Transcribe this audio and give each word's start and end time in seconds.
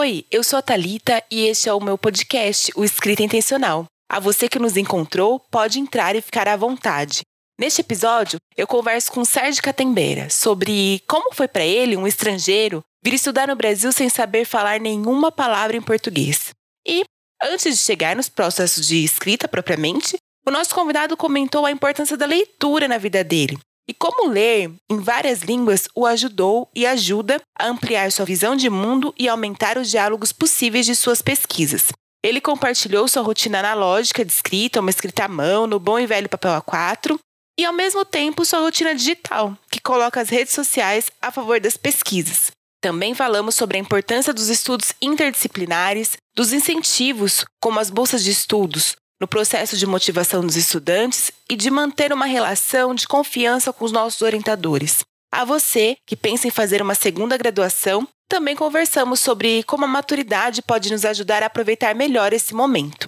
Oi, 0.00 0.24
eu 0.30 0.42
sou 0.42 0.58
a 0.58 0.62
Talita 0.62 1.22
e 1.30 1.46
este 1.46 1.68
é 1.68 1.74
o 1.74 1.78
meu 1.78 1.98
podcast, 1.98 2.72
o 2.74 2.82
Escrita 2.82 3.22
Intencional. 3.22 3.84
A 4.10 4.18
você 4.18 4.48
que 4.48 4.58
nos 4.58 4.78
encontrou, 4.78 5.38
pode 5.38 5.78
entrar 5.78 6.16
e 6.16 6.22
ficar 6.22 6.48
à 6.48 6.56
vontade. 6.56 7.20
Neste 7.60 7.82
episódio, 7.82 8.38
eu 8.56 8.66
converso 8.66 9.12
com 9.12 9.26
Sérgio 9.26 9.62
Catembeira 9.62 10.30
sobre 10.30 11.02
como 11.06 11.34
foi 11.34 11.46
para 11.46 11.66
ele, 11.66 11.98
um 11.98 12.06
estrangeiro, 12.06 12.80
vir 13.04 13.12
estudar 13.12 13.46
no 13.46 13.54
Brasil 13.54 13.92
sem 13.92 14.08
saber 14.08 14.46
falar 14.46 14.80
nenhuma 14.80 15.30
palavra 15.30 15.76
em 15.76 15.82
português. 15.82 16.48
E, 16.88 17.04
antes 17.42 17.76
de 17.76 17.84
chegar 17.84 18.16
nos 18.16 18.30
processos 18.30 18.86
de 18.86 19.04
escrita 19.04 19.46
propriamente, 19.46 20.16
o 20.48 20.50
nosso 20.50 20.74
convidado 20.74 21.14
comentou 21.14 21.66
a 21.66 21.70
importância 21.70 22.16
da 22.16 22.24
leitura 22.24 22.88
na 22.88 22.96
vida 22.96 23.22
dele 23.22 23.58
e 23.90 23.94
como 23.94 24.30
ler 24.30 24.70
em 24.88 25.00
várias 25.00 25.40
línguas 25.40 25.88
o 25.96 26.06
ajudou 26.06 26.70
e 26.72 26.86
ajuda 26.86 27.42
a 27.58 27.66
ampliar 27.66 28.12
sua 28.12 28.24
visão 28.24 28.54
de 28.54 28.70
mundo 28.70 29.12
e 29.18 29.28
aumentar 29.28 29.76
os 29.76 29.90
diálogos 29.90 30.32
possíveis 30.32 30.86
de 30.86 30.94
suas 30.94 31.20
pesquisas. 31.20 31.88
Ele 32.24 32.40
compartilhou 32.40 33.08
sua 33.08 33.20
rotina 33.20 33.58
analógica 33.58 34.24
de 34.24 34.30
escrita, 34.30 34.78
uma 34.78 34.90
escrita 34.90 35.24
à 35.24 35.28
mão, 35.28 35.66
no 35.66 35.80
bom 35.80 35.98
e 35.98 36.06
velho 36.06 36.28
papel 36.28 36.52
A4, 36.62 37.18
e 37.58 37.64
ao 37.64 37.72
mesmo 37.72 38.04
tempo 38.04 38.44
sua 38.44 38.60
rotina 38.60 38.94
digital, 38.94 39.58
que 39.68 39.80
coloca 39.80 40.20
as 40.20 40.28
redes 40.28 40.54
sociais 40.54 41.10
a 41.20 41.32
favor 41.32 41.58
das 41.58 41.76
pesquisas. 41.76 42.52
Também 42.80 43.12
falamos 43.12 43.56
sobre 43.56 43.76
a 43.76 43.80
importância 43.80 44.32
dos 44.32 44.48
estudos 44.48 44.92
interdisciplinares, 45.02 46.16
dos 46.36 46.52
incentivos, 46.52 47.44
como 47.60 47.80
as 47.80 47.90
bolsas 47.90 48.22
de 48.22 48.30
estudos, 48.30 48.94
no 49.20 49.28
processo 49.28 49.76
de 49.76 49.86
motivação 49.86 50.40
dos 50.40 50.56
estudantes 50.56 51.30
e 51.48 51.54
de 51.54 51.70
manter 51.70 52.12
uma 52.12 52.24
relação 52.24 52.94
de 52.94 53.06
confiança 53.06 53.72
com 53.72 53.84
os 53.84 53.92
nossos 53.92 54.22
orientadores. 54.22 55.00
A 55.30 55.44
você 55.44 55.96
que 56.06 56.16
pensa 56.16 56.48
em 56.48 56.50
fazer 56.50 56.80
uma 56.80 56.94
segunda 56.94 57.36
graduação, 57.36 58.08
também 58.28 58.56
conversamos 58.56 59.20
sobre 59.20 59.62
como 59.64 59.84
a 59.84 59.88
maturidade 59.88 60.62
pode 60.62 60.90
nos 60.90 61.04
ajudar 61.04 61.42
a 61.42 61.46
aproveitar 61.46 61.94
melhor 61.94 62.32
esse 62.32 62.54
momento. 62.54 63.06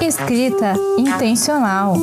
Escrita 0.00 0.74
intencional. 0.98 1.94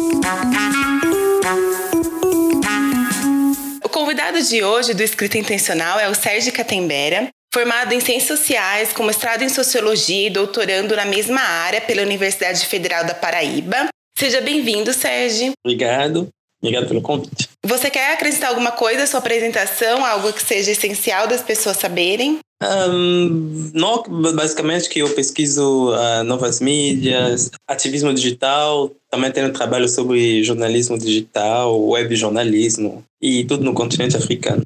O 3.84 3.90
convidado 3.90 4.42
de 4.42 4.64
hoje 4.64 4.94
do 4.94 5.04
Escrita 5.04 5.38
Intencional 5.38 6.00
é 6.00 6.10
o 6.10 6.16
Sérgio 6.16 6.54
Catembera, 6.54 7.30
Formado 7.56 7.94
em 7.94 8.02
Ciências 8.02 8.38
Sociais, 8.38 8.92
com 8.92 9.02
mestrado 9.04 9.42
em 9.42 9.48
Sociologia 9.48 10.28
e 10.28 10.30
doutorando 10.30 10.94
na 10.94 11.06
mesma 11.06 11.40
área 11.40 11.80
pela 11.80 12.02
Universidade 12.02 12.66
Federal 12.66 13.06
da 13.06 13.14
Paraíba. 13.14 13.88
Seja 14.20 14.42
bem-vindo, 14.42 14.92
Sérgio. 14.92 15.54
Obrigado. 15.66 16.28
Obrigado 16.62 16.90
pelo 16.90 17.02
convite. 17.02 17.48
Você 17.66 17.90
quer 17.90 18.12
acrescentar 18.12 18.50
alguma 18.50 18.74
coisa 18.74 19.04
à 19.04 19.08
sua 19.08 19.22
apresentação, 19.22 20.04
algo 20.06 20.34
que 20.34 20.44
seja 20.44 20.72
essencial 20.72 21.28
das 21.28 21.42
pessoas 21.42 21.78
saberem? 21.78 22.40
Um, 22.62 23.72
não, 23.74 24.04
basicamente 24.04 24.90
que 24.90 25.00
eu 25.00 25.16
pesquiso 25.16 25.94
uh, 25.94 26.26
novas 26.26 26.60
mídias, 26.60 27.52
ativismo 27.70 28.14
digital, 28.14 28.92
também 29.10 29.32
tenho 29.32 29.54
trabalho 29.54 29.88
sobre 29.88 30.44
jornalismo 30.44 30.98
digital, 30.98 31.82
web 31.82 32.14
jornalismo 32.18 33.02
e 33.22 33.46
tudo 33.46 33.64
no 33.64 33.74
continente 33.74 34.18
africano. 34.18 34.62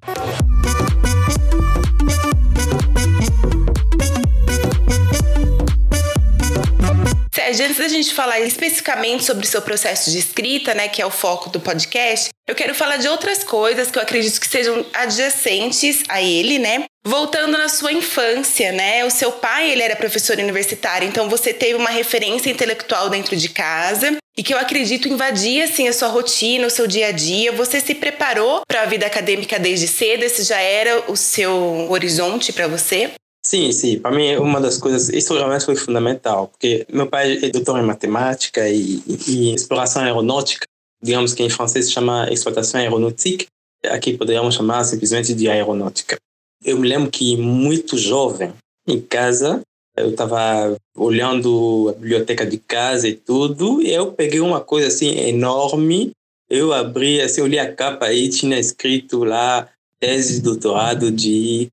Sérgio, 7.50 7.66
antes 7.66 7.78
da 7.78 7.88
gente 7.88 8.14
falar 8.14 8.40
especificamente 8.42 9.24
sobre 9.24 9.44
o 9.44 9.48
seu 9.48 9.62
processo 9.62 10.12
de 10.12 10.20
escrita, 10.20 10.76
né, 10.76 10.88
que 10.88 11.02
é 11.02 11.06
o 11.06 11.10
foco 11.10 11.50
do 11.50 11.60
podcast, 11.60 12.30
eu 12.48 12.54
quero 12.54 12.76
falar 12.76 12.98
de 12.98 13.08
outras 13.08 13.44
coisas 13.44 13.90
que 13.90 13.98
eu 13.98 14.04
acredito 14.04 14.40
que 14.40 14.48
sejam 14.48 14.86
adjacentes 14.94 16.04
a 16.10 16.22
ele, 16.22 16.60
né? 16.60 16.86
Voltando 17.04 17.58
na 17.58 17.68
sua 17.68 17.92
infância, 17.92 18.72
né? 18.72 19.04
O 19.04 19.10
seu 19.10 19.32
pai, 19.32 19.72
ele 19.72 19.82
era 19.82 19.96
professor 19.96 20.38
universitário, 20.38 21.08
então 21.08 21.28
você 21.28 21.52
teve 21.52 21.74
uma 21.74 21.90
referência 21.90 22.52
intelectual 22.52 23.10
dentro 23.10 23.36
de 23.36 23.50
casa 23.50 24.18
e 24.38 24.44
que 24.44 24.54
eu 24.54 24.60
acredito 24.60 25.08
invadia 25.08 25.66
assim 25.66 25.88
a 25.88 25.94
sua 25.94 26.08
rotina, 26.08 26.68
o 26.68 26.72
seu 26.72 26.86
dia 26.86 27.08
a 27.08 27.12
dia. 27.12 27.52
Você 27.54 27.80
se 27.80 27.96
preparou 27.96 28.62
para 28.68 28.84
a 28.84 28.86
vida 28.86 29.08
acadêmica 29.08 29.58
desde 29.58 29.88
cedo? 29.88 30.24
Esse 30.24 30.44
já 30.44 30.60
era 30.60 31.12
o 31.12 31.16
seu 31.16 31.88
horizonte 31.90 32.54
para 32.54 32.68
você? 32.68 33.12
Sim, 33.46 33.72
sim. 33.72 34.00
Para 34.00 34.16
mim, 34.16 34.36
uma 34.36 34.60
das 34.60 34.78
coisas, 34.78 35.10
isso 35.10 35.34
realmente 35.34 35.66
foi 35.66 35.76
fundamental, 35.76 36.48
porque 36.50 36.86
meu 36.92 37.08
pai 37.08 37.40
é 37.44 37.50
doutor 37.50 37.80
em 37.80 37.86
matemática 37.86 38.68
e, 38.68 39.02
e 39.28 39.54
exploração 39.54 40.04
aeronáutica, 40.04 40.66
digamos 41.02 41.34
que 41.34 41.44
em 41.44 41.50
francês 41.50 41.86
se 41.86 41.92
chama 41.92 42.28
exploitação 42.32 42.82
aeronautique, 42.82 43.48
aqui 43.86 44.18
poderíamos 44.18 44.56
chamar 44.56 44.84
simplesmente 44.84 45.34
de 45.34 45.50
aeronáutica. 45.50 46.18
Eu 46.64 46.78
me 46.78 46.88
lembro 46.88 47.10
que 47.10 47.38
muito 47.38 47.98
jovem, 47.98 48.54
em 48.86 49.00
casa, 49.00 49.62
eu 49.96 50.10
estava 50.10 50.76
olhando 50.98 51.90
a 51.90 51.94
biblioteca 51.94 52.46
de 52.46 52.58
casa 52.58 53.08
e 53.08 53.14
tudo, 53.14 53.82
e 53.82 53.94
eu 53.94 54.12
peguei 54.12 54.42
uma 54.42 54.60
coisa 54.60 54.88
assim 54.88 55.18
enorme, 55.18 56.12
eu 56.50 56.74
abri, 56.74 57.22
assim, 57.22 57.42
eu 57.42 57.48
li 57.48 57.60
a 57.60 57.74
capa 57.74 58.12
e 58.12 58.28
tinha 58.28 58.60
escrito 58.60 59.24
lá 59.24 59.70
tese 60.00 60.36
de 60.36 60.42
doutorado 60.42 61.12
de 61.12 61.70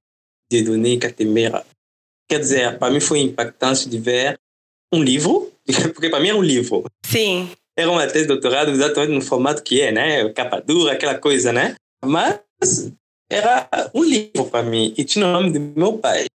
de 0.51 0.63
Dieudonné 0.63 0.99
Catemera. 0.99 1.65
Quer 2.29 2.41
dizer, 2.41 2.79
para 2.79 2.93
mim 2.93 3.01
foi 3.01 3.21
impactante 3.21 3.89
de 3.89 3.99
ver 3.99 4.39
um 4.93 5.03
livro, 5.03 5.53
porque 5.95 6.09
para 6.09 6.21
mim 6.21 6.29
é 6.29 6.35
um 6.35 6.43
livro. 6.43 6.85
Sim. 7.05 7.51
Era 7.79 7.91
uma 7.91 8.07
tese 8.07 8.23
de 8.23 8.29
doutorado 8.29 8.71
exatamente 8.71 9.13
no 9.13 9.21
formato 9.21 9.63
que 9.63 9.81
é, 9.81 9.93
né? 9.93 10.29
Capa 10.31 10.61
dura, 10.61 10.93
aquela 10.93 11.19
coisa, 11.19 11.53
né? 11.53 11.75
Mas 12.05 12.91
era 13.31 13.69
um 13.95 14.03
livro 14.03 14.47
para 14.47 14.63
mim 14.63 14.95
e 14.97 15.05
tinha 15.05 15.27
o 15.27 15.33
nome 15.33 15.53
do 15.53 15.61
meu 15.61 15.99
pai. 15.99 16.27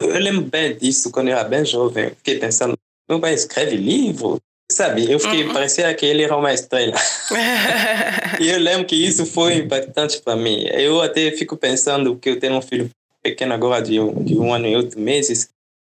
Eu 0.00 0.18
lembro 0.18 0.42
bem 0.42 0.76
disso 0.76 1.10
quando 1.10 1.28
eu 1.28 1.36
era 1.36 1.48
bem 1.48 1.64
jovem. 1.64 2.10
Fiquei 2.10 2.38
pensando, 2.38 2.76
meu 3.08 3.20
pai 3.20 3.34
escreve 3.34 3.76
livro? 3.76 4.38
Sabe, 4.70 5.10
eu 5.10 5.18
fiquei, 5.18 5.44
uhum. 5.44 5.52
parecia 5.52 5.92
que 5.94 6.06
ele 6.06 6.22
era 6.22 6.36
uma 6.36 6.54
estrela. 6.54 6.94
e 8.40 8.48
eu 8.48 8.58
lembro 8.60 8.86
que 8.86 8.94
isso 8.94 9.26
foi 9.26 9.54
impactante 9.56 10.22
para 10.22 10.36
mim. 10.36 10.64
Eu 10.72 11.02
até 11.02 11.32
fico 11.32 11.56
pensando 11.56 12.16
que 12.16 12.30
eu 12.30 12.38
tenho 12.38 12.54
um 12.54 12.62
filho 12.62 12.88
pequeno 13.22 13.54
agora 13.54 13.82
de 13.82 14.00
um, 14.00 14.22
de 14.22 14.38
um 14.38 14.52
ano 14.52 14.66
e 14.66 14.76
oito 14.76 14.98
meses, 14.98 15.48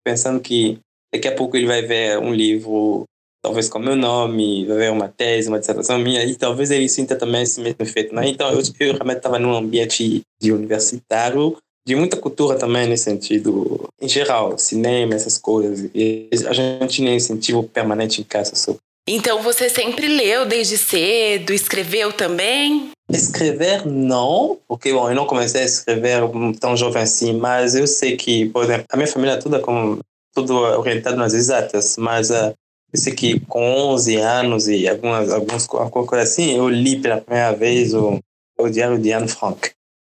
pensando 0.04 0.40
que 0.40 0.78
daqui 1.12 1.28
a 1.28 1.34
pouco 1.34 1.56
ele 1.56 1.66
vai 1.66 1.82
ver 1.82 2.18
um 2.18 2.32
livro, 2.32 3.04
talvez 3.42 3.68
com 3.68 3.78
meu 3.78 3.96
nome, 3.96 4.66
vai 4.66 4.76
ver 4.76 4.90
uma 4.92 5.08
tese, 5.08 5.48
uma 5.48 5.58
dissertação 5.58 5.98
minha, 5.98 6.24
e 6.24 6.34
talvez 6.34 6.70
ele 6.70 6.88
sinta 6.88 7.16
também 7.16 7.42
esse 7.42 7.60
mesmo 7.60 7.80
efeito. 7.80 8.14
Né? 8.14 8.28
Então, 8.28 8.50
eu, 8.50 8.60
eu 8.78 8.92
realmente 8.92 9.18
estava 9.18 9.38
num 9.38 9.54
ambiente 9.54 10.22
de 10.40 10.52
universitário, 10.52 11.56
de 11.86 11.96
muita 11.96 12.16
cultura 12.16 12.58
também 12.58 12.86
nesse 12.86 13.04
sentido, 13.04 13.88
em 14.00 14.08
geral, 14.08 14.56
cinema, 14.58 15.14
essas 15.14 15.38
coisas. 15.38 15.90
E 15.94 16.28
a 16.46 16.52
gente 16.52 16.88
tinha 16.88 17.14
incentivo 17.14 17.62
permanente 17.62 18.20
em 18.20 18.24
casa 18.24 18.54
sobre. 18.54 18.80
Então 19.08 19.42
você 19.42 19.68
sempre 19.68 20.06
leu 20.06 20.46
desde 20.46 20.78
cedo, 20.78 21.52
escreveu 21.52 22.12
também? 22.12 22.90
Escrever 23.12 23.86
não, 23.86 24.58
porque 24.68 24.92
bom, 24.92 25.08
eu 25.08 25.14
não 25.14 25.26
comecei 25.26 25.62
a 25.62 25.64
escrever 25.64 26.22
tão 26.60 26.76
jovem 26.76 27.02
assim, 27.02 27.32
mas 27.32 27.74
eu 27.74 27.86
sei 27.86 28.16
que, 28.16 28.48
por 28.50 28.64
exemplo, 28.64 28.86
a 28.90 28.96
minha 28.96 29.08
família 29.08 29.34
é 29.34 29.36
toda 29.36 29.60
como 29.60 29.98
tudo 30.32 30.54
orientado 30.54 31.16
nas 31.16 31.34
exatas, 31.34 31.96
mas 31.96 32.30
uh, 32.30 32.54
eu 32.92 32.98
sei 32.98 33.14
que 33.14 33.40
com 33.40 33.62
11 33.62 34.16
anos 34.16 34.68
e 34.68 34.88
algumas 34.88 35.30
alguns 35.30 35.68
alguma 35.70 36.06
coisa 36.06 36.22
assim, 36.22 36.56
eu 36.56 36.68
li 36.68 37.00
pela 37.00 37.20
primeira 37.20 37.52
vez 37.52 37.94
o, 37.94 38.18
o 38.58 38.68
diário 38.68 38.98
de 38.98 39.12
Anne 39.12 39.28
Frank. 39.28 39.70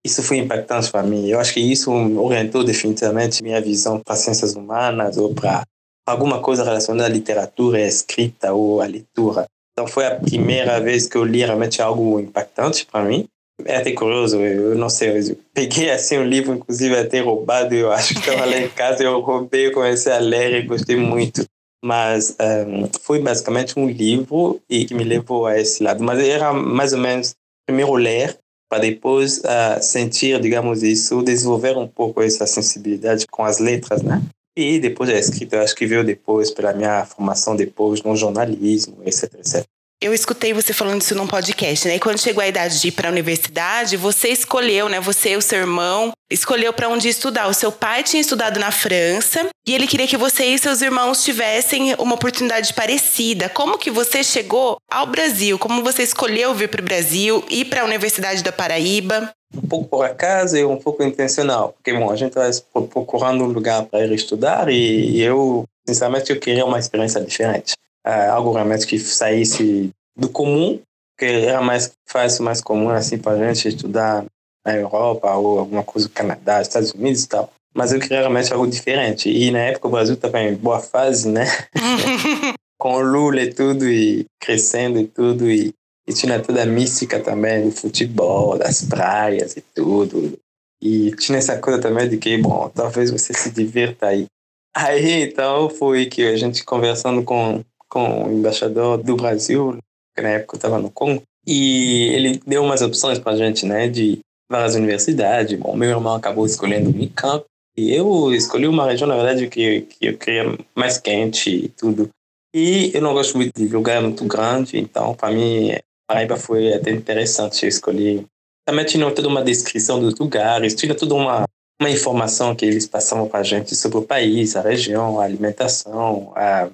Isso 0.04 0.22
foi 0.22 0.38
impactante 0.38 0.91
para 0.91 1.02
mim. 1.02 1.28
Eu 1.28 1.38
acho 1.38 1.54
que 1.54 1.60
isso 1.60 1.92
orientou 1.92 2.64
definitivamente 2.64 3.42
minha 3.42 3.60
visão 3.60 4.00
para 4.00 4.16
ciências 4.16 4.56
humanas 4.56 5.16
ou 5.16 5.32
para 5.32 5.62
alguma 6.06 6.41
coisa 6.41 6.64
relacionada 6.64 7.08
à 7.08 7.12
literatura, 7.12 7.78
à 7.78 7.86
escrita 7.86 8.52
ou 8.52 8.81
à 8.81 8.86
leitura. 8.86 9.47
Então 9.72 9.87
foi 9.87 10.06
a 10.06 10.16
primeira 10.16 10.81
vez 10.81 11.06
que 11.06 11.16
eu 11.16 11.25
li 11.25 11.38
realmente 11.38 11.81
algo 11.81 12.21
impactante 12.21 12.87
para 12.87 13.05
mim. 13.05 13.27
É 13.65 13.77
até 13.77 13.93
curioso, 13.93 14.41
eu 14.41 14.75
não 14.75 14.88
sei, 14.88 15.31
eu 15.31 15.38
peguei 15.55 15.91
assim 15.91 16.19
um 16.19 16.25
livro, 16.25 16.55
inclusive 16.55 16.96
até 16.96 17.20
roubado, 17.20 17.75
eu 17.75 17.93
acho 17.93 18.14
que 18.14 18.20
estava 18.20 18.44
lá 18.44 18.58
em 18.58 18.69
casa, 18.70 19.05
eu 19.05 19.20
roubei, 19.20 19.69
eu 19.69 19.73
comecei 19.73 20.12
a 20.12 20.19
ler 20.19 20.55
e 20.55 20.67
gostei 20.67 20.96
muito. 20.96 21.44
Mas 21.85 22.37
um, 22.41 22.88
foi 23.02 23.20
basicamente 23.20 23.79
um 23.79 23.88
livro 23.88 24.61
e 24.69 24.85
que 24.85 24.94
me 24.94 25.05
levou 25.05 25.46
a 25.46 25.58
esse 25.58 25.82
lado. 25.82 26.02
Mas 26.02 26.20
era 26.20 26.52
mais 26.52 26.93
ou 26.93 26.99
menos 26.99 27.35
primeiro 27.67 27.94
ler 27.94 28.38
para 28.70 28.81
depois 28.81 29.38
uh, 29.41 29.82
sentir, 29.82 30.41
digamos 30.41 30.82
isso, 30.82 31.23
desenvolver 31.23 31.76
um 31.76 31.87
pouco 31.87 32.23
essa 32.23 32.46
sensibilidade 32.46 33.26
com 33.31 33.44
as 33.44 33.58
letras, 33.58 34.02
né? 34.02 34.23
E 34.56 34.79
depois 34.79 35.11
a 35.11 35.14
escrita, 35.14 35.62
acho 35.62 35.75
que 35.75 35.87
veio 35.87 36.05
depois, 36.05 36.50
pela 36.50 36.73
minha 36.73 37.05
formação 37.05 37.56
depois 37.56 38.02
no 38.02 38.14
jornalismo, 38.17 38.99
etc, 39.05 39.35
etc. 39.35 39.67
Eu 40.02 40.12
escutei 40.12 40.52
você 40.52 40.72
falando 40.72 41.00
isso 41.00 41.14
num 41.14 41.28
podcast, 41.28 41.87
né? 41.87 41.94
E 41.94 42.00
quando 42.00 42.19
chegou 42.19 42.43
a 42.43 42.49
idade 42.49 42.81
de 42.81 42.88
ir 42.88 42.90
para 42.90 43.08
a 43.08 43.12
universidade, 43.12 43.96
você 43.96 44.31
escolheu, 44.31 44.88
né? 44.88 44.99
Você 44.99 45.31
e 45.31 45.37
o 45.37 45.40
seu 45.40 45.60
irmão 45.60 46.10
escolheu 46.28 46.72
para 46.72 46.88
onde 46.88 47.08
estudar. 47.08 47.46
O 47.46 47.54
seu 47.54 47.70
pai 47.70 48.02
tinha 48.02 48.20
estudado 48.20 48.58
na 48.58 48.72
França 48.72 49.49
e 49.64 49.72
ele 49.72 49.87
queria 49.87 50.08
que 50.08 50.16
você 50.16 50.46
e 50.46 50.58
seus 50.58 50.82
irmãos 50.82 51.22
tivessem 51.22 51.94
uma 52.00 52.16
oportunidade 52.16 52.75
parecida. 52.75 53.49
Como 53.49 53.78
que 53.78 53.93
você 53.93 54.25
chegou 54.25 54.76
ao 54.90 55.06
Brasil? 55.06 55.56
Como 55.56 55.84
você 55.84 56.02
escolheu 56.02 56.52
vir 56.52 56.69
para 56.69 56.81
o 56.81 56.84
Brasil, 56.84 57.44
ir 57.48 57.66
para 57.66 57.82
a 57.82 57.84
Universidade 57.84 58.43
da 58.43 58.50
Paraíba? 58.50 59.32
um 59.55 59.69
pouco 59.69 59.87
por 59.87 60.05
acaso 60.05 60.56
e 60.56 60.64
um 60.64 60.78
pouco 60.78 61.05
intencional. 61.05 61.75
Porque, 61.75 61.93
bom, 61.93 62.10
a 62.10 62.16
gente 62.16 62.37
estava 62.37 62.87
procurando 62.88 63.44
um 63.44 63.48
lugar 63.48 63.84
para 63.84 64.05
ir 64.05 64.10
estudar 64.12 64.69
e, 64.69 65.20
eu, 65.20 65.64
sinceramente, 65.87 66.32
eu 66.32 66.40
queria 66.40 66.64
uma 66.64 66.78
experiência 66.78 67.20
diferente. 67.20 67.75
Uh, 68.06 68.31
algo 68.32 68.52
realmente 68.52 68.87
que 68.87 68.99
saísse 68.99 69.90
do 70.16 70.28
comum, 70.28 70.81
que 71.19 71.25
era 71.25 71.60
mais 71.62 71.93
fácil, 72.08 72.44
mais 72.44 72.60
comum, 72.60 72.90
assim, 72.90 73.19
para 73.19 73.32
a 73.32 73.54
gente 73.54 73.69
estudar 73.69 74.25
na 74.64 74.75
Europa 74.75 75.32
ou 75.34 75.58
alguma 75.58 75.84
coisa 75.84 76.08
no 76.08 76.14
Canadá, 76.14 76.60
Estados 76.60 76.93
Unidos 76.93 77.25
e 77.25 77.28
tal. 77.28 77.52
Mas 77.75 77.93
eu 77.93 78.00
queria 78.00 78.19
realmente 78.19 78.52
algo 78.52 78.66
diferente. 78.66 79.31
E 79.31 79.50
na 79.50 79.60
época 79.60 79.88
o 79.88 79.90
Brasil 79.90 80.14
estava 80.14 80.40
em 80.40 80.54
boa 80.54 80.81
fase, 80.81 81.28
né? 81.28 81.46
Com 82.78 82.94
o 82.94 83.00
Lula 83.00 83.43
e 83.43 83.54
tudo, 83.54 83.88
e 83.88 84.26
crescendo 84.40 84.98
e 84.98 85.06
tudo, 85.06 85.48
e 85.50 85.72
e 86.06 86.12
tinha 86.12 86.40
toda 86.40 86.62
a 86.62 86.66
mística 86.66 87.20
também 87.20 87.69
do 87.69 87.70
futebol, 87.70 88.58
das 88.58 88.82
praias 88.84 89.56
e 89.56 89.60
tudo. 89.60 90.38
E 90.81 91.14
tinha 91.16 91.38
essa 91.38 91.58
coisa 91.58 91.81
também 91.81 92.08
de 92.08 92.19
que, 92.19 92.37
bom, 92.38 92.69
talvez 92.69 93.10
você 93.10 93.32
se 93.32 93.50
divirta 93.50 94.08
aí. 94.08 94.26
Aí, 94.75 95.22
então, 95.22 95.70
foi 95.70 96.06
que 96.06 96.26
a 96.26 96.37
gente 96.37 96.64
conversando 96.64 97.22
com, 97.22 97.62
com 97.93 98.25
o 98.25 98.33
embaixador 98.33 98.97
do 98.97 99.17
Brasil, 99.17 99.77
que 100.17 100.23
na 100.23 100.31
época 100.31 100.56
estava 100.56 100.79
no 100.79 100.91
Congo, 100.91 101.23
e 101.47 102.09
ele 102.15 102.41
deu 102.47 102.62
umas 102.62 102.81
opções 102.81 103.19
para 103.19 103.33
a 103.33 103.37
gente, 103.37 103.67
né, 103.67 103.87
de 103.87 104.21
várias 104.50 104.75
universidades. 104.75 105.59
Bom, 105.59 105.77
meu 105.77 105.91
irmão 105.91 106.15
acabou 106.15 106.47
escolhendo 106.47 106.89
o 106.89 106.94
Unicamp, 106.94 107.44
e 107.77 107.94
eu 107.94 108.33
escolhi 108.33 108.67
uma 108.67 108.87
região, 108.87 109.06
na 109.06 109.17
verdade, 109.17 109.47
que, 109.47 109.83
que 109.83 110.06
eu 110.06 110.17
queria 110.17 110.59
mais 110.75 110.97
quente 110.97 111.50
e 111.50 111.69
tudo. 111.69 112.09
E 112.55 112.91
eu 112.94 113.03
não 113.03 113.12
gosto 113.12 113.37
muito 113.37 113.53
de 113.55 113.69
lugar 113.69 114.00
muito 114.00 114.25
grande, 114.25 114.79
então, 114.79 115.15
para 115.15 115.31
mim, 115.31 115.73
Paraíba 116.09 116.37
foi 116.37 116.73
até 116.73 116.91
interessante. 116.91 117.62
Eu 117.62 117.69
escolhi. 117.69 118.27
Também 118.67 118.87
tinha 118.87 119.11
toda 119.11 119.29
uma 119.29 119.43
descrição 119.43 120.00
dos 120.00 120.19
lugares, 120.19 120.75
tinha 120.75 120.94
toda 120.94 121.15
uma, 121.15 121.44
uma 121.81 121.91
informação 121.91 122.55
que 122.55 122.65
eles 122.65 122.87
passavam 122.87 123.29
para 123.29 123.41
a 123.41 123.43
gente 123.43 123.77
sobre 123.77 123.99
o 123.99 124.03
país, 124.03 124.56
a 124.56 124.62
região, 124.62 125.21
a 125.21 125.25
alimentação, 125.25 126.33
a, 126.35 126.71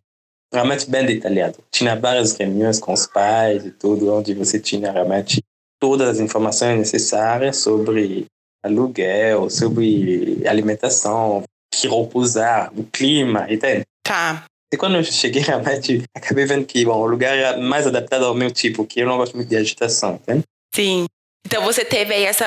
realmente 0.53 0.91
bem 0.91 1.05
detalhado. 1.05 1.59
Tinha 1.71 1.95
várias 1.95 2.37
reuniões 2.37 2.79
com 2.79 2.93
os 2.93 3.07
pais 3.07 3.65
e 3.65 3.71
tudo, 3.71 4.13
onde 4.13 4.35
você 4.35 4.59
tinha 4.59 4.91
realmente 4.91 5.43
todas 5.81 6.09
as 6.09 6.21
informações 6.21 6.79
necessárias 6.79 7.59
sobre 7.59 8.27
aluguel, 8.65 9.49
sobre 9.49 10.43
alimentação, 10.47 11.43
que 11.73 11.87
roupa 11.87 12.19
usar, 12.19 12.73
o 12.77 12.85
clima, 12.85 13.47
entende? 13.53 13.85
Tá. 14.03 14.45
E 14.73 14.77
quando 14.77 14.97
eu 14.97 15.05
cheguei 15.05 15.43
realmente, 15.43 16.03
acabei 16.15 16.45
vendo 16.45 16.67
que 16.67 16.85
bom, 16.85 16.99
o 16.99 17.07
lugar 17.07 17.37
era 17.37 17.59
mais 17.59 17.87
adaptado 17.87 18.25
ao 18.25 18.35
meu 18.35 18.51
tipo, 18.51 18.85
que 18.85 19.01
eu 19.01 19.07
não 19.07 19.17
gosto 19.17 19.37
muito 19.37 19.49
de 19.49 19.57
agitação, 19.57 20.15
entende? 20.15 20.43
Sim. 20.75 21.07
Então 21.47 21.63
você 21.63 21.85
teve 21.85 22.13
aí 22.13 22.25
essa 22.25 22.45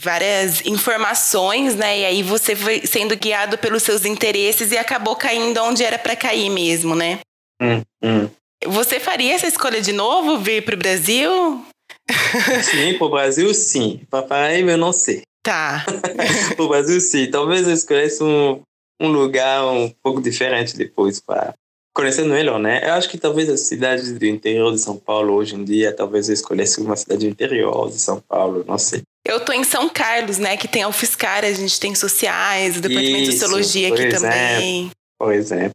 várias 0.00 0.64
informações, 0.66 1.74
né? 1.74 2.00
E 2.00 2.04
aí 2.04 2.22
você 2.22 2.56
foi 2.56 2.86
sendo 2.86 3.16
guiado 3.16 3.56
pelos 3.58 3.82
seus 3.82 4.04
interesses 4.04 4.72
e 4.72 4.78
acabou 4.78 5.16
caindo 5.16 5.62
onde 5.62 5.84
era 5.84 5.98
para 5.98 6.16
cair 6.16 6.50
mesmo, 6.50 6.94
né? 6.94 7.20
Hum, 7.60 7.82
hum. 8.02 8.28
Você 8.66 8.98
faria 8.98 9.34
essa 9.34 9.46
escolha 9.46 9.80
de 9.80 9.92
novo, 9.92 10.38
vir 10.38 10.64
para 10.64 10.74
o 10.74 10.78
Brasil? 10.78 11.64
Sim, 12.62 12.94
para 12.98 13.06
o 13.06 13.10
Brasil, 13.10 13.54
sim. 13.54 14.00
Para 14.10 14.22
Paraíba, 14.22 14.72
eu 14.72 14.78
não 14.78 14.92
sei. 14.92 15.22
Tá. 15.42 15.84
para 16.56 16.64
o 16.64 16.68
Brasil, 16.68 17.00
sim. 17.00 17.30
Talvez 17.30 17.66
eu 17.66 17.74
escolhesse 17.74 18.22
um, 18.22 18.60
um 19.00 19.08
lugar 19.08 19.64
um 19.66 19.88
pouco 20.02 20.20
diferente 20.20 20.76
depois 20.76 21.20
para 21.20 21.54
conhecendo 21.94 22.28
melhor, 22.28 22.58
né? 22.58 22.82
Eu 22.84 22.92
acho 22.92 23.08
que 23.08 23.16
talvez 23.16 23.48
as 23.48 23.60
cidades 23.60 24.12
do 24.12 24.26
interior 24.26 24.70
de 24.70 24.78
São 24.78 24.98
Paulo 24.98 25.32
hoje 25.32 25.54
em 25.54 25.64
dia, 25.64 25.94
talvez 25.94 26.28
eu 26.28 26.34
escolhesse 26.34 26.78
uma 26.78 26.94
cidade 26.94 27.26
do 27.26 27.30
interior 27.30 27.88
de 27.88 27.98
São 27.98 28.20
Paulo, 28.20 28.62
não 28.68 28.76
sei. 28.76 29.02
Eu 29.28 29.40
tô 29.40 29.52
em 29.52 29.64
São 29.64 29.88
Carlos, 29.88 30.38
né? 30.38 30.56
Que 30.56 30.68
tem 30.68 30.84
a 30.84 30.88
UFSCar, 30.88 31.44
a 31.44 31.52
gente 31.52 31.80
tem 31.80 31.92
sociais, 31.96 32.76
o 32.76 32.80
departamento 32.80 33.22
Isso, 33.22 33.32
de 33.32 33.38
sociologia 33.38 33.88
aqui 33.88 34.02
exemplo, 34.04 34.20
também. 34.20 34.90
Por 35.18 35.32
exemplo. 35.32 35.72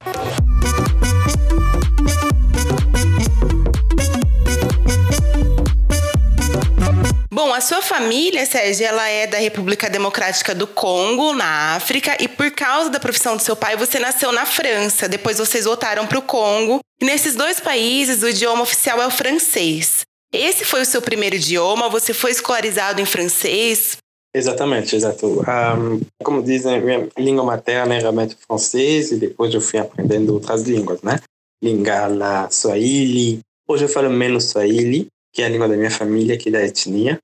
Bom, 7.29 7.53
a 7.53 7.59
sua 7.59 7.81
família, 7.81 8.45
Sérgio, 8.45 8.85
ela 8.85 9.05
é 9.09 9.27
da 9.27 9.37
República 9.37 9.89
Democrática 9.89 10.55
do 10.55 10.65
Congo, 10.65 11.33
na 11.33 11.75
África, 11.75 12.15
e 12.21 12.29
por 12.29 12.51
causa 12.51 12.89
da 12.89 13.01
profissão 13.01 13.35
do 13.35 13.43
seu 13.43 13.57
pai, 13.57 13.75
você 13.75 13.99
nasceu 13.99 14.31
na 14.31 14.45
França. 14.45 15.09
Depois 15.09 15.39
vocês 15.39 15.65
voltaram 15.65 16.07
para 16.07 16.19
o 16.19 16.21
Congo. 16.21 16.79
E 17.01 17.05
nesses 17.05 17.35
dois 17.35 17.59
países, 17.59 18.23
o 18.23 18.29
idioma 18.29 18.61
oficial 18.61 19.01
é 19.01 19.07
o 19.07 19.11
francês. 19.11 20.05
Esse 20.33 20.63
foi 20.63 20.81
o 20.81 20.85
seu 20.85 21.01
primeiro 21.01 21.35
idioma? 21.35 21.89
Você 21.89 22.13
foi 22.13 22.31
escolarizado 22.31 23.01
em 23.01 23.05
francês? 23.05 23.97
Exatamente, 24.33 24.95
exato. 24.95 25.41
Um, 25.41 25.99
como 26.23 26.41
dizem, 26.41 26.79
minha 26.81 27.09
língua 27.17 27.43
materna 27.43 27.95
é 27.95 27.99
realmente 27.99 28.37
francês 28.47 29.11
e 29.11 29.17
depois 29.17 29.53
eu 29.53 29.59
fui 29.59 29.79
aprendendo 29.79 30.33
outras 30.33 30.63
línguas, 30.63 31.01
né? 31.01 31.19
Lingala, 31.61 32.49
Swahili. 32.49 33.39
Hoje 33.67 33.85
eu 33.85 33.89
falo 33.89 34.09
menos 34.09 34.45
Swahili, 34.45 35.07
que 35.33 35.41
é 35.41 35.45
a 35.45 35.49
língua 35.49 35.67
da 35.67 35.75
minha 35.75 35.91
família, 35.91 36.35
aqui 36.35 36.49
da 36.49 36.63
etnia 36.63 37.19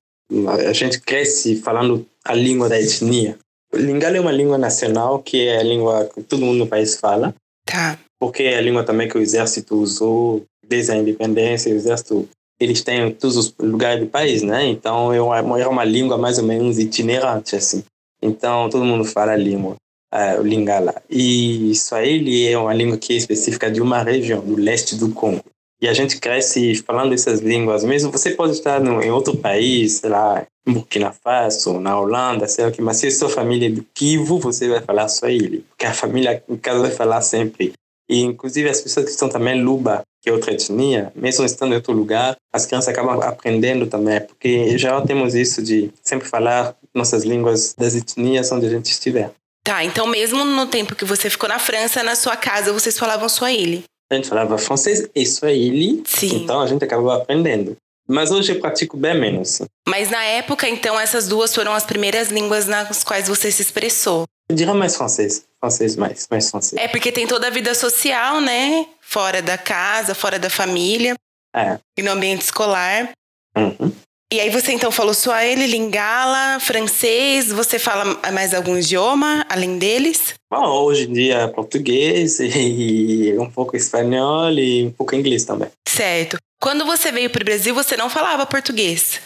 a 0.68 0.74
gente 0.74 1.00
cresce 1.00 1.56
falando 1.56 2.06
a 2.26 2.34
língua 2.34 2.68
da 2.68 2.80
etnia. 2.80 3.38
Lingala 3.74 4.18
é 4.18 4.22
uma 4.22 4.32
língua 4.32 4.58
nacional, 4.58 5.20
que 5.22 5.48
é 5.48 5.58
a 5.58 5.64
língua 5.64 6.10
que 6.14 6.24
todo 6.24 6.46
mundo 6.46 6.60
no 6.60 6.68
país 6.68 6.96
fala. 6.96 7.34
Tá. 7.66 8.00
Porque 8.20 8.44
é 8.44 8.58
a 8.58 8.62
língua 8.62 8.84
também 8.84 9.08
que 9.08 9.18
o 9.18 9.22
exército 9.22 9.76
usou 9.76 10.44
desde 10.66 10.92
a 10.92 10.96
independência. 10.96 11.72
O 11.72 11.76
exército, 11.76 12.28
eles 12.60 12.82
têm 12.82 13.12
todos 13.12 13.38
os 13.38 13.54
lugares 13.60 14.02
do 14.02 14.08
país, 14.08 14.42
né? 14.42 14.66
Então, 14.66 15.14
é 15.14 15.22
uma, 15.22 15.82
é 15.82 15.86
língua 15.86 16.18
mais 16.18 16.38
ou 16.38 16.46
menos 16.46 16.80
itinerante, 16.80 17.56
assim. 17.56 17.84
Então, 18.22 18.70
todo 18.70 18.84
mundo 18.84 19.06
fala 19.06 19.36
língua, 19.36 19.76
uh, 20.14 20.40
o 20.40 20.44
Lingala. 20.44 20.96
E 21.10 21.74
Swahili 21.76 22.48
é 22.48 22.58
uma 22.58 22.74
língua 22.74 22.98
que 22.98 23.14
é 23.14 23.16
específica 23.18 23.70
de 23.70 23.82
uma 23.82 24.02
região, 24.02 24.42
do 24.42 24.56
leste 24.56 24.96
do 24.96 25.12
Congo. 25.12 25.44
E 25.80 25.88
a 25.88 25.94
gente 25.94 26.20
cresce 26.20 26.76
falando 26.76 27.14
essas 27.14 27.40
línguas. 27.40 27.84
Mesmo 27.84 28.12
você 28.12 28.32
pode 28.32 28.54
estar 28.54 28.82
no, 28.82 29.02
em 29.04 29.12
outro 29.12 29.38
país, 29.38 29.98
sei 29.98 30.10
lá, 30.10 30.44
em 30.66 30.74
Burkina 30.74 31.14
Faso, 31.14 31.80
na 31.80 32.00
Holanda, 32.00 32.48
sei 32.48 32.66
lá 32.66 32.72
que, 32.72 32.82
mas 32.82 32.98
se 32.98 33.08
a 33.08 33.12
sua 33.12 33.30
família 33.30 33.68
é 33.68 33.72
do 33.72 33.86
Kivu, 33.94 34.40
você 34.40 34.68
vai 34.68 34.82
falar 34.82 35.08
ele. 35.26 35.64
Porque 35.70 35.86
a 35.86 35.94
família, 35.94 36.44
em 36.50 36.58
casa, 36.58 36.80
vai 36.80 36.92
falar 36.92 37.22
sempre. 37.22 37.74
E, 38.10 38.22
inclusive, 38.22 38.70
as 38.70 38.82
pessoas 38.82 39.06
que 39.06 39.12
estão 39.12 39.30
também 39.30 39.62
Luba, 39.62 40.02
que 40.22 40.30
é 40.30 40.34
outra 40.34 40.54
etnia, 40.54 41.12
mesmo 41.16 41.46
estando 41.46 41.74
em 41.74 41.76
outro 41.76 41.94
lugar, 41.94 42.36
as 42.54 42.66
crianças 42.66 42.90
acabam 42.90 43.22
aprendendo 43.22 43.88
também, 43.88 44.22
porque 44.22 44.78
já 44.78 45.00
temos 45.02 45.36
isso 45.36 45.62
de 45.62 45.92
sempre 46.02 46.28
falar 46.28 46.76
nossas 46.94 47.24
línguas 47.24 47.74
das 47.78 47.96
etnias 47.96 48.52
onde 48.52 48.66
a 48.66 48.70
gente 48.70 48.86
estiver. 48.86 49.32
Tá, 49.64 49.84
então 49.84 50.08
mesmo 50.08 50.46
no 50.46 50.68
tempo 50.68 50.96
que 50.96 51.04
você 51.04 51.30
ficou 51.30 51.50
na 51.50 51.60
França, 51.60 52.02
na 52.02 52.16
sua 52.16 52.38
casa, 52.38 52.72
vocês 52.72 52.98
falavam 52.98 53.28
Swahili? 53.28 53.84
a 54.10 54.16
gente 54.16 54.30
falava 54.30 54.58
francês 54.58 55.08
e 55.14 55.26
Swahili, 55.26 56.04
Sim. 56.06 56.44
então 56.44 56.62
a 56.62 56.68
gente 56.68 56.84
acabou 56.84 57.12
aprendendo. 57.12 57.76
Mas 58.08 58.32
hoje 58.32 58.54
eu 58.54 58.60
pratico 58.60 58.96
bem 58.96 59.20
menos. 59.20 59.62
Mas 59.88 60.10
na 60.10 60.24
época, 60.24 60.70
então, 60.70 60.98
essas 60.98 61.28
duas 61.28 61.54
foram 61.54 61.74
as 61.74 61.84
primeiras 61.84 62.30
línguas 62.30 62.66
nas 62.66 63.04
quais 63.04 63.28
você 63.28 63.52
se 63.52 63.62
expressou? 63.62 64.26
Eu 64.50 64.56
diria 64.56 64.74
mais 64.74 64.96
francês. 64.96 65.46
Francês 65.60 65.96
mais, 65.96 66.28
mais 66.30 66.50
francês. 66.50 66.82
É 66.82 66.88
porque 66.88 67.12
tem 67.12 67.28
toda 67.28 67.48
a 67.48 67.50
vida 67.50 67.74
social, 67.76 68.40
né? 68.40 68.88
Fora 69.02 69.42
da 69.42 69.58
casa, 69.58 70.16
fora 70.16 70.40
da 70.40 70.50
família. 70.50 71.16
É. 71.56 71.80
E 71.98 72.02
no 72.02 72.12
ambiente 72.12 72.42
escolar. 72.42 73.12
Uhum. 73.58 73.92
E 74.32 74.42
aí 74.42 74.50
você 74.50 74.74
então 74.74 74.92
falou 74.92 75.14
Swahili, 75.14 75.68
Lingala, 75.68 76.60
francês, 76.60 77.50
você 77.50 77.80
fala 77.80 78.04
mais 78.34 78.54
algum 78.54 78.78
idioma 78.78 79.46
além 79.48 79.78
deles? 79.78 80.34
Bom, 80.52 80.66
hoje 80.66 81.10
em 81.10 81.14
dia 81.14 81.48
português 81.48 82.38
e 82.44 83.34
um 83.40 83.50
pouco 83.50 83.78
espanhol 83.78 84.52
e 84.52 84.88
um 84.88 84.92
pouco 84.92 85.16
inglês 85.16 85.46
também. 85.46 85.70
Certo. 85.88 86.38
Quando 86.62 86.86
você 86.86 87.10
veio 87.10 87.30
para 87.30 87.42
o 87.42 87.46
Brasil, 87.46 87.74
você 87.74 87.96
não 87.96 88.10
falava 88.10 88.46
português. 88.46 89.22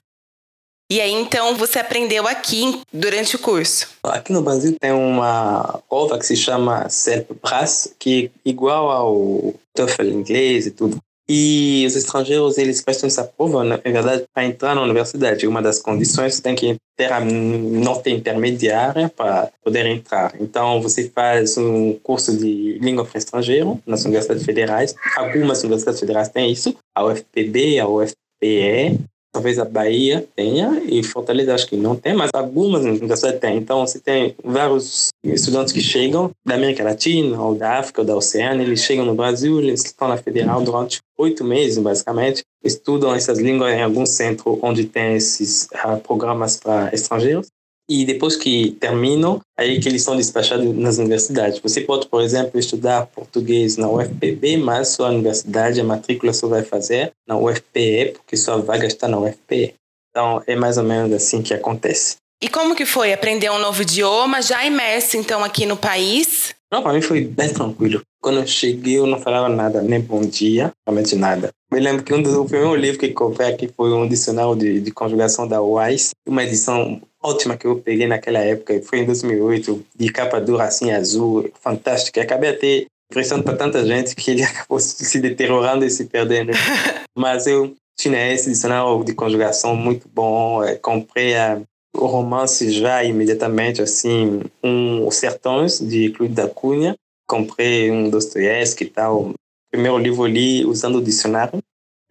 E 0.92 1.00
aí 1.00 1.14
então 1.14 1.56
você 1.56 1.80
aprendeu 1.80 2.28
aqui 2.28 2.82
durante 2.92 3.38
o 3.38 3.40
curso? 3.40 3.88
Aqui 4.04 4.34
no 4.34 4.42
Brasil 4.42 4.76
tem 4.78 4.92
uma 4.92 5.80
prova 5.88 6.20
que 6.20 6.26
se 6.26 6.36
chama 6.36 6.90
CELP-BRAS, 6.90 7.96
que 7.98 8.30
é 8.46 8.50
igual 8.50 8.92
ao 8.92 9.54
TOEFL 9.74 10.10
inglês 10.10 10.66
e 10.66 10.72
tudo. 10.72 10.98
E 11.30 11.86
os 11.88 11.96
estrangeiros, 11.96 12.58
eles 12.58 12.82
prestam 12.82 13.08
essa 13.08 13.24
prova, 13.24 13.64
na 13.64 13.78
verdade, 13.78 14.26
para 14.34 14.44
entrar 14.44 14.76
na 14.76 14.82
universidade. 14.82 15.48
Uma 15.48 15.62
das 15.62 15.80
condições 15.80 16.42
tem 16.42 16.56
que 16.56 16.76
ter 16.98 17.10
a 17.10 17.22
nota 17.22 18.10
intermediária 18.10 19.08
para 19.08 19.50
poder 19.64 19.86
entrar. 19.86 20.34
Então, 20.42 20.82
você 20.82 21.10
faz 21.10 21.58
um 21.58 21.94
curso 22.04 22.36
de 22.36 22.78
língua 22.82 23.06
para 23.06 23.18
estrangeiro 23.18 23.82
nas 23.86 24.04
universidades 24.04 24.44
federais. 24.44 24.94
Algumas 25.16 25.62
universidades 25.62 26.02
federais 26.02 26.28
têm 26.28 26.52
isso, 26.52 26.76
a 26.94 27.06
UFPB, 27.06 27.80
a 27.80 27.88
UFPE, 27.88 29.00
talvez 29.32 29.58
a 29.58 29.66
Bahia 29.66 30.28
tenha, 30.36 30.82
e 30.86 31.04
Fortaleza 31.04 31.56
acho 31.56 31.68
que 31.68 31.78
não 31.78 31.96
tem, 31.96 32.14
mas 32.14 32.30
algumas 32.34 32.84
universidades 32.84 33.40
têm. 33.40 33.58
Então, 33.58 33.86
você 33.86 34.00
tem 34.00 34.36
vários 34.44 35.10
estudantes 35.24 35.74
que 35.74 35.82
chegam 35.82 36.32
da 36.46 36.56
América 36.56 36.84
Latina, 36.84 37.42
ou 37.42 37.56
da 37.56 37.80
África, 37.80 38.02
ou 38.02 38.08
da 38.08 38.16
Oceânia, 38.16 38.64
eles 38.64 38.82
chegam 38.82 39.06
no 39.06 39.16
Brasil, 39.16 39.60
eles 39.60 39.86
estão 39.86 40.08
na 40.08 40.18
Federal 40.18 40.62
durante 40.62 41.00
oito 41.18 41.44
meses, 41.44 41.78
basicamente, 41.78 42.44
estudam 42.64 43.14
essas 43.14 43.40
línguas 43.40 43.74
em 43.74 43.82
algum 43.82 44.06
centro 44.06 44.60
onde 44.62 44.86
tem 44.86 45.16
esses 45.16 45.68
uh, 45.74 46.00
programas 46.00 46.58
para 46.58 46.90
estrangeiros, 46.94 47.48
e 47.92 48.06
depois 48.06 48.38
que 48.38 48.72
terminam, 48.80 49.42
aí 49.60 49.78
que 49.78 49.90
eles 49.90 50.02
são 50.02 50.16
despachados 50.16 50.74
nas 50.78 50.98
universidades. 50.98 51.60
Você 51.60 51.82
pode, 51.82 52.08
por 52.08 52.22
exemplo, 52.22 52.58
estudar 52.58 53.08
português 53.08 53.76
na 53.76 53.90
UFPB, 53.90 54.56
mas 54.56 54.88
sua 54.88 55.10
universidade, 55.10 55.82
a 55.82 55.84
matrícula 55.84 56.32
só 56.32 56.48
vai 56.48 56.64
fazer 56.64 57.12
na 57.28 57.38
UFPE, 57.38 58.14
porque 58.14 58.38
sua 58.38 58.62
vaga 58.62 58.88
está 58.88 59.10
na 59.10 59.20
UFPE. 59.20 59.76
Então, 60.10 60.42
é 60.48 60.56
mais 60.56 60.78
ou 60.78 60.86
menos 60.86 61.12
assim 61.12 61.42
que 61.42 61.54
acontece. 61.54 62.16
E 62.42 62.48
como 62.48 62.76
que 62.76 62.86
foi 62.86 63.12
aprender 63.12 63.52
um 63.52 63.60
novo 63.60 63.82
idioma, 63.82 64.42
já 64.42 64.66
imerso 64.66 65.18
então 65.18 65.44
aqui 65.44 65.66
no 65.66 65.76
país? 65.76 66.56
Não, 66.72 66.82
para 66.82 66.94
mim 66.94 67.02
foi 67.02 67.26
bem 67.26 67.50
tranquilo. 67.50 68.02
Quando 68.22 68.40
eu 68.40 68.48
cheguei, 68.48 69.00
eu 69.00 69.06
não 69.06 69.20
falava 69.20 69.50
nada, 69.50 69.82
nem 69.82 70.00
bom 70.00 70.22
dia, 70.22 70.72
realmente 70.88 71.16
nada. 71.16 71.50
Me 71.72 71.80
lembro 71.80 72.04
que 72.04 72.14
um 72.14 72.22
dos 72.22 72.50
primeiros 72.50 72.80
livros 72.80 72.98
que 72.98 73.10
comprei 73.10 73.50
aqui 73.50 73.70
foi 73.76 73.92
um 73.92 74.08
dicionário 74.08 74.56
de, 74.56 74.80
de 74.80 74.92
conjugação 74.92 75.46
da 75.46 75.62
Wise, 75.62 76.12
uma 76.26 76.44
edição 76.44 77.02
ótima 77.22 77.58
que 77.58 77.66
eu 77.66 77.78
peguei 77.78 78.08
naquela 78.08 78.40
época, 78.40 78.82
foi 78.84 79.00
em 79.00 79.06
2008, 79.06 79.86
de 79.96 80.12
capa 80.12 80.40
dura 80.40 80.66
assim, 80.66 80.92
azul, 80.92 81.50
fantástico. 81.62 82.18
E 82.18 82.22
acabei 82.22 82.50
até 82.50 82.86
impressionando 83.10 83.46
para 83.46 83.58
tanta 83.58 83.86
gente 83.86 84.16
que 84.16 84.32
ele 84.32 84.44
acabou 84.44 84.80
se 84.80 85.20
deteriorando 85.20 85.86
e 85.86 85.90
se 85.90 86.06
perdendo. 86.06 86.52
Mas 87.18 87.48
eu 87.48 87.76
tinha 87.98 88.32
esse 88.32 88.50
dicionário 88.50 89.04
de 89.04 89.14
conjugação 89.14 89.76
muito 89.76 90.08
bom, 90.10 90.64
é, 90.64 90.76
comprei 90.76 91.36
a 91.36 91.62
o 91.96 92.06
romance 92.06 92.72
já 92.72 93.04
imediatamente, 93.04 93.82
assim, 93.82 94.42
um 94.64 95.06
Os 95.06 95.16
Sertões, 95.16 95.80
de 95.80 96.10
Clube 96.12 96.34
da 96.34 96.48
Cunha. 96.48 96.96
Comprei 97.28 97.92
um 97.92 98.10
Dostoiévski 98.10 98.86
e 98.86 98.90
tal. 98.90 99.34
Primeiro 99.72 99.98
livro 99.98 100.24
eu 100.24 100.28
li 100.28 100.66
usando 100.66 100.98
o 100.98 101.04
dicionário, 101.04 101.60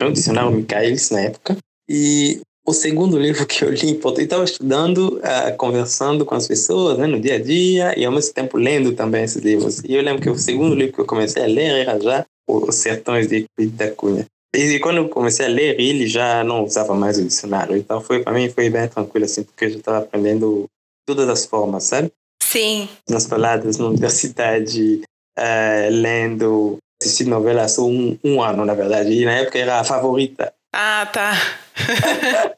um 0.03 0.13
dicionário 0.13 0.51
Michaelis 0.51 1.11
na 1.11 1.21
época. 1.21 1.57
E 1.89 2.41
o 2.67 2.73
segundo 2.73 3.19
livro 3.19 3.47
que 3.47 3.65
eu 3.65 3.71
li, 3.71 4.01
eu 4.03 4.13
estava 4.19 4.45
estudando, 4.45 5.19
uh, 5.19 5.57
conversando 5.57 6.25
com 6.25 6.35
as 6.35 6.47
pessoas 6.47 6.99
né, 6.99 7.07
no 7.07 7.21
dia 7.21 7.37
a 7.37 7.43
dia 7.43 7.99
e 7.99 8.05
ao 8.05 8.13
mesmo 8.13 8.33
tempo 8.33 8.57
lendo 8.57 8.93
também 8.93 9.25
esses 9.25 9.43
livros. 9.43 9.83
E 9.85 9.95
eu 9.95 10.03
lembro 10.03 10.23
que 10.23 10.31
o 10.31 10.39
segundo 10.39 10.75
livro 10.75 10.95
que 10.95 11.01
eu 11.01 11.07
comecei 11.07 11.43
a 11.43 11.47
ler 11.47 11.87
era 11.87 12.01
já 12.01 12.25
Os 12.49 12.77
Sertões 12.77 13.27
de 13.29 13.47
Clube 13.57 13.73
da 13.73 13.91
Cunha. 13.91 14.27
E 14.55 14.79
quando 14.81 14.99
eu 14.99 15.09
comecei 15.09 15.47
a 15.47 15.49
ler 15.49 15.81
ele, 15.81 16.07
já 16.07 16.43
não 16.43 16.65
usava 16.65 16.95
mais 16.95 17.19
o 17.19 17.25
dicionário. 17.25 17.77
Então, 17.77 18.01
foi 18.01 18.23
para 18.23 18.33
mim 18.33 18.51
foi 18.51 18.69
bem 18.69 18.89
tranquilo, 18.89 19.25
assim, 19.25 19.45
porque 19.45 19.67
eu 19.67 19.71
já 19.71 19.79
estava 19.79 19.99
aprendendo 19.99 20.67
todas 21.07 21.29
as 21.29 21.45
formas, 21.45 21.85
sabe? 21.85 22.11
Sim. 22.43 22.89
Nas 23.09 23.27
palavras, 23.27 23.79
na 23.79 23.87
universidade, 23.87 25.03
uh, 25.39 25.91
lendo, 25.91 26.79
assistindo 27.01 27.31
novela 27.31 27.65
um, 27.79 28.19
um 28.25 28.43
ano, 28.43 28.65
na 28.65 28.75
verdade. 28.75 29.13
E 29.13 29.25
na 29.25 29.33
época 29.33 29.59
era 29.59 29.81
a 29.81 29.85
favorita. 29.85 30.53
Ah, 30.73 31.09
tá. 31.13 31.33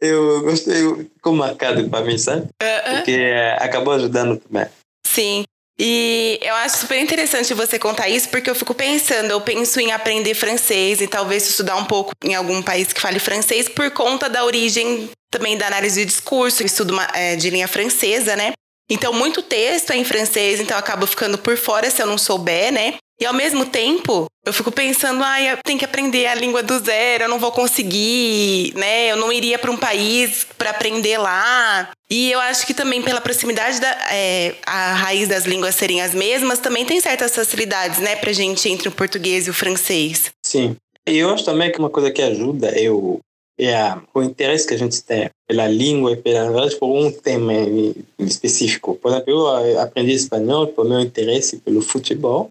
eu 0.00 0.42
gostei, 0.42 0.82
ficou 1.14 1.34
marcado 1.34 1.88
para 1.88 2.04
mim, 2.04 2.16
sabe? 2.16 2.42
Uh 2.42 2.64
-uh. 2.64 2.96
Porque 2.96 3.32
acabou 3.58 3.94
ajudando 3.94 4.36
também. 4.38 4.66
Sim. 5.04 5.44
E 5.78 6.38
eu 6.42 6.54
acho 6.56 6.78
super 6.78 6.98
interessante 6.98 7.52
você 7.54 7.78
contar 7.78 8.08
isso, 8.08 8.28
porque 8.28 8.48
eu 8.48 8.54
fico 8.54 8.74
pensando, 8.74 9.30
eu 9.30 9.40
penso 9.40 9.80
em 9.80 9.90
aprender 9.90 10.34
francês 10.34 11.00
e 11.00 11.08
talvez 11.08 11.48
estudar 11.48 11.76
um 11.76 11.84
pouco 11.84 12.12
em 12.22 12.34
algum 12.34 12.62
país 12.62 12.92
que 12.92 13.00
fale 13.00 13.18
francês 13.18 13.68
por 13.68 13.90
conta 13.90 14.28
da 14.28 14.44
origem 14.44 15.10
também 15.30 15.56
da 15.56 15.66
análise 15.66 16.00
de 16.00 16.06
discurso, 16.06 16.62
estudo 16.62 16.94
é, 17.14 17.34
de 17.36 17.50
linha 17.50 17.66
francesa, 17.66 18.36
né? 18.36 18.52
Então, 18.88 19.12
muito 19.12 19.42
texto 19.42 19.90
é 19.90 19.96
em 19.96 20.04
francês, 20.04 20.60
então 20.60 20.76
eu 20.76 20.78
acabo 20.80 21.06
ficando 21.06 21.38
por 21.38 21.56
fora 21.56 21.90
se 21.90 22.02
eu 22.02 22.06
não 22.06 22.18
souber, 22.18 22.70
né? 22.70 22.96
E 23.22 23.24
ao 23.24 23.32
mesmo 23.32 23.64
tempo, 23.64 24.26
eu 24.44 24.52
fico 24.52 24.72
pensando, 24.72 25.22
ah, 25.22 25.40
eu 25.40 25.56
tenho 25.64 25.78
que 25.78 25.84
aprender 25.84 26.26
a 26.26 26.34
língua 26.34 26.60
do 26.60 26.76
zero, 26.80 27.22
eu 27.22 27.28
não 27.28 27.38
vou 27.38 27.52
conseguir, 27.52 28.74
né? 28.74 29.12
Eu 29.12 29.16
não 29.16 29.32
iria 29.32 29.56
para 29.60 29.70
um 29.70 29.76
país 29.76 30.44
para 30.58 30.70
aprender 30.70 31.18
lá. 31.18 31.88
E 32.10 32.32
eu 32.32 32.40
acho 32.40 32.66
que 32.66 32.74
também 32.74 33.00
pela 33.00 33.20
proximidade 33.20 33.80
da 33.80 33.96
é, 34.10 34.56
a 34.66 34.94
raiz 34.94 35.28
das 35.28 35.44
línguas 35.44 35.76
serem 35.76 36.02
as 36.02 36.12
mesmas, 36.12 36.58
também 36.58 36.84
tem 36.84 37.00
certas 37.00 37.32
facilidades, 37.32 38.00
né, 38.00 38.16
pra 38.16 38.32
gente 38.32 38.68
entre 38.68 38.88
o 38.88 38.92
português 38.92 39.46
e 39.46 39.50
o 39.50 39.54
francês. 39.54 40.32
Sim. 40.44 40.76
E 41.08 41.16
eu 41.16 41.30
acho 41.30 41.44
também 41.44 41.70
que 41.70 41.78
uma 41.78 41.90
coisa 41.90 42.10
que 42.10 42.22
ajuda 42.22 42.70
é 42.70 42.90
o, 42.90 43.20
é 43.56 43.72
a, 43.72 44.02
o 44.12 44.20
interesse 44.20 44.66
que 44.66 44.74
a 44.74 44.78
gente 44.78 45.00
tem 45.00 45.30
pela 45.46 45.68
língua 45.68 46.10
e 46.10 46.16
pela 46.16 46.50
verdade 46.50 46.74
por 46.74 46.88
um 46.88 47.12
tema 47.12 47.52
específico. 48.18 48.96
Por 48.96 49.12
exemplo, 49.12 49.30
eu 49.30 49.78
aprendi 49.78 50.10
espanhol 50.12 50.66
por 50.66 50.84
meu 50.84 50.98
interesse 50.98 51.58
pelo 51.58 51.80
futebol 51.80 52.48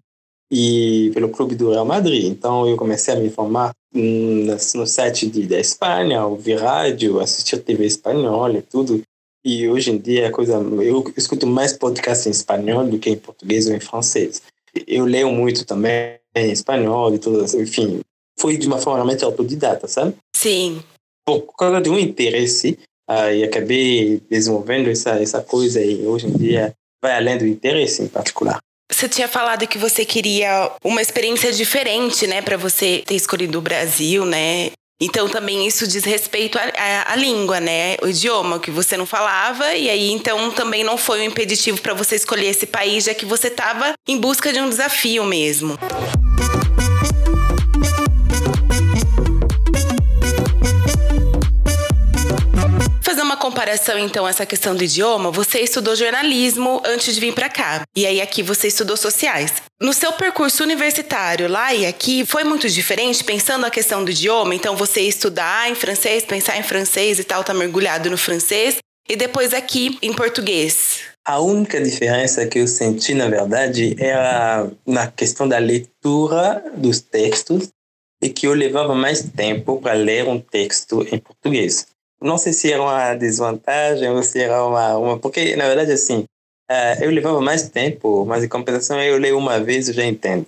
e 0.54 1.10
pelo 1.14 1.30
clube 1.30 1.54
do 1.54 1.70
Real 1.70 1.86
Madrid. 1.86 2.26
Então 2.26 2.68
eu 2.68 2.76
comecei 2.76 3.14
a 3.14 3.16
me 3.16 3.28
informar 3.28 3.72
no 3.94 4.86
site 4.86 5.26
de, 5.26 5.46
da 5.46 5.58
Espanha, 5.58 6.26
ouvir 6.26 6.60
rádio, 6.60 7.20
assistir 7.20 7.56
TV 7.62 7.86
espanhola 7.86 8.58
e 8.58 8.62
tudo. 8.62 9.00
E 9.42 9.66
hoje 9.66 9.90
em 9.90 9.98
dia 9.98 10.28
a 10.28 10.30
coisa, 10.30 10.54
eu 10.54 11.10
escuto 11.16 11.46
mais 11.46 11.72
podcast 11.72 12.28
em 12.28 12.32
espanhol 12.32 12.84
do 12.86 12.98
que 12.98 13.08
em 13.08 13.16
português 13.16 13.66
ou 13.66 13.74
em 13.74 13.80
francês. 13.80 14.42
Eu 14.86 15.06
leio 15.06 15.32
muito 15.32 15.64
também 15.64 16.18
em 16.36 16.52
espanhol 16.52 17.14
e 17.14 17.18
tudo, 17.18 17.44
enfim, 17.58 18.00
foi 18.38 18.58
de 18.58 18.66
uma 18.66 18.78
forma 18.78 18.98
realmente 18.98 19.24
autodidata, 19.24 19.88
sabe? 19.88 20.14
Sim. 20.36 20.82
Por 21.24 21.40
causa 21.56 21.80
de 21.80 21.88
um 21.88 21.98
interesse, 21.98 22.78
aí 23.08 23.42
acabei 23.42 24.20
desenvolvendo 24.28 24.90
essa 24.90 25.20
essa 25.20 25.40
coisa 25.40 25.80
e 25.82 26.06
hoje 26.06 26.26
em 26.26 26.32
dia 26.32 26.74
vai 27.02 27.16
além 27.16 27.38
do 27.38 27.46
interesse 27.46 28.02
em 28.02 28.08
particular. 28.08 28.60
Você 28.92 29.08
tinha 29.08 29.26
falado 29.26 29.66
que 29.66 29.78
você 29.78 30.04
queria 30.04 30.70
uma 30.84 31.00
experiência 31.00 31.50
diferente, 31.50 32.26
né, 32.26 32.42
para 32.42 32.58
você 32.58 33.02
ter 33.06 33.14
escolhido 33.14 33.58
o 33.58 33.62
Brasil, 33.62 34.24
né? 34.26 34.70
Então 35.00 35.28
também 35.28 35.66
isso 35.66 35.88
diz 35.88 36.04
respeito 36.04 36.58
à, 36.58 37.16
língua, 37.16 37.58
né? 37.58 37.96
O 38.02 38.08
idioma 38.08 38.60
que 38.60 38.70
você 38.70 38.96
não 38.96 39.06
falava 39.06 39.74
e 39.74 39.90
aí 39.90 40.12
então 40.12 40.50
também 40.52 40.84
não 40.84 40.96
foi 40.96 41.22
um 41.22 41.24
impeditivo 41.24 41.80
para 41.80 41.94
você 41.94 42.14
escolher 42.14 42.46
esse 42.46 42.66
país, 42.66 43.04
já 43.04 43.14
que 43.14 43.24
você 43.24 43.48
estava 43.48 43.94
em 44.06 44.16
busca 44.18 44.52
de 44.52 44.60
um 44.60 44.68
desafio 44.68 45.24
mesmo. 45.24 45.76
Comparação, 53.42 53.98
então, 53.98 54.26
essa 54.28 54.46
questão 54.46 54.72
do 54.72 54.84
idioma, 54.84 55.32
você 55.32 55.58
estudou 55.58 55.96
jornalismo 55.96 56.80
antes 56.86 57.12
de 57.12 57.20
vir 57.20 57.34
para 57.34 57.48
cá. 57.48 57.82
E 57.96 58.06
aí 58.06 58.20
aqui 58.20 58.40
você 58.40 58.68
estudou 58.68 58.96
sociais. 58.96 59.54
No 59.80 59.92
seu 59.92 60.12
percurso 60.12 60.62
universitário, 60.62 61.48
lá 61.48 61.74
e 61.74 61.84
aqui, 61.84 62.24
foi 62.24 62.44
muito 62.44 62.68
diferente, 62.68 63.24
pensando 63.24 63.66
a 63.66 63.70
questão 63.70 64.04
do 64.04 64.12
idioma? 64.12 64.54
Então, 64.54 64.76
você 64.76 65.00
estudar 65.00 65.68
em 65.68 65.74
francês, 65.74 66.24
pensar 66.24 66.56
em 66.56 66.62
francês 66.62 67.18
e 67.18 67.24
tal, 67.24 67.42
tá 67.42 67.52
mergulhado 67.52 68.08
no 68.08 68.16
francês, 68.16 68.76
e 69.08 69.16
depois 69.16 69.52
aqui 69.52 69.98
em 70.00 70.12
português. 70.12 71.00
A 71.26 71.40
única 71.40 71.82
diferença 71.82 72.46
que 72.46 72.60
eu 72.60 72.68
senti, 72.68 73.12
na 73.12 73.28
verdade, 73.28 73.96
era 73.98 74.70
na 74.86 75.08
questão 75.08 75.48
da 75.48 75.58
leitura 75.58 76.62
dos 76.76 77.00
textos 77.00 77.70
e 78.22 78.28
que 78.28 78.46
eu 78.46 78.54
levava 78.54 78.94
mais 78.94 79.20
tempo 79.36 79.80
para 79.80 79.94
ler 79.94 80.28
um 80.28 80.38
texto 80.38 81.04
em 81.10 81.18
português 81.18 81.86
não 82.22 82.38
sei 82.38 82.52
se 82.52 82.72
era 82.72 82.82
uma 82.82 83.14
desvantagem 83.14 84.08
ou 84.08 84.22
se 84.22 84.40
era 84.40 84.64
uma, 84.64 84.96
uma 84.96 85.18
porque 85.18 85.56
na 85.56 85.66
verdade 85.66 85.92
assim 85.92 86.24
uh, 86.70 87.02
eu 87.02 87.10
levava 87.10 87.40
mais 87.40 87.68
tempo 87.68 88.24
mas 88.24 88.44
em 88.44 88.48
compensação 88.48 89.00
eu 89.00 89.18
leio 89.18 89.38
uma 89.38 89.60
vez 89.60 89.88
e 89.88 89.92
já 89.92 90.04
entendo. 90.04 90.46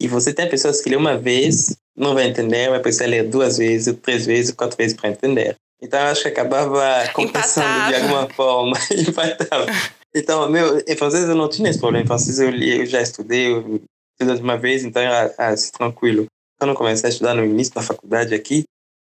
E 0.00 0.08
você 0.08 0.34
tem 0.34 0.48
pessoas 0.48 0.80
que 0.80 0.90
lê 0.90 0.96
uma 0.96 1.16
vez 1.16 1.76
não 1.96 2.14
vai 2.14 2.26
entender 2.26 2.70
vai 2.70 2.80
precisar 2.80 3.06
ler 3.06 3.24
duas 3.24 3.58
vezes 3.58 3.96
três 4.02 4.26
vezes 4.26 4.54
quatro 4.54 4.76
vezes 4.76 4.96
para 4.96 5.10
entender. 5.10 5.56
Então 5.82 6.00
eu 6.00 6.06
acho 6.06 6.22
que 6.22 6.28
acabava 6.28 6.82
compensando 7.12 7.66
Empatava. 7.66 7.92
de 7.92 8.02
alguma 8.02 8.28
forma 8.30 8.76
empatava. 8.90 9.66
Então 10.14 10.48
meu 10.48 10.78
em 10.86 10.96
francês 10.96 11.28
eu 11.28 11.34
não 11.34 11.48
tinha 11.48 11.70
esse 11.70 11.78
problema 11.78 12.04
em 12.04 12.06
francês 12.06 12.38
eu, 12.38 12.50
li, 12.50 12.80
eu 12.80 12.86
já 12.86 13.00
estudei 13.00 13.52
eu 13.52 13.80
estudei 14.20 14.42
uma 14.42 14.56
vez 14.56 14.84
então 14.84 15.02
era 15.02 15.34
assim, 15.38 15.70
tranquilo. 15.72 16.26
Quando 16.58 16.70
eu 16.70 16.76
comecei 16.76 17.08
a 17.08 17.12
estudar 17.12 17.34
no 17.34 17.44
início 17.44 17.74
da 17.74 17.82
faculdade 17.82 18.34
aqui 18.34 18.64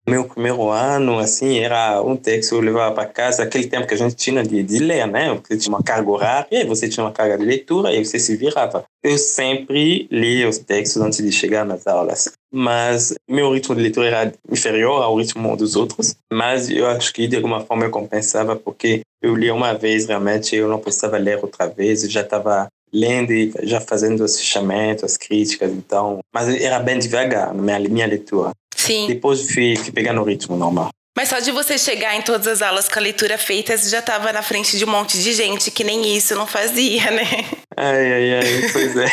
meu 0.10 0.26
primeiro 0.26 0.70
ano, 0.70 1.20
assim, 1.20 1.60
era 1.60 2.02
um 2.02 2.16
texto 2.16 2.50
que 2.50 2.56
eu 2.56 2.62
levava 2.62 2.96
para 2.96 3.06
casa, 3.06 3.44
aquele 3.44 3.68
tempo 3.68 3.88
que 3.88 3.94
a 3.94 3.98
gente 3.98 4.16
tinha 4.16 4.44
de, 4.44 4.64
de 4.64 4.80
ler, 4.80 5.08
né? 5.08 5.40
Você 5.44 5.58
tinha 5.58 5.74
uma 5.74 5.84
carga 5.84 6.10
horária, 6.10 6.66
você 6.66 6.90
tinha 6.90 7.06
uma 7.06 7.12
carga 7.12 7.38
de 7.38 7.46
leitura, 7.46 7.94
e 7.94 8.04
você 8.04 8.20
se 8.20 8.36
virava. 8.36 8.84
Eu 9.04 9.18
sempre 9.18 10.08
lia 10.12 10.50
os 10.50 10.58
textos 10.58 11.02
antes 11.02 11.24
de 11.24 11.32
chegar 11.32 11.66
nas 11.66 11.88
aulas. 11.88 12.32
Mas 12.52 13.14
meu 13.30 13.54
ritmo 13.54 13.76
de 13.76 13.82
leitura 13.82 14.08
era 14.08 14.34
inferior 14.52 15.04
ao 15.04 15.16
ritmo 15.16 15.56
dos 15.56 15.76
outros, 15.76 16.16
mas 16.32 16.70
eu 16.70 16.88
acho 16.88 17.14
que 17.14 17.28
de 17.28 17.36
alguma 17.36 17.62
forma 17.62 17.86
eu 17.86 17.92
compensava, 17.92 18.56
porque 18.56 19.02
eu 19.22 19.36
lia 19.36 19.54
uma 19.54 19.74
vez, 19.74 20.08
realmente, 20.08 20.56
eu 20.56 20.68
não 20.68 20.80
precisava 20.80 21.18
ler 21.18 21.40
outra 21.42 21.68
vez, 21.68 22.04
eu 22.04 22.10
já 22.10 22.22
estava 22.22 22.68
lendo 22.92 23.32
e 23.32 23.52
já 23.64 23.80
fazendo 23.80 24.24
os 24.24 24.40
fechamentos, 24.40 25.04
as 25.04 25.18
críticas, 25.18 25.72
então. 25.72 26.20
Mas 26.34 26.48
era 26.62 26.80
bem 26.80 27.00
devagar 27.00 27.54
na 27.54 27.62
minha, 27.62 27.80
minha 27.90 28.08
leitura. 28.08 28.52
Sim. 28.90 29.08
Depois 29.08 29.52
fui, 29.52 29.76
fui 29.76 29.92
pegando 29.92 30.22
o 30.22 30.24
ritmo 30.24 30.58
normal. 30.58 30.90
Mas 31.16 31.30
só 31.30 31.40
de 31.40 31.52
você 31.52 31.78
chegar 31.78 32.16
em 32.16 32.22
todas 32.22 32.48
as 32.48 32.62
aulas 32.62 32.88
com 32.88 32.98
a 32.98 33.02
leitura 33.02 33.38
feita, 33.38 33.78
você 33.78 33.90
já 33.90 34.00
estava 34.00 34.32
na 34.32 34.42
frente 34.42 34.78
de 34.78 34.86
um 34.86 34.90
monte 34.90 35.22
de 35.22 35.34
gente 35.34 35.70
que 35.70 35.84
nem 35.84 36.16
isso 36.16 36.34
não 36.34 36.48
fazia, 36.48 37.12
né? 37.12 37.26
Ai, 37.76 38.14
ai, 38.14 38.34
ai, 38.36 38.70
pois 38.72 38.96
é. 38.96 39.08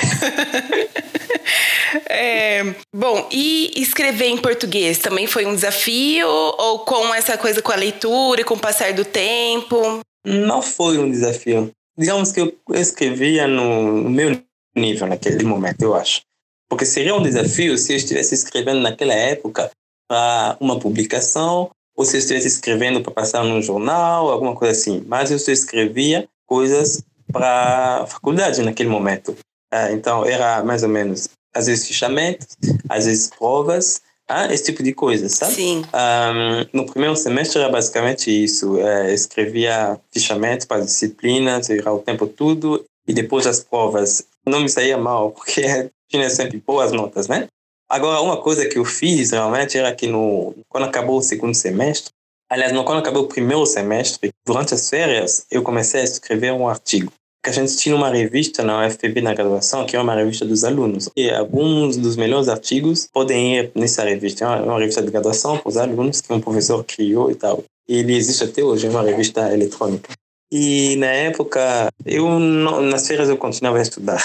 é. 2.09 2.75
Bom, 2.95 3.28
e 3.33 3.73
escrever 3.76 4.26
em 4.26 4.38
português 4.38 4.99
também 4.99 5.26
foi 5.26 5.47
um 5.47 5.54
desafio? 5.54 6.28
Ou 6.28 6.80
com 6.80 7.12
essa 7.14 7.37
coisa 7.37 7.61
com 7.61 7.73
a 7.73 7.76
leitura 7.76 8.40
e 8.40 8.45
com 8.45 8.54
o 8.54 8.61
passar 8.61 8.92
do 8.92 9.04
tempo? 9.04 10.00
Não 10.25 10.62
foi 10.62 10.99
um 10.99 11.11
desafio. 11.11 11.71
Digamos 11.99 12.30
que 12.30 12.40
eu 12.40 12.56
escrevia 12.73 13.47
no, 13.49 14.02
no 14.02 14.11
meu 14.11 14.40
nível 14.76 15.06
naquele 15.06 15.45
momento, 15.45 15.83
eu 15.83 15.95
acho. 15.95 16.21
Porque 16.68 16.85
seria 16.85 17.14
um 17.14 17.23
desafio 17.23 17.76
se 17.78 17.92
eu 17.92 17.96
estivesse 17.96 18.35
escrevendo 18.35 18.80
naquela 18.80 19.14
época 19.14 19.70
para 20.08 20.56
uma 20.61 20.78
publicação 20.78 21.70
ou 21.96 22.04
se 22.04 22.16
eu 22.16 22.18
estivesse 22.18 22.46
escrevendo 22.46 23.00
para 23.00 23.12
passar 23.12 23.42
num 23.42 23.62
jornal, 23.62 24.30
alguma 24.30 24.54
coisa 24.54 24.73
assim. 24.73 25.02
Mas 25.06 25.30
eu 25.30 25.38
só 25.38 25.50
escrevia 25.50 26.28
coisas 26.46 27.02
para 27.32 28.02
a 28.02 28.06
faculdade 28.06 28.62
naquele 28.62 28.88
momento. 28.88 29.37
Ah, 29.73 29.90
então, 29.90 30.25
era 30.25 30.62
mais 30.62 30.82
ou 30.82 30.88
menos, 30.88 31.28
às 31.54 31.66
vezes, 31.66 31.87
fichamentos, 31.87 32.56
às 32.88 33.06
vezes, 33.06 33.30
provas, 33.30 34.02
ah, 34.28 34.52
esse 34.52 34.64
tipo 34.64 34.82
de 34.82 34.92
coisa, 34.92 35.28
sabe? 35.28 35.54
Sim. 35.54 35.82
Um, 35.94 36.78
no 36.80 36.87
primeiro 36.87 37.16
semestre 37.16 37.61
era 37.61 37.70
basicamente 37.70 38.30
isso. 38.30 38.78
É, 38.78 39.14
escrevia 39.14 40.00
fichamento 40.12 40.66
para 40.66 40.85
disciplinas, 40.85 41.70
era 41.70 41.92
o 41.92 42.00
tempo 42.00 42.26
todo, 42.26 42.85
e 43.06 43.12
depois 43.12 43.46
as 43.46 43.61
provas. 43.61 44.26
Não 44.44 44.61
me 44.61 44.68
saía 44.68 44.99
mal, 44.99 45.30
porque 45.37 45.90
tinha 46.08 46.28
sempre 46.30 46.62
boas 46.64 46.92
notas, 46.92 47.28
né? 47.28 47.48
Agora, 47.88 48.20
uma 48.20 48.36
coisa 48.40 48.68
que 48.68 48.78
eu 48.78 48.84
fiz 48.84 49.30
realmente 49.30 49.78
era 49.78 49.94
que 49.94 50.06
no, 50.08 50.54
quando 50.68 50.84
acabou 50.84 51.18
o 51.18 51.22
segundo 51.22 51.54
semestre, 51.54 52.12
aliás, 52.50 52.72
não, 52.72 52.84
quando 52.84 52.98
acabou 52.98 53.22
o 53.22 53.28
primeiro 53.28 53.64
semestre, 53.64 54.30
durante 54.44 54.75
as 54.75 54.90
férias, 54.90 55.46
eu 55.50 55.62
comecei 55.62 56.00
a 56.00 56.04
escrever 56.04 56.52
um 56.52 56.68
artigo. 56.68 57.12
Que 57.44 57.50
a 57.50 57.52
gente 57.52 57.76
tinha 57.76 57.94
uma 57.94 58.10
revista 58.10 58.64
na 58.64 58.84
UFPB 58.84 59.20
na 59.20 59.32
graduação, 59.32 59.86
que 59.86 59.94
é 59.94 60.00
uma 60.00 60.16
revista 60.16 60.44
dos 60.44 60.64
alunos. 60.64 61.08
E 61.16 61.30
alguns 61.30 61.96
dos 61.96 62.16
melhores 62.16 62.48
artigos 62.48 63.08
podem 63.12 63.58
ir 63.58 63.70
nessa 63.72 64.02
revista. 64.02 64.44
É 64.44 64.62
uma 64.62 64.80
revista 64.80 65.00
de 65.00 65.12
graduação 65.12 65.56
para 65.56 65.68
os 65.68 65.76
alunos 65.76 66.20
que 66.20 66.32
um 66.32 66.40
professor 66.40 66.82
criou 66.82 67.30
e 67.30 67.36
tal. 67.36 67.62
E 67.88 67.98
ele 67.98 68.16
existe 68.16 68.42
até 68.42 68.64
hoje, 68.64 68.88
é 68.88 68.90
uma 68.90 69.02
revista 69.02 69.52
eletrônica. 69.52 70.10
E 70.58 70.96
na 70.96 71.08
época, 71.08 71.92
eu 72.06 72.40
não, 72.40 72.80
nas 72.80 73.06
férias 73.06 73.28
eu 73.28 73.36
continuava 73.36 73.76
a 73.76 73.82
estudar. 73.82 74.22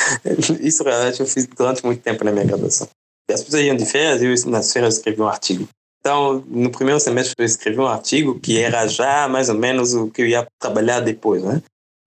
Isso 0.58 0.82
realmente 0.82 1.20
eu 1.20 1.26
fiz 1.26 1.46
durante 1.46 1.84
muito 1.84 2.00
tempo 2.00 2.24
na 2.24 2.32
minha 2.32 2.46
graduação. 2.46 2.88
As 3.30 3.42
pessoas 3.42 3.62
iam 3.62 3.76
de 3.76 3.84
férias 3.84 4.22
e 4.22 4.24
eu 4.24 4.50
nas 4.50 4.72
férias 4.72 4.96
escrevi 4.96 5.20
um 5.20 5.28
artigo. 5.28 5.68
Então, 6.00 6.42
no 6.48 6.70
primeiro 6.70 6.98
semestre 6.98 7.34
eu 7.36 7.44
escrevi 7.44 7.78
um 7.78 7.86
artigo 7.86 8.40
que 8.40 8.58
era 8.58 8.86
já 8.86 9.28
mais 9.28 9.50
ou 9.50 9.54
menos 9.54 9.92
o 9.92 10.08
que 10.08 10.22
eu 10.22 10.26
ia 10.26 10.46
trabalhar 10.58 11.00
depois, 11.00 11.42
né? 11.42 11.60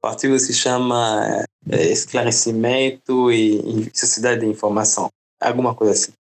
O 0.03 0.07
artigo 0.07 0.39
se 0.39 0.51
chama 0.51 1.45
é, 1.69 1.91
Esclarecimento 1.91 3.31
e 3.31 3.88
Sociedade 3.93 4.41
de 4.41 4.47
Informação, 4.47 5.09
alguma 5.39 5.75
coisa 5.75 5.93
assim. 5.93 6.11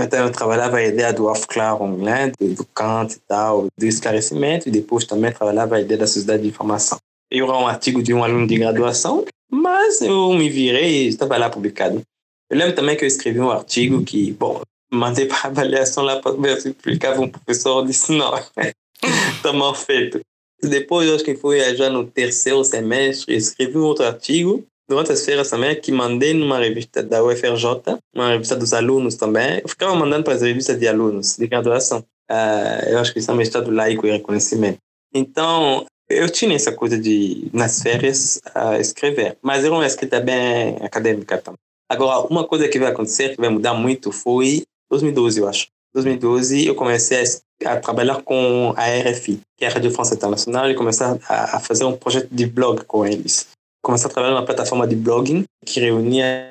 Então, 0.00 0.26
eu 0.26 0.30
trabalhava 0.30 0.76
a 0.76 0.84
ideia 0.84 1.12
do 1.12 1.28
Aufklärung, 1.28 1.96
né, 1.96 2.30
do 2.38 2.64
Kant 2.66 3.16
e 3.16 3.18
tal, 3.26 3.66
do 3.76 3.86
esclarecimento, 3.86 4.68
e 4.68 4.72
depois 4.72 5.04
também 5.04 5.32
trabalhava 5.32 5.76
a 5.76 5.80
ideia 5.80 5.98
da 5.98 6.06
sociedade 6.06 6.42
de 6.42 6.48
informação. 6.48 6.96
Eu 7.28 7.48
era 7.48 7.56
um 7.56 7.66
artigo 7.66 8.00
de 8.00 8.14
um 8.14 8.22
aluno 8.22 8.46
de 8.46 8.56
graduação, 8.56 9.24
mas 9.50 10.00
eu 10.00 10.32
me 10.32 10.48
virei 10.48 11.06
e 11.06 11.08
estava 11.08 11.36
lá 11.36 11.50
publicado. 11.50 12.00
Eu 12.48 12.56
lembro 12.56 12.76
também 12.76 12.96
que 12.96 13.02
eu 13.02 13.08
escrevi 13.08 13.40
um 13.40 13.50
artigo 13.50 14.04
que, 14.04 14.32
bom, 14.32 14.60
mandei 14.92 15.26
para 15.26 15.48
avaliação 15.48 16.04
lá 16.04 16.20
para 16.20 16.36
ver 16.36 16.60
se 16.60 16.72
publicava 16.72 17.20
um 17.20 17.28
professor 17.28 17.84
disse 17.84 18.12
não, 18.12 18.32
está 19.36 19.52
mal 19.52 19.74
feito. 19.74 20.20
Depois, 20.62 21.10
acho 21.10 21.24
que 21.24 21.34
foi 21.34 21.74
já 21.74 21.90
no 21.90 22.06
terceiro 22.06 22.64
semestre, 22.64 23.34
escrevi 23.34 23.76
um 23.76 23.84
outro 23.84 24.04
artigo 24.04 24.64
durante 24.88 25.12
as 25.12 25.24
feiras 25.24 25.50
também, 25.50 25.78
que 25.80 25.90
mandei 25.90 26.34
numa 26.34 26.58
revista 26.58 27.02
da 27.02 27.22
UFRJ, 27.24 27.98
uma 28.14 28.30
revista 28.30 28.56
dos 28.56 28.72
alunos 28.72 29.14
também. 29.16 29.60
Eu 29.62 29.68
ficava 29.68 29.94
mandando 29.94 30.24
para 30.24 30.34
as 30.34 30.42
revistas 30.42 30.78
de 30.78 30.86
alunos 30.86 31.36
de 31.36 31.46
graduação. 31.46 32.04
Uh, 32.30 32.90
eu 32.90 32.98
acho 32.98 33.12
que 33.12 33.18
isso 33.18 33.30
é 33.30 33.34
um 33.34 33.40
estado 33.40 33.70
laico 33.70 34.06
e 34.06 34.10
reconhecimento. 34.10 34.78
Então, 35.12 35.86
eu 36.08 36.28
tinha 36.28 36.54
essa 36.54 36.72
coisa 36.72 36.98
de, 36.98 37.48
nas 37.52 37.80
férias, 37.80 38.40
uh, 38.54 38.80
escrever. 38.80 39.36
Mas 39.42 39.64
era 39.64 39.72
uma 39.72 39.86
escrita 39.86 40.20
bem 40.20 40.76
acadêmica 40.80 41.38
também. 41.38 41.58
Agora, 41.90 42.26
uma 42.28 42.46
coisa 42.46 42.68
que 42.68 42.78
vai 42.78 42.90
acontecer, 42.90 43.30
que 43.30 43.40
vai 43.40 43.50
mudar 43.50 43.74
muito, 43.74 44.10
foi 44.10 44.62
2012, 44.90 45.40
eu 45.40 45.48
acho. 45.48 45.66
2012, 45.94 46.66
eu 46.66 46.74
comecei 46.74 47.22
a, 47.64 47.72
a 47.72 47.76
trabalhar 47.80 48.20
com 48.22 48.74
a 48.76 48.84
RFI, 48.86 49.40
que 49.56 49.64
é 49.64 49.68
a 49.68 49.70
Rádio 49.70 49.92
França 49.92 50.14
Internacional, 50.14 50.68
e 50.68 50.74
comecei 50.74 51.06
a, 51.06 51.56
a 51.56 51.60
fazer 51.60 51.84
um 51.84 51.96
projeto 51.96 52.28
de 52.32 52.46
blog 52.46 52.84
com 52.84 53.06
eles 53.06 53.46
comecei 53.84 54.08
a 54.08 54.12
trabalhar 54.12 54.34
numa 54.34 54.46
plataforma 54.46 54.88
de 54.88 54.96
blogging 54.96 55.44
que 55.64 55.78
reunia 55.78 56.50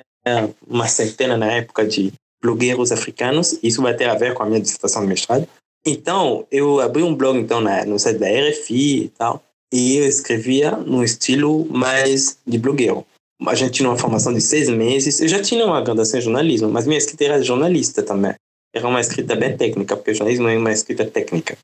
uma 0.66 0.88
centena 0.88 1.36
na 1.36 1.52
época 1.52 1.86
de 1.86 2.14
blogueiros 2.42 2.92
africanos. 2.92 3.58
Isso 3.62 3.82
vai 3.82 3.96
ter 3.96 4.06
a 4.06 4.16
ver 4.16 4.34
com 4.34 4.44
a 4.44 4.46
minha 4.46 4.62
dissertação 4.62 5.02
de 5.02 5.08
mestrado. 5.08 5.48
Então, 5.86 6.48
eu 6.50 6.80
abri 6.80 7.04
um 7.04 7.14
blog 7.14 7.38
então 7.38 7.60
na, 7.60 7.84
no 7.86 8.00
site 8.00 8.18
da 8.18 8.28
RFI 8.28 9.04
e 9.04 9.10
tal, 9.10 9.44
e 9.74 9.98
eu 9.98 10.08
escrevia 10.08 10.72
no 10.72 11.04
estilo 11.04 11.66
mais 11.66 12.38
de 12.48 12.58
blogueiro. 12.58 13.06
A 13.46 13.56
gente 13.56 13.72
tinha 13.72 13.90
uma 13.90 13.98
formação 13.98 14.34
de 14.34 14.40
seis 14.40 14.70
meses. 14.70 15.20
Eu 15.20 15.28
já 15.28 15.42
tinha 15.42 15.66
uma 15.66 15.82
graduação 15.82 16.20
em 16.20 16.24
jornalismo, 16.24 16.70
mas 16.70 16.86
minha 16.86 16.98
escrita 16.98 17.26
era 17.26 17.42
jornalista 17.42 18.02
também. 18.02 18.34
Era 18.74 18.88
uma 18.88 19.02
escrita 19.02 19.36
bem 19.36 19.58
técnica, 19.58 19.98
porque 19.98 20.14
jornalismo 20.14 20.48
é 20.48 20.58
uma 20.58 20.72
escrita 20.72 21.06
técnica. 21.06 21.58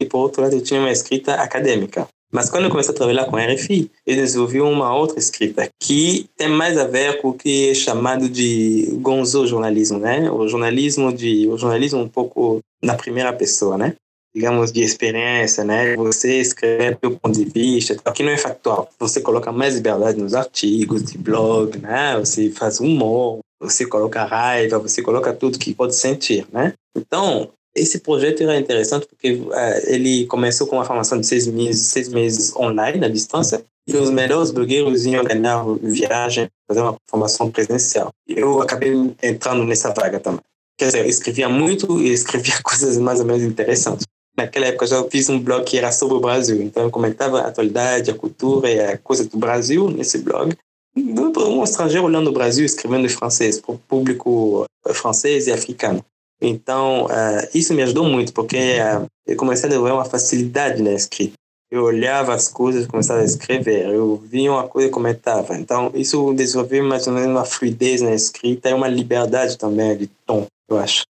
E 0.00 0.04
por 0.04 0.18
outro 0.18 0.42
lado, 0.42 0.54
eu 0.54 0.62
tinha 0.62 0.80
uma 0.80 0.90
escrita 0.90 1.36
acadêmica. 1.36 2.06
Mas 2.32 2.48
quando 2.48 2.64
eu 2.64 2.70
comecei 2.70 2.94
a 2.94 2.96
trabalhar 2.96 3.26
com 3.26 3.36
RFI, 3.36 3.90
eu 4.06 4.16
desenvolvi 4.16 4.58
uma 4.62 4.96
outra 4.96 5.18
escrita 5.18 5.68
que 5.78 6.26
tem 6.34 6.48
mais 6.48 6.78
a 6.78 6.84
ver 6.84 7.20
com 7.20 7.28
o 7.28 7.34
que 7.34 7.70
é 7.70 7.74
chamado 7.74 8.26
de 8.26 8.88
gonzo 9.02 9.46
jornalismo, 9.46 9.98
né? 9.98 10.30
O 10.30 10.48
jornalismo 10.48 11.12
de 11.12 11.46
o 11.46 11.58
jornalismo 11.58 12.00
um 12.00 12.08
pouco 12.08 12.60
na 12.82 12.94
primeira 12.94 13.32
pessoa, 13.34 13.76
né? 13.76 13.94
Digamos 14.34 14.72
de 14.72 14.80
experiência, 14.82 15.62
né? 15.62 15.94
Você 15.94 16.40
escreve 16.40 16.96
do 17.02 17.10
ponto 17.18 17.38
de 17.38 17.44
vista, 17.44 17.94
que 18.12 18.22
não 18.22 18.32
é 18.32 18.38
factual. 18.38 18.88
Você 18.98 19.20
coloca 19.20 19.52
mais 19.52 19.74
liberdade 19.74 20.18
nos 20.18 20.32
artigos, 20.32 21.02
de 21.02 21.18
blog, 21.18 21.78
né? 21.78 22.18
Você 22.18 22.50
faz 22.50 22.80
humor, 22.80 23.40
você 23.60 23.84
coloca 23.84 24.24
raiva, 24.24 24.78
você 24.78 25.02
coloca 25.02 25.34
tudo 25.34 25.58
que 25.58 25.74
pode 25.74 25.94
sentir, 25.94 26.46
né? 26.50 26.72
Então, 26.96 27.50
esse 27.74 28.00
projeto 28.00 28.42
era 28.42 28.58
interessante 28.58 29.06
porque 29.06 29.32
uh, 29.32 29.52
ele 29.86 30.26
começou 30.26 30.66
com 30.66 30.76
uma 30.76 30.84
formação 30.84 31.18
de 31.18 31.26
seis 31.26 31.46
meses, 31.46 31.86
seis 31.86 32.08
meses 32.08 32.54
online, 32.54 33.04
à 33.04 33.08
distância, 33.08 33.64
e 33.86 33.96
os 33.96 34.10
melhores 34.10 34.50
blogueiros 34.50 35.06
iam 35.06 35.24
ganhar 35.24 35.64
viagem, 35.82 36.48
fazer 36.68 36.80
uma 36.80 36.96
formação 37.08 37.50
presencial. 37.50 38.10
Eu 38.28 38.60
acabei 38.60 38.92
entrando 39.22 39.64
nessa 39.64 39.92
vaga 39.92 40.20
também. 40.20 40.40
Quer 40.78 40.86
dizer, 40.86 41.00
eu 41.00 41.08
escrevia 41.08 41.48
muito 41.48 42.00
e 42.00 42.12
escrevia 42.12 42.54
coisas 42.62 42.96
mais 42.98 43.20
ou 43.20 43.26
meros 43.26 43.42
interessantes. 43.42 44.06
Naquela 44.36 44.66
época 44.66 44.86
já 44.86 45.02
fiz 45.10 45.28
um 45.28 45.38
blog 45.38 45.64
que 45.64 45.76
era 45.76 45.92
sobre 45.92 46.16
o 46.16 46.20
Brasil, 46.20 46.62
então 46.62 46.84
eu 46.84 46.90
comentava 46.90 47.40
a 47.40 47.48
atualidade, 47.48 48.10
a 48.10 48.14
cultura 48.14 48.70
e 48.70 48.80
a 48.80 48.96
coisa 48.98 49.24
do 49.24 49.36
Brasil 49.36 49.90
nesse 49.90 50.18
blog. 50.18 50.56
Um 50.96 51.64
estrangeiro 51.64 52.06
olhando 52.06 52.28
o 52.28 52.32
Brasil 52.32 52.64
escrevendo 52.64 53.06
em 53.06 53.10
francês, 53.10 53.60
para 53.60 53.74
o 53.74 53.78
público 53.78 54.64
francês 54.94 55.46
e 55.46 55.52
africano. 55.52 56.04
Então, 56.42 57.06
uh, 57.06 57.48
isso 57.54 57.72
me 57.72 57.82
ajudou 57.82 58.04
muito, 58.04 58.32
porque 58.32 58.56
uh, 58.56 59.06
eu 59.24 59.36
comecei 59.36 59.66
a 59.66 59.68
desenvolver 59.68 59.92
uma 59.94 60.04
facilidade 60.04 60.82
na 60.82 60.92
escrita. 60.92 61.34
Eu 61.70 61.84
olhava 61.84 62.34
as 62.34 62.48
coisas, 62.48 62.86
começava 62.86 63.20
a 63.20 63.24
escrever. 63.24 63.88
Eu 63.88 64.16
via 64.16 64.50
uma 64.50 64.68
coisa 64.68 64.88
e 64.88 64.90
comentava. 64.90 65.56
Então, 65.56 65.92
isso 65.94 66.34
desenvolveu 66.34 66.84
mais 66.84 67.06
ou 67.06 67.14
menos 67.14 67.30
uma 67.30 67.44
fluidez 67.44 68.02
na 68.02 68.12
escrita 68.12 68.68
e 68.68 68.74
uma 68.74 68.88
liberdade 68.88 69.56
também 69.56 69.96
de 69.96 70.08
tom, 70.26 70.46
eu 70.68 70.78
acho. 70.78 71.04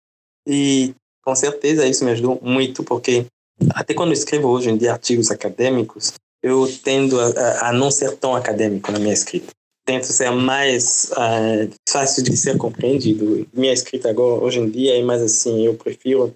E, 0.47 0.95
com 1.25 1.35
certeza, 1.35 1.87
isso 1.87 2.05
me 2.05 2.13
ajudou 2.13 2.39
muito, 2.43 2.85
porque 2.85 3.25
até 3.71 3.95
quando 3.95 4.11
eu 4.11 4.15
escrevo 4.15 4.49
hoje 4.49 4.71
em 4.71 4.77
dia 4.77 4.93
artigos 4.93 5.31
acadêmicos, 5.31 6.13
eu 6.43 6.69
tendo 6.85 7.19
a, 7.19 7.69
a 7.69 7.73
não 7.73 7.91
ser 7.91 8.17
tão 8.17 8.37
acadêmico 8.37 8.93
na 8.93 8.99
minha 8.99 9.15
escrita 9.15 9.53
tento 9.85 10.05
ser 10.05 10.31
mais 10.31 11.11
uh, 11.13 11.71
fácil 11.89 12.23
de 12.23 12.37
ser 12.37 12.57
compreendido. 12.57 13.47
Minha 13.53 13.73
escrita 13.73 14.11
agora, 14.11 14.43
hoje 14.43 14.61
em 14.61 14.69
dia, 14.69 14.99
é 14.99 15.03
mais 15.03 15.23
assim, 15.23 15.67
eu 15.67 15.75
prefiro 15.75 16.35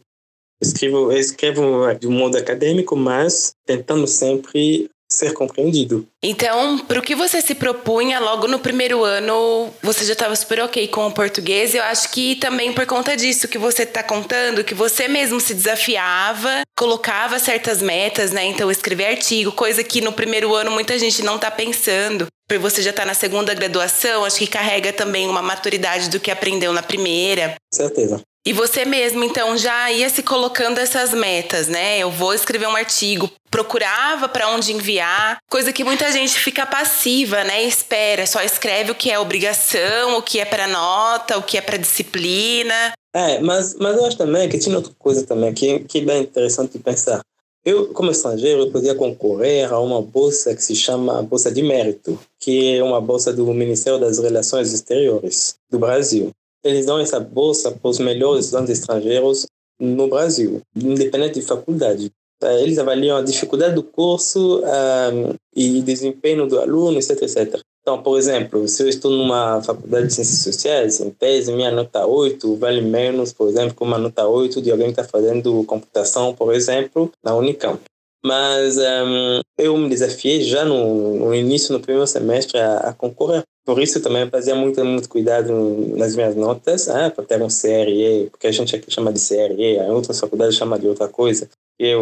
escrevo, 0.63 1.13
eu 1.13 1.19
escrevo 1.19 1.95
de 1.95 2.07
um 2.07 2.13
modo 2.13 2.37
acadêmico, 2.37 2.97
mas 2.97 3.55
tentando 3.65 4.07
sempre 4.07 4.91
ser 5.11 5.33
compreendido. 5.33 6.07
Então, 6.23 6.79
para 6.79 6.99
o 6.99 7.03
que 7.03 7.15
você 7.15 7.41
se 7.41 7.55
propunha 7.55 8.19
logo 8.19 8.49
no 8.49 8.59
primeiro 8.59 9.05
ano, 9.05 9.73
você 9.83 10.05
já 10.05 10.13
estava 10.13 10.35
super 10.35 10.61
ok 10.61 10.89
com 10.89 11.07
o 11.07 11.13
português. 11.13 11.75
Eu 11.75 11.83
acho 11.85 12.11
que 12.11 12.37
também 12.37 12.73
por 12.73 12.87
conta 12.87 13.17
disso 13.17 13.49
que 13.49 13.59
você 13.59 13.85
está 13.85 14.03
contando, 14.03 14.65
que 14.65 14.75
você 14.75 15.07
mesmo 15.07 15.41
se 15.41 15.55
desafiava, 15.55 16.63
colocava 16.77 17.39
certas 17.39 17.81
metas, 17.81 18.33
né? 18.33 18.45
Então, 18.47 18.71
escrever 18.71 19.07
artigo, 19.07 19.53
coisa 19.53 19.85
que 19.85 20.01
no 20.01 20.13
primeiro 20.13 20.55
ano 20.55 20.71
muita 20.71 20.99
gente 20.99 21.23
não 21.23 21.37
está 21.37 21.51
pensando. 21.51 22.27
Por 22.49 22.59
você 22.59 22.81
já 22.81 22.91
estar 22.91 23.03
tá 23.03 23.09
na 23.09 23.15
segunda 23.15 23.55
graduação, 23.55 24.25
acho 24.25 24.39
que 24.39 24.47
carrega 24.47 24.93
também 24.93 25.29
uma 25.29 25.43
maturidade 25.43 26.09
do 26.11 26.21
que 26.21 26.31
aprendeu 26.31 26.73
na 26.73 26.83
primeira. 26.83 27.57
Certeza. 27.73 28.21
E 28.47 28.53
você 28.53 28.85
mesmo, 28.85 29.25
então, 29.25 29.57
já 29.57 29.91
ia 29.91 30.09
se 30.09 30.23
colocando 30.23 30.79
essas 30.79 31.13
metas, 31.13 31.67
né? 31.67 31.99
Eu 31.99 32.13
vou 32.13 32.33
escrever 32.33 32.69
um 32.69 32.77
artigo, 32.77 33.29
procurava 33.51 34.29
para 34.29 34.49
onde 34.51 34.73
enviar, 34.73 35.39
coisa 35.51 35.73
que 35.73 35.83
muita 35.83 36.13
gente 36.13 36.39
fica 36.39 36.65
passiva, 36.65 37.43
né? 37.43 37.65
Espera, 37.65 38.25
só 38.25 38.41
escreve 38.43 38.93
o 38.93 38.95
que 38.95 39.11
é 39.11 39.19
obrigação, 39.19 40.17
o 40.17 40.23
que 40.23 40.39
é 40.39 40.45
para 40.45 40.69
nota, 40.69 41.37
o 41.37 41.43
que 41.43 41.59
é 41.59 41.61
para 41.61 41.77
disciplina. 41.77 42.93
É, 43.13 43.41
mas, 43.41 43.75
mas 43.81 43.97
eu 43.97 44.07
acho 44.07 44.17
também 44.17 44.49
que 44.49 44.59
tinha 44.59 44.77
outra 44.77 44.93
coisa 44.97 45.27
também 45.27 45.53
que, 45.53 45.81
que 45.81 45.99
é 45.99 46.03
bem 46.03 46.23
interessante 46.23 46.79
pensar. 46.79 47.23
Eu, 47.65 47.89
como 47.89 48.13
estrangeiro, 48.13 48.61
eu 48.61 48.71
podia 48.71 48.95
concorrer 48.95 49.73
a 49.73 49.81
uma 49.81 50.01
bolsa 50.01 50.55
que 50.55 50.63
se 50.63 50.77
chama 50.77 51.21
Bolsa 51.21 51.51
de 51.51 51.65
Mérito, 51.65 52.17
que 52.39 52.77
é 52.77 52.83
uma 52.85 53.01
bolsa 53.01 53.33
do 53.33 53.45
Ministério 53.53 53.99
das 53.99 54.21
Relações 54.21 54.73
Exteriores 54.73 55.57
do 55.69 55.81
Brasil 55.81 56.33
eles 56.67 56.87
dão 56.87 56.99
essa 56.99 57.21
bolsa 57.21 57.71
para 57.71 57.89
os 57.89 57.99
melhores 57.99 58.47
estudantes 58.47 58.79
estrangeiros 58.79 59.47
no 59.79 60.09
Brasil, 60.09 60.61
independente 60.75 61.41
de 61.41 61.47
faculdade. 61.47 62.11
É, 62.43 62.63
eles 62.63 62.79
avaliam 62.79 63.17
a 63.17 63.23
dificuldade 63.23 63.75
do 63.75 63.83
curso 63.83 64.63
um, 64.63 65.35
e 65.55 65.81
desempenho 65.81 66.47
do 66.47 66.61
aluno, 66.61 66.99
etc, 66.99 67.23
etc. 67.23 67.61
Então, 67.81 68.03
por 68.03 68.19
exemplo, 68.19 68.67
se 68.67 68.83
eu 68.83 68.89
estou 68.89 69.11
numa 69.11 69.63
faculdade 69.63 70.09
de 70.09 70.15
ciências 70.15 70.41
sociais, 70.41 71.01
em 71.01 71.09
tese, 71.09 71.53
minha 71.53 71.71
nota 71.71 72.05
8 72.05 72.57
vale 72.57 72.81
menos, 72.81 73.33
por 73.33 73.49
exemplo, 73.49 73.75
que 73.75 73.83
uma 73.83 73.97
nota 73.97 74.27
8 74.27 74.61
de 74.61 74.71
alguém 74.71 74.93
que 74.93 75.01
está 75.01 75.05
fazendo 75.05 75.65
computação, 75.65 76.35
por 76.35 76.53
exemplo, 76.53 77.11
na 77.23 77.35
Unicamp. 77.35 77.81
Mas 78.25 78.77
um, 78.77 79.41
eu 79.57 79.77
me 79.77 79.89
desafiei 79.89 80.43
já 80.43 80.65
no, 80.65 81.15
no, 81.17 81.35
início, 81.35 81.73
no 81.73 81.81
primeiro 81.81 82.07
semestre, 82.09 82.59
a, 82.59 82.79
a 82.79 82.93
concorrer. 82.93 83.45
Por 83.67 83.83
isso 83.83 84.01
também 84.01 84.23
eu 84.23 84.31
fazia 84.31 84.55
muito, 84.55 84.83
muito 84.85 85.09
cuidado 85.09 85.53
nas 85.97 86.15
minhas 86.15 86.37
notas, 86.37 86.89
ah, 86.89 87.11
para 87.11 87.25
ter 87.25 87.43
um 87.43 87.49
CRE, 87.49 88.29
porque 88.31 88.47
a 88.47 88.53
gente 88.53 88.77
aqui 88.77 88.89
chama 88.93 89.13
de 89.13 89.21
CRE, 89.21 89.81
a 89.81 89.93
outras 89.93 90.21
faculdades 90.21 90.55
chama 90.55 90.79
de 90.79 90.87
outra 90.87 91.09
coisa, 91.09 91.51
que 91.77 91.85
é 91.85 91.95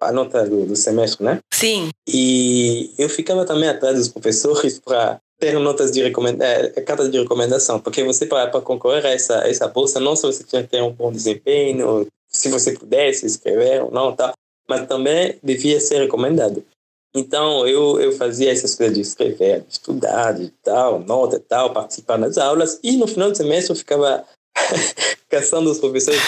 a 0.00 0.10
nota 0.10 0.48
do, 0.48 0.64
do 0.64 0.74
semestre, 0.74 1.22
né? 1.22 1.40
Sim. 1.52 1.90
E 2.08 2.90
eu 2.98 3.10
ficava 3.10 3.44
também 3.44 3.68
atrás 3.68 3.98
dos 3.98 4.08
professores 4.08 4.78
para 4.78 5.20
ter 5.38 5.58
notas 5.58 5.92
de 5.92 6.02
recomendação, 6.02 6.72
é, 6.74 6.80
cartas 6.80 7.10
de 7.10 7.18
recomendação, 7.20 7.78
porque 7.78 8.02
você 8.02 8.24
para 8.24 8.48
concorrer 8.62 9.04
a 9.04 9.10
essa, 9.10 9.42
a 9.42 9.48
essa 9.50 9.68
bolsa, 9.68 10.00
não 10.00 10.16
só 10.16 10.32
você 10.32 10.42
tinha 10.42 10.62
que 10.62 10.70
ter 10.70 10.82
um 10.82 10.92
bom 10.92 11.12
desempenho, 11.12 12.06
se 12.28 12.48
você 12.48 12.72
pudesse 12.72 13.26
escrever 13.26 13.82
ou 13.82 13.90
não, 13.90 14.16
tal, 14.16 14.32
mas 14.66 14.86
também 14.86 15.36
devia 15.42 15.78
ser 15.80 15.98
recomendado. 15.98 16.64
Então, 17.14 17.66
eu, 17.66 18.00
eu 18.00 18.12
fazia 18.12 18.50
essas 18.50 18.74
coisas 18.74 18.94
de 18.94 19.02
escrever, 19.02 19.60
de 19.60 19.72
estudar, 19.72 20.32
de 20.32 20.48
tal, 20.62 20.98
nota 21.00 21.38
tal, 21.38 21.72
participar 21.72 22.18
nas 22.18 22.38
aulas, 22.38 22.80
e 22.82 22.96
no 22.96 23.06
final 23.06 23.30
do 23.30 23.36
semestre 23.36 23.72
eu 23.72 23.76
ficava 23.76 24.24
caçando 25.28 25.70
os 25.70 25.78
professores. 25.78 26.20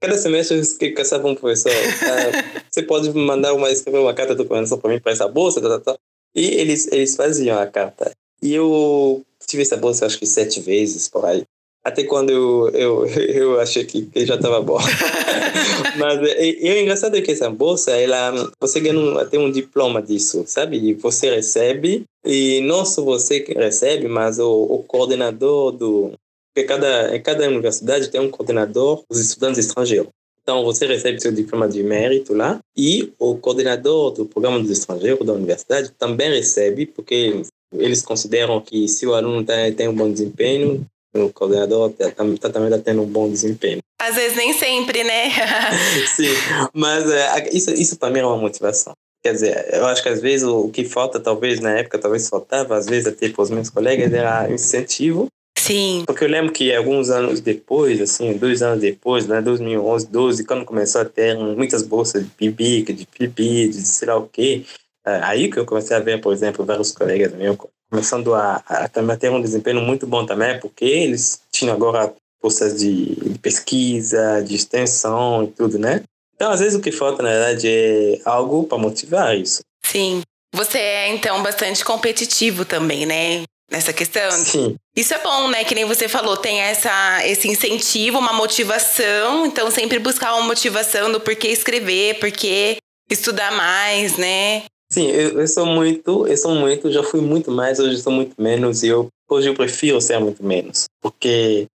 Cada 0.00 0.16
semestre 0.16 0.58
eu 0.58 0.94
caçava 0.94 1.28
um 1.28 1.34
professor. 1.34 1.70
Ah, 1.70 2.62
você 2.70 2.82
pode 2.82 3.12
mandar 3.12 3.52
uma, 3.52 3.70
escrever 3.70 3.98
uma 3.98 4.14
carta 4.14 4.34
de 4.34 4.42
recomendação 4.42 4.78
para 4.78 4.90
mim 4.90 5.00
para 5.00 5.12
essa 5.12 5.28
bolsa, 5.28 5.60
tal, 5.60 5.80
tal. 5.80 5.98
E 6.34 6.46
eles, 6.46 6.86
eles 6.90 7.14
faziam 7.14 7.58
a 7.58 7.66
carta. 7.66 8.10
E 8.42 8.54
eu 8.54 9.22
tive 9.46 9.62
essa 9.62 9.76
bolsa 9.76 10.06
acho 10.06 10.18
que 10.18 10.26
sete 10.26 10.60
vezes 10.60 11.08
por 11.08 11.26
aí. 11.26 11.44
Até 11.82 12.04
quando 12.04 12.30
eu, 12.30 12.68
eu, 12.70 13.06
eu 13.16 13.60
achei 13.60 13.84
que, 13.84 14.06
que 14.06 14.26
já 14.26 14.34
estava 14.34 14.60
bom. 14.60 14.78
Mas 15.98 16.20
e, 16.38 16.58
e, 16.60 16.72
o 16.72 16.78
engraçado 16.78 17.16
é 17.16 17.20
que 17.20 17.32
essa 17.32 17.50
bolsa, 17.50 17.92
ela, 17.92 18.50
você 18.60 18.80
ganha 18.80 18.98
um, 18.98 19.24
tem 19.26 19.40
um 19.40 19.50
diploma 19.50 20.02
disso, 20.02 20.44
sabe? 20.46 20.76
E 20.76 20.94
você 20.94 21.34
recebe, 21.34 22.04
e 22.24 22.60
não 22.62 22.84
só 22.84 23.02
você 23.02 23.40
que 23.40 23.54
recebe, 23.54 24.08
mas 24.08 24.38
o, 24.38 24.50
o 24.50 24.82
coordenador 24.82 25.72
do... 25.72 26.12
Porque 26.52 26.66
cada, 26.66 27.16
em 27.16 27.22
cada 27.22 27.46
universidade 27.46 28.10
tem 28.10 28.20
um 28.20 28.30
coordenador 28.30 29.02
dos 29.08 29.20
estudantes 29.20 29.58
estrangeiros. 29.58 30.08
Então, 30.42 30.64
você 30.64 30.86
recebe 30.86 31.20
seu 31.20 31.30
diploma 31.30 31.68
de 31.68 31.82
mérito 31.82 32.34
lá 32.34 32.58
e 32.76 33.12
o 33.18 33.36
coordenador 33.36 34.10
do 34.10 34.26
programa 34.26 34.58
dos 34.58 34.70
estrangeiros 34.70 35.24
da 35.24 35.32
universidade 35.32 35.92
também 35.96 36.30
recebe, 36.30 36.86
porque 36.86 37.42
eles 37.72 38.02
consideram 38.02 38.60
que 38.60 38.88
se 38.88 39.06
o 39.06 39.14
aluno 39.14 39.44
tem, 39.44 39.72
tem 39.72 39.86
um 39.86 39.94
bom 39.94 40.10
desempenho, 40.10 40.84
o 41.14 41.32
coordenador 41.32 41.90
tá, 41.90 42.10
tá, 42.10 42.50
também 42.50 42.68
está 42.68 42.78
tendo 42.78 43.02
um 43.02 43.06
bom 43.06 43.28
desempenho. 43.28 43.80
Às 44.00 44.14
vezes 44.14 44.36
nem 44.36 44.52
sempre, 44.52 45.04
né? 45.04 45.30
Sim, 46.14 46.32
mas 46.72 47.10
é, 47.10 47.48
isso, 47.52 47.70
isso 47.72 47.98
para 47.98 48.10
mim 48.10 48.20
é 48.20 48.26
uma 48.26 48.36
motivação. 48.36 48.92
Quer 49.22 49.32
dizer, 49.32 49.68
eu 49.74 49.86
acho 49.86 50.02
que 50.02 50.08
às 50.08 50.20
vezes 50.20 50.46
o 50.46 50.70
que 50.70 50.84
falta, 50.84 51.20
talvez 51.20 51.60
na 51.60 51.72
época, 51.72 51.98
talvez 51.98 52.28
faltava, 52.28 52.76
às 52.76 52.86
vezes 52.86 53.06
até 53.06 53.28
para 53.28 53.42
os 53.42 53.50
meus 53.50 53.68
colegas, 53.68 54.12
era 54.12 54.50
incentivo. 54.50 55.28
Sim. 55.58 56.04
Porque 56.06 56.24
eu 56.24 56.28
lembro 56.28 56.52
que 56.52 56.74
alguns 56.74 57.10
anos 57.10 57.40
depois, 57.40 58.00
assim, 58.00 58.32
dois 58.32 58.62
anos 58.62 58.80
depois, 58.80 59.26
né, 59.26 59.42
2011, 59.42 60.06
12, 60.08 60.44
quando 60.44 60.64
começou 60.64 61.02
a 61.02 61.04
ter 61.04 61.36
muitas 61.36 61.82
bolsas 61.82 62.24
de 62.24 62.30
PIB, 62.30 62.82
de 62.82 63.06
PIB, 63.06 63.68
de 63.68 63.82
sei 63.82 64.08
lá 64.08 64.16
o 64.16 64.26
quê, 64.26 64.64
é, 65.06 65.20
aí 65.22 65.50
que 65.50 65.58
eu 65.58 65.66
comecei 65.66 65.94
a 65.96 66.00
ver, 66.00 66.20
por 66.20 66.32
exemplo, 66.32 66.64
vários 66.64 66.92
colegas 66.92 67.34
meus 67.34 67.58
começando 67.90 68.34
a, 68.34 68.62
a, 68.66 68.84
a 68.84 69.16
ter 69.16 69.30
um 69.30 69.42
desempenho 69.42 69.80
muito 69.80 70.06
bom 70.06 70.24
também, 70.24 70.58
porque 70.60 70.84
eles 70.84 71.40
tinham 71.50 71.74
agora 71.74 72.14
forças 72.40 72.78
de, 72.78 73.16
de, 73.16 73.38
pesquisa, 73.38 74.42
de 74.42 74.54
extensão 74.54 75.44
e 75.44 75.48
tudo, 75.48 75.78
né? 75.78 76.02
Então, 76.34 76.50
às 76.50 76.60
vezes, 76.60 76.78
o 76.78 76.80
que 76.80 76.90
falta, 76.90 77.22
na 77.22 77.28
verdade, 77.28 77.68
é 77.68 78.18
algo 78.24 78.64
para 78.64 78.78
motivar 78.78 79.36
isso. 79.36 79.60
Sim. 79.84 80.22
Você 80.54 80.78
é, 80.78 81.08
então, 81.08 81.42
bastante 81.42 81.84
competitivo 81.84 82.64
também, 82.64 83.04
né? 83.04 83.42
Nessa 83.70 83.92
questão. 83.92 84.30
Sim. 84.32 84.74
Isso 84.96 85.14
é 85.14 85.18
bom, 85.18 85.48
né? 85.48 85.64
Que 85.64 85.74
nem 85.74 85.84
você 85.84 86.08
falou, 86.08 86.36
tem 86.36 86.60
essa, 86.60 87.20
esse 87.26 87.46
incentivo, 87.46 88.18
uma 88.18 88.32
motivação. 88.32 89.46
Então, 89.46 89.70
sempre 89.70 89.98
buscar 89.98 90.34
uma 90.34 90.46
motivação 90.46 91.12
do 91.12 91.20
porquê 91.20 91.48
escrever, 91.48 92.18
porquê 92.18 92.78
estudar 93.08 93.52
mais, 93.52 94.16
né? 94.16 94.64
Sim, 94.92 95.06
eu, 95.06 95.40
eu, 95.40 95.46
sou 95.46 95.64
muito, 95.64 96.26
eu 96.26 96.36
sou 96.36 96.52
muito, 96.52 96.90
já 96.90 97.00
fui 97.04 97.20
muito 97.20 97.48
mais, 97.48 97.78
hoje 97.78 98.02
sou 98.02 98.12
muito 98.12 98.34
menos 98.42 98.82
e 98.82 98.88
eu 98.88 99.06
hoje 99.28 99.48
eu 99.48 99.54
prefiro 99.54 100.00
ser 100.00 100.18
muito 100.18 100.44
menos, 100.44 100.86
porque 101.00 101.68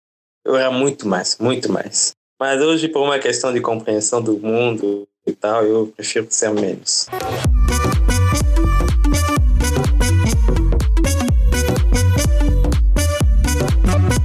eu 0.43 0.55
era 0.55 0.71
muito 0.71 1.07
mais, 1.07 1.37
muito 1.37 1.71
mais. 1.71 2.13
Mas 2.39 2.59
hoje 2.59 2.87
por 2.87 3.03
uma 3.03 3.19
questão 3.19 3.53
de 3.53 3.61
compreensão 3.61 4.19
do 4.19 4.39
mundo 4.39 5.07
e 5.27 5.31
tal, 5.31 5.63
eu 5.63 5.93
prefiro 5.95 6.25
ser 6.31 6.49
menos. 6.55 7.05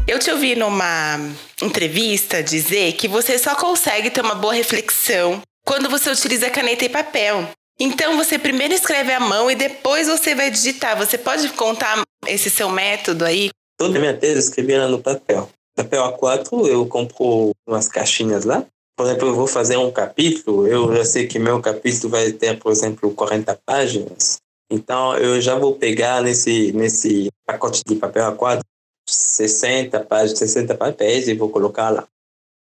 Eu 0.07 0.19
te 0.19 0.31
ouvi 0.31 0.57
numa 0.57 1.19
entrevista 1.63 2.43
dizer 2.43 2.95
que 2.95 3.07
você 3.07 3.39
só 3.39 3.55
consegue 3.55 4.09
ter 4.09 4.23
uma 4.23 4.35
boa 4.35 4.55
reflexão 4.55 5.43
quando 5.63 5.91
você 5.91 6.11
utiliza 6.11 6.49
caneta 6.49 6.87
e 6.87 6.89
papel. 6.89 7.51
Então 7.81 8.17
você 8.17 8.39
primeiro 8.39 8.75
escreve 8.75 9.13
à 9.13 9.21
mão 9.21 9.51
e 9.51 9.55
depois 9.55 10.09
você 10.09 10.35
vai 10.35 10.51
digitar. 10.51 10.97
Você 10.99 11.17
pode 11.17 11.49
contar 11.51 12.03
esse 12.27 12.51
seu 12.51 12.69
método 12.69 13.25
aí? 13.25 13.51
Toda 13.79 14.01
minha 14.01 14.17
tese 14.17 14.35
eu 14.35 14.39
escrevi 14.41 14.73
ela 14.73 14.89
no 14.89 15.01
papel. 15.01 15.49
Papel 15.77 16.03
A4, 16.03 16.67
eu 16.67 16.85
compro 16.87 17.53
umas 17.67 17.87
caixinhas 17.87 18.45
lá. 18.45 18.67
Por 18.97 19.07
exemplo, 19.07 19.29
eu 19.29 19.35
vou 19.37 19.47
fazer 19.47 19.77
um 19.77 19.93
capítulo, 19.93 20.67
eu 20.67 20.93
já 20.97 21.05
sei 21.05 21.29
que 21.29 21.39
meu 21.39 21.63
capítulo 21.63 22.11
vai 22.11 22.33
ter, 22.33 22.59
por 22.59 22.73
exemplo, 22.73 23.15
40 23.15 23.57
páginas. 23.65 24.39
Então, 24.69 25.17
eu 25.17 25.41
já 25.41 25.57
vou 25.57 25.77
pegar 25.77 26.21
nesse, 26.21 26.73
nesse 26.73 27.29
pacote 27.47 27.85
de 27.87 27.95
papel 27.95 28.33
A4 28.33 28.61
60 29.09 30.05
páginas, 30.05 30.39
60 30.41 30.75
papéis 30.75 31.29
e 31.29 31.35
vou 31.35 31.49
colocar 31.49 31.91
lá. 31.91 32.09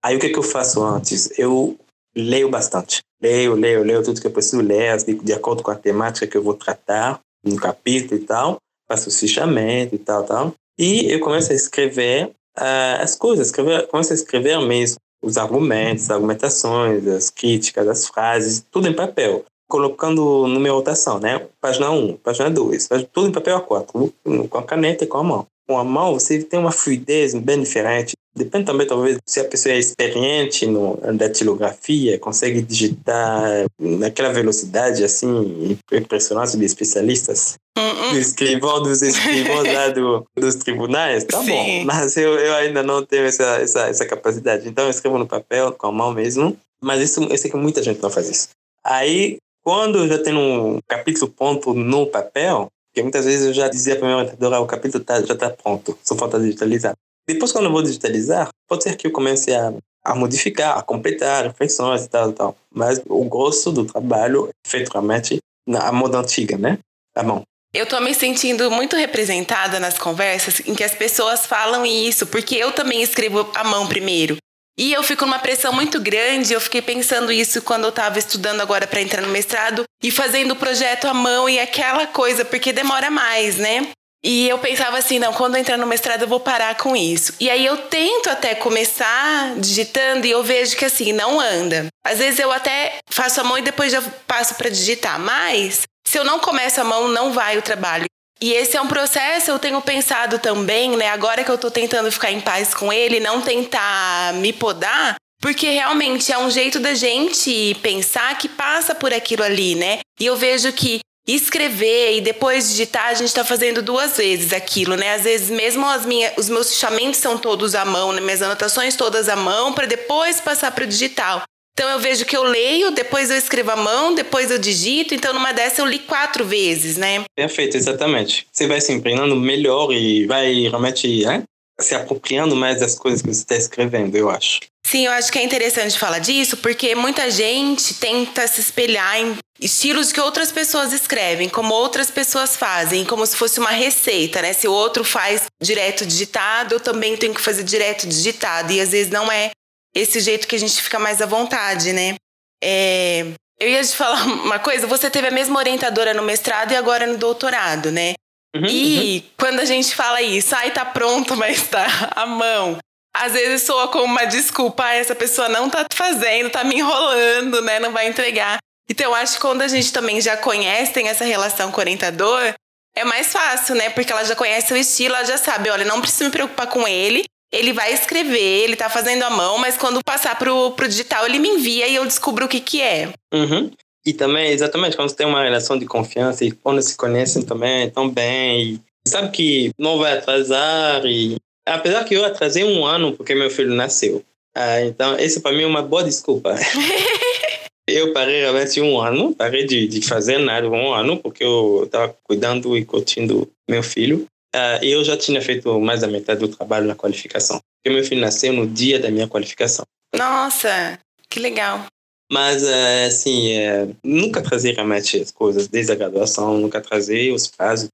Aí, 0.05 0.15
o 0.15 0.21
que, 0.21 0.29
que 0.29 0.39
eu 0.39 0.43
faço 0.43 0.85
antes? 0.85 1.37
Eu 1.39 1.77
leio 2.15 2.51
bastante. 2.51 3.01
Leio, 3.23 3.55
leio, 3.55 3.83
leio 3.83 4.03
tudo 4.03 4.21
que 4.21 4.27
eu 4.27 4.33
preciso 4.33 4.61
ler, 4.61 4.97
de, 4.99 5.15
de 5.15 5.33
acordo 5.33 5.63
com 5.63 5.71
a 5.71 5.75
temática 5.77 6.27
que 6.27 6.37
eu 6.37 6.43
vou 6.43 6.55
tratar 6.55 7.21
no 7.45 7.57
capítulo 7.57 8.21
e 8.21 8.25
tal. 8.25 8.59
Faço 8.89 9.11
fichamento 9.11 9.95
e 9.95 9.99
tal, 9.99 10.25
tal. 10.25 10.55
E 10.79 11.11
eu 11.11 11.21
começo 11.21 11.51
a 11.53 11.55
escrever 11.55 12.27
uh, 12.59 13.01
as 13.01 13.15
coisas, 13.17 13.49
escrever, 13.49 13.87
começo 13.89 14.13
a 14.13 14.15
escrever 14.15 14.61
mesmo 14.61 14.99
os 15.23 15.37
argumentos, 15.39 16.05
as 16.05 16.11
argumentações, 16.11 17.07
as 17.07 17.31
críticas, 17.31 17.89
as 17.89 18.07
frases, 18.07 18.65
tudo 18.71 18.89
em 18.89 18.95
papel. 18.95 19.45
Colocando 19.69 20.47
numeração, 20.47 21.19
né? 21.19 21.45
Página 21.61 21.91
1, 21.91 22.19
página 22.19 22.49
2, 22.49 22.89
tudo 23.13 23.29
em 23.29 23.33
papel 23.33 23.61
A4, 23.61 24.13
com 24.49 24.59
a 24.59 24.63
caneta 24.63 25.03
e 25.03 25.07
com 25.09 25.19
a 25.19 25.25
mão 25.25 25.47
com 25.67 25.79
a 25.79 25.85
mão, 25.85 26.15
você 26.15 26.43
tem 26.43 26.59
uma 26.59 26.71
fluidez 26.71 27.35
bem 27.35 27.61
diferente. 27.61 28.15
Depende 28.35 28.67
também, 28.67 28.87
talvez, 28.87 29.17
se 29.27 29.41
a 29.41 29.45
pessoa 29.45 29.75
é 29.75 29.79
experiente 29.79 30.67
no, 30.67 31.01
na 31.01 31.13
datilografia, 31.13 32.19
consegue 32.19 32.61
digitar 32.61 33.65
naquela 33.81 34.31
velocidade, 34.31 35.03
assim, 35.03 35.79
impressionante 35.91 36.57
de 36.57 36.65
especialistas. 36.67 37.57
Uh-uh. 37.79 38.13
Do 38.13 38.19
escrivão, 38.19 38.83
dos 38.83 39.01
escrivãos 39.01 39.65
lá 39.73 39.89
do, 39.89 40.27
dos 40.37 40.55
tribunais, 40.57 41.25
tá 41.25 41.43
Sim. 41.43 41.47
bom. 41.47 41.85
Mas 41.87 42.15
eu, 42.19 42.35
eu 42.39 42.55
ainda 42.57 42.83
não 42.83 43.03
tenho 43.03 43.25
essa, 43.25 43.57
essa, 43.57 43.89
essa 43.89 44.05
capacidade. 44.05 44.69
Então, 44.69 44.85
eu 44.85 44.91
escrevo 44.91 45.19
no 45.19 45.27
papel, 45.27 45.73
com 45.73 45.87
a 45.87 45.93
mão 45.93 46.13
mesmo. 46.13 46.57
Mas 46.83 47.01
isso, 47.01 47.23
eu 47.25 47.39
sei 47.39 47.51
que 47.51 47.57
muita 47.57 47.83
gente 47.83 48.03
não 48.03 48.11
faz 48.11 48.29
isso. 48.29 48.49
Aí, 48.85 49.39
quando 49.65 49.99
eu 49.99 50.09
já 50.09 50.19
tenho 50.19 50.39
um 50.39 50.79
capítulo 50.87 51.31
ponto 51.31 51.73
no 51.73 52.07
papel, 52.07 52.69
porque 52.97 53.03
muitas 53.03 53.27
vezes 53.27 53.49
eu 53.49 53.53
já 53.53 53.69
dizia 53.69 53.95
para 53.95 54.07
minha 54.07 54.17
orientadora, 54.17 54.59
o 54.59 54.67
capítulo 54.67 55.05
tá, 55.05 55.21
já 55.21 55.35
está 55.35 55.51
pronto, 55.51 55.99
só 56.03 56.17
falta 56.17 56.41
digitalizar. 56.41 56.95
Depois, 57.29 57.53
quando 57.53 57.67
eu 57.67 57.71
vou 57.71 57.83
digitalizar, 57.83 58.49
pode 58.67 58.85
ser 58.85 58.97
que 58.97 59.07
eu 59.07 59.13
comece 59.13 59.55
a, 59.55 59.75
a 60.03 60.15
modificar, 60.15 60.79
a 60.79 60.83
completar 60.83 61.45
reflexões 61.45 62.07
e 62.07 62.09
tal, 62.09 62.33
tal. 62.33 62.57
Mas 62.73 63.03
o 63.07 63.23
grosso 63.27 63.71
do 63.71 63.85
trabalho 63.85 64.49
é 64.49 64.53
feito 64.67 64.89
realmente 64.89 65.37
na 65.69 65.93
moda 65.93 66.17
antiga, 66.17 66.57
né? 66.57 66.79
A 67.15 67.23
mão. 67.23 67.43
Eu 67.75 67.85
tô 67.85 68.01
me 68.01 68.15
sentindo 68.15 68.71
muito 68.71 68.97
representada 68.97 69.79
nas 69.79 69.99
conversas 69.99 70.61
em 70.61 70.75
que 70.75 70.83
as 70.83 70.95
pessoas 70.95 71.45
falam 71.45 71.85
isso, 71.85 72.27
porque 72.27 72.55
eu 72.55 72.73
também 72.73 73.03
escrevo 73.03 73.47
à 73.55 73.63
mão 73.63 73.87
primeiro. 73.87 74.39
E 74.79 74.93
eu 74.93 75.03
fico 75.03 75.25
numa 75.25 75.39
pressão 75.39 75.73
muito 75.73 75.99
grande. 76.01 76.53
Eu 76.53 76.61
fiquei 76.61 76.83
pensando 76.83 77.33
isso 77.33 77.63
quando 77.63 77.85
eu 77.85 77.91
estava 77.91 78.19
estudando 78.19 78.61
agora 78.61 78.87
para 78.87 79.01
entrar 79.01 79.23
no 79.23 79.29
mestrado 79.29 79.85
e 80.03 80.11
fazendo 80.11 80.53
o 80.53 80.57
projeto 80.57 81.07
à 81.07 81.15
mão 81.15 81.49
e 81.49 81.59
aquela 81.59 82.07
coisa, 82.07 82.45
porque 82.45 82.73
demora 82.73 83.11
mais, 83.11 83.57
né? 83.57 83.89
E 84.25 84.49
eu 84.49 84.59
pensava 84.59 84.99
assim, 84.99 85.19
não, 85.21 85.33
quando 85.33 85.55
eu 85.55 85.61
entrar 85.61 85.77
no 85.77 85.87
mestrado 85.87 86.23
eu 86.23 86.29
vou 86.29 86.41
parar 86.41 86.77
com 86.77 86.97
isso. 86.97 87.33
E 87.39 87.49
aí 87.49 87.65
eu 87.65 87.77
tento 87.77 88.29
até 88.29 88.55
começar 88.57 89.55
digitando 89.57 90.27
e 90.27 90.31
eu 90.31 90.43
vejo 90.43 90.77
que 90.77 90.85
assim, 90.85 91.13
não 91.13 91.39
anda. 91.39 91.87
Às 92.05 92.19
vezes 92.19 92.41
eu 92.41 92.51
até 92.51 92.99
faço 93.09 93.41
a 93.41 93.45
mão 93.45 93.57
e 93.57 93.63
depois 93.63 93.93
já 93.93 94.03
passo 94.27 94.57
para 94.57 94.69
digitar, 94.69 95.19
mas 95.21 95.83
se 96.07 96.19
eu 96.19 96.25
não 96.25 96.41
começo 96.41 96.81
a 96.81 96.85
mão, 96.85 97.09
não 97.09 97.33
vai 97.33 97.57
o 97.57 97.63
trabalho. 97.63 98.07
E 98.41 98.53
esse 98.53 98.77
é 98.77 98.83
um 98.83 98.87
processo, 98.87 99.51
eu 99.51 99.59
tenho 99.59 99.81
pensado 99.81 100.39
também, 100.39 100.97
né? 100.97 101.09
Agora 101.09 101.43
que 101.43 101.51
eu 101.51 101.57
tô 101.57 101.71
tentando 101.71 102.13
ficar 102.13 102.31
em 102.31 102.41
paz 102.41 102.75
com 102.75 102.93
ele, 102.93 103.19
não 103.19 103.41
tentar 103.41 104.35
me 104.35 104.53
podar, 104.53 105.17
porque 105.41 105.71
realmente 105.71 106.31
é 106.31 106.39
um 106.39 106.51
jeito 106.51 106.79
da 106.79 106.93
gente 106.93 107.75
pensar 107.83 108.37
que 108.37 108.49
passa 108.49 108.95
por 108.95 109.13
aquilo 109.13 109.43
ali, 109.43 109.75
né? 109.75 110.01
E 110.21 110.27
eu 110.27 110.37
vejo 110.37 110.71
que 110.73 111.01
escrever 111.27 112.19
e 112.19 112.21
depois 112.21 112.69
digitar, 112.69 113.07
a 113.07 113.15
gente 113.15 113.29
está 113.29 113.45
fazendo 113.45 113.83
duas 113.83 114.17
vezes 114.17 114.53
aquilo, 114.53 114.97
né? 114.97 115.15
Às 115.15 115.25
vezes 115.25 115.51
mesmo 115.51 115.85
as 115.87 116.07
minhas, 116.07 116.33
os 116.37 116.49
meus 116.49 116.71
fichamentos 116.71 117.19
são 117.19 117.37
todos 117.37 117.75
à 117.75 117.85
mão, 117.85 118.13
né? 118.13 118.21
minhas 118.21 118.43
anotações 118.43 118.95
todas 118.97 119.29
à 119.29 119.35
mão, 119.35 119.73
para 119.73 119.87
depois 119.87 120.41
passar 120.41 120.71
para 120.71 120.85
o 120.85 120.87
digital. 120.87 121.43
Então 121.79 121.91
eu 121.91 121.99
vejo 121.99 122.25
que 122.25 122.35
eu 122.35 122.43
leio, 122.43 122.91
depois 122.91 123.31
eu 123.31 123.37
escrevo 123.37 123.71
à 123.71 123.77
mão, 123.77 124.15
depois 124.15 124.51
eu 124.51 124.57
digito. 124.57 125.15
Então 125.15 125.35
numa 125.35 125.53
dessa 125.53 125.83
eu 125.83 125.87
li 125.87 125.99
quatro 125.99 126.43
vezes, 126.43 126.97
né? 126.97 127.23
Perfeito, 127.37 127.77
exatamente. 127.77 128.47
Você 128.51 128.67
vai 128.67 128.81
se 128.81 128.95
impregnando 128.95 129.37
melhor 129.37 129.93
e 129.93 130.25
vai 130.25 130.63
realmente 130.63 131.23
né, 131.27 131.43
se 131.79 131.95
apropriando 131.95 132.57
mais 132.57 132.81
das 132.81 132.95
coisas 132.95 133.21
que 133.21 133.29
você 133.29 133.43
está 133.43 133.57
escrevendo, 133.57 134.17
eu 134.17 134.31
acho. 134.31 134.61
Sim, 134.87 135.05
eu 135.05 135.13
acho 135.13 135.31
que 135.31 135.39
é 135.39 135.43
interessante 135.43 135.99
falar 135.99 136.21
disso, 136.21 136.57
porque 136.57 136.95
muita 136.95 137.31
gente 137.31 137.93
tenta 137.95 138.47
se 138.47 138.61
espelhar 138.61 139.21
em 139.21 139.37
estilos 139.61 140.13
que 140.13 140.21
outras 140.21 140.51
pessoas 140.53 140.93
escrevem, 140.93 141.49
como 141.49 141.75
outras 141.75 142.11
pessoas 142.11 142.57
fazem, 142.57 143.05
como 143.05 143.27
se 143.27 143.37
fosse 143.37 143.59
uma 143.59 143.71
receita, 143.71 144.41
né? 144.41 144.53
Se 144.53 144.67
o 144.67 144.73
outro 144.73 145.05
faz 145.05 145.43
direto 145.63 146.07
digitado, 146.07 146.77
eu 146.77 146.81
também 146.81 147.17
tenho 147.17 147.35
que 147.35 147.41
fazer 147.41 147.65
direto 147.65 148.07
digitado. 148.07 148.73
E 148.73 148.81
às 148.81 148.91
vezes 148.93 149.11
não 149.11 149.31
é 149.31 149.51
esse 149.97 150.21
jeito 150.21 150.47
que 150.47 150.55
a 150.55 150.59
gente 150.59 150.81
fica 150.83 150.99
mais 150.99 151.23
à 151.23 151.27
vontade, 151.27 151.93
né? 151.93 152.17
É, 152.63 153.25
eu 153.59 153.69
ia 153.69 153.83
te 153.83 153.97
falar 153.97 154.23
uma 154.45 154.59
coisa, 154.59 154.87
você 154.87 155.11
teve 155.11 155.29
a 155.29 155.31
mesma 155.31 155.59
orientadora 155.59 156.13
no 156.13 156.23
mestrado 156.23 156.73
e 156.73 156.77
agora 156.77 157.07
no 157.07 157.17
doutorado, 157.17 157.91
né? 157.91 158.15
Uhum, 158.55 158.67
e 158.67 159.19
uhum. 159.19 159.31
quando 159.39 159.61
a 159.61 159.65
gente 159.65 159.95
fala 159.95 160.21
isso, 160.21 160.55
ai, 160.55 160.71
tá 160.71 160.85
pronto, 160.85 161.35
mas 161.37 161.67
tá 161.69 161.87
à 162.15 162.27
mão. 162.27 162.79
Às 163.15 163.33
vezes 163.33 163.63
soa 163.63 163.89
como 163.89 164.05
uma 164.05 164.27
desculpa, 164.27 164.85
ah, 164.85 164.95
essa 164.95 165.15
pessoa 165.15 165.49
não 165.49 165.71
tá 165.71 165.87
fazendo, 165.91 166.51
tá 166.51 166.63
me 166.63 166.77
enrolando, 166.77 167.63
né? 167.63 167.81
Não 167.81 167.91
vai 167.91 168.07
entregar. 168.09 168.59
Então, 168.89 169.07
eu 169.07 169.15
acho 169.15 169.35
que 169.35 169.41
quando 169.41 169.63
a 169.63 169.69
gente 169.69 169.91
também 169.91 170.21
já 170.21 170.37
conhece, 170.37 170.93
tem 170.93 171.09
essa 171.09 171.25
relação 171.25 171.73
com 171.73 171.79
o 171.79 171.81
orientador, 171.81 172.55
é 172.95 173.05
mais 173.05 173.33
fácil, 173.33 173.75
né? 173.75 173.89
Porque 173.89 174.13
ela 174.13 174.23
já 174.25 174.37
conhece 174.37 174.73
o 174.73 174.77
estilo, 174.77 175.15
ela 175.15 175.25
já 175.25 175.39
sabe, 175.39 175.71
olha, 175.71 175.85
não 175.87 176.01
preciso 176.01 176.25
me 176.25 176.31
preocupar 176.31 176.67
com 176.67 176.87
ele, 176.87 177.25
ele 177.53 177.73
vai 177.73 177.93
escrever, 177.93 178.65
ele 178.65 178.77
tá 178.77 178.91
fazendo 178.91 179.23
a 179.23 179.31
mão, 179.31 179.59
mas 179.59 179.77
quando 179.77 180.03
passar 180.05 180.39
pro, 180.39 180.73
pro 180.73 180.89
digital, 180.89 181.27
ele 181.27 181.39
me 181.39 181.49
envia 181.49 181.87
e 181.89 181.95
eu 181.95 182.05
descubro 182.05 182.47
o 182.47 182.49
que 182.49 182.61
que 182.61 182.81
é. 182.81 183.13
Uhum. 183.33 183.71
E 184.05 184.13
também, 184.13 184.51
exatamente, 184.53 184.97
quando 184.97 185.09
você 185.09 185.17
tem 185.17 185.27
uma 185.27 185.43
relação 185.43 185.79
de 185.79 185.87
confiança 185.87 186.45
e 186.45 186.53
quando 186.53 186.81
se 186.81 186.97
conhecem 186.97 187.43
também 187.43 187.91
tão 187.91 188.09
bem, 188.09 188.81
e 189.05 189.09
sabe 189.09 189.31
que 189.31 189.71
não 189.79 189.99
vai 189.99 190.17
atrasar 190.17 191.05
e... 191.05 191.37
Apesar 191.69 192.05
que 192.05 192.15
eu 192.15 192.25
atrasei 192.25 192.63
um 192.63 192.87
ano 192.87 193.13
porque 193.17 193.35
meu 193.35 193.51
filho 193.51 193.75
nasceu. 193.75 194.23
Ah, 194.55 194.81
então, 194.83 195.19
esse 195.19 195.41
para 195.41 195.51
mim 195.51 195.65
é 195.65 195.67
uma 195.67 195.83
boa 195.83 196.05
desculpa. 196.05 196.55
eu 197.89 198.13
parei 198.13 198.41
realmente 198.41 198.81
um 198.81 199.01
ano, 199.01 199.35
parei 199.35 199.67
de, 199.67 199.89
de 199.89 200.01
fazer 200.01 200.39
nada 200.39 200.69
um 200.69 200.95
ano, 200.95 201.17
porque 201.19 201.43
eu 201.43 201.83
estava 201.85 202.17
cuidando 202.23 202.77
e 202.77 202.85
curtindo 202.85 203.51
meu 203.69 203.83
filho. 203.83 204.27
Uh, 204.57 204.83
eu 204.83 205.05
já 205.05 205.19
tinha 205.19 205.43
feito 205.43 205.79
mais 205.79 206.01
da 206.01 206.07
metade 206.07 206.41
do 206.41 206.49
trabalho 206.49 206.87
na 206.87 206.95
qualificação. 206.95 207.61
Porque 207.77 207.95
meu 207.95 208.03
filho 208.03 208.23
nasceu 208.23 208.55
no 208.55 208.67
dia 208.67 208.99
da 208.99 209.11
minha 209.11 209.29
qualificação. 209.29 209.85
Nossa, 210.17 210.99
que 211.29 211.39
legal. 211.39 211.85
Mas, 212.33 212.63
uh, 212.63 213.07
assim, 213.07 213.55
uh, 213.59 213.95
nunca 214.03 214.41
trazei 214.41 214.73
realmente 214.73 215.21
as 215.21 215.31
coisas 215.31 215.69
desde 215.69 215.93
a 215.93 215.95
graduação, 215.95 216.57
nunca 216.57 216.81
trazei 216.81 217.31
os 217.33 217.47
prazos. 217.47 217.89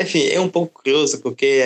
Enfim, 0.00 0.26
é 0.26 0.40
um 0.40 0.48
pouco 0.48 0.82
curioso, 0.82 1.20
porque 1.20 1.62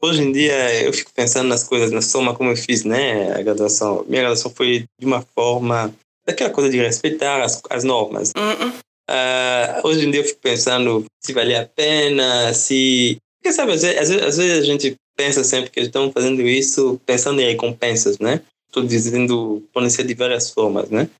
hoje 0.00 0.22
em 0.22 0.32
dia 0.32 0.82
eu 0.82 0.92
fico 0.92 1.12
pensando 1.14 1.48
nas 1.48 1.64
coisas, 1.64 1.90
na 1.90 2.00
soma 2.00 2.34
como 2.34 2.50
eu 2.50 2.56
fiz, 2.56 2.84
né, 2.84 3.32
a 3.32 3.42
graduação. 3.42 4.04
Minha 4.08 4.22
graduação 4.22 4.50
foi 4.50 4.84
de 4.98 5.06
uma 5.06 5.22
forma, 5.34 5.94
daquela 6.26 6.50
coisa 6.50 6.70
de 6.70 6.78
respeitar 6.78 7.42
as, 7.42 7.60
as 7.70 7.84
normas. 7.84 8.30
Uh 8.30 8.40
-uh. 8.40 9.80
hoje 9.84 10.06
em 10.06 10.10
dia 10.10 10.20
eu 10.20 10.24
fico 10.24 10.40
pensando 10.40 11.06
se 11.22 11.32
valia 11.32 11.62
a 11.62 11.66
pena, 11.66 12.52
se 12.52 13.18
porque, 13.44 13.52
sabe, 13.52 13.72
às 13.72 13.82
vezes, 13.82 14.22
às 14.22 14.36
vezes, 14.38 14.58
a 14.58 14.64
gente 14.64 14.96
pensa 15.14 15.44
sempre 15.44 15.70
que 15.70 15.80
estamos 15.80 16.14
fazendo 16.14 16.40
isso 16.40 16.98
pensando 17.04 17.42
em 17.42 17.50
recompensas, 17.50 18.18
né? 18.18 18.40
Estou 18.66 18.82
dizendo, 18.82 19.62
ser 19.90 20.04
de 20.04 20.14
várias 20.14 20.50
formas, 20.50 20.88
né? 20.88 21.10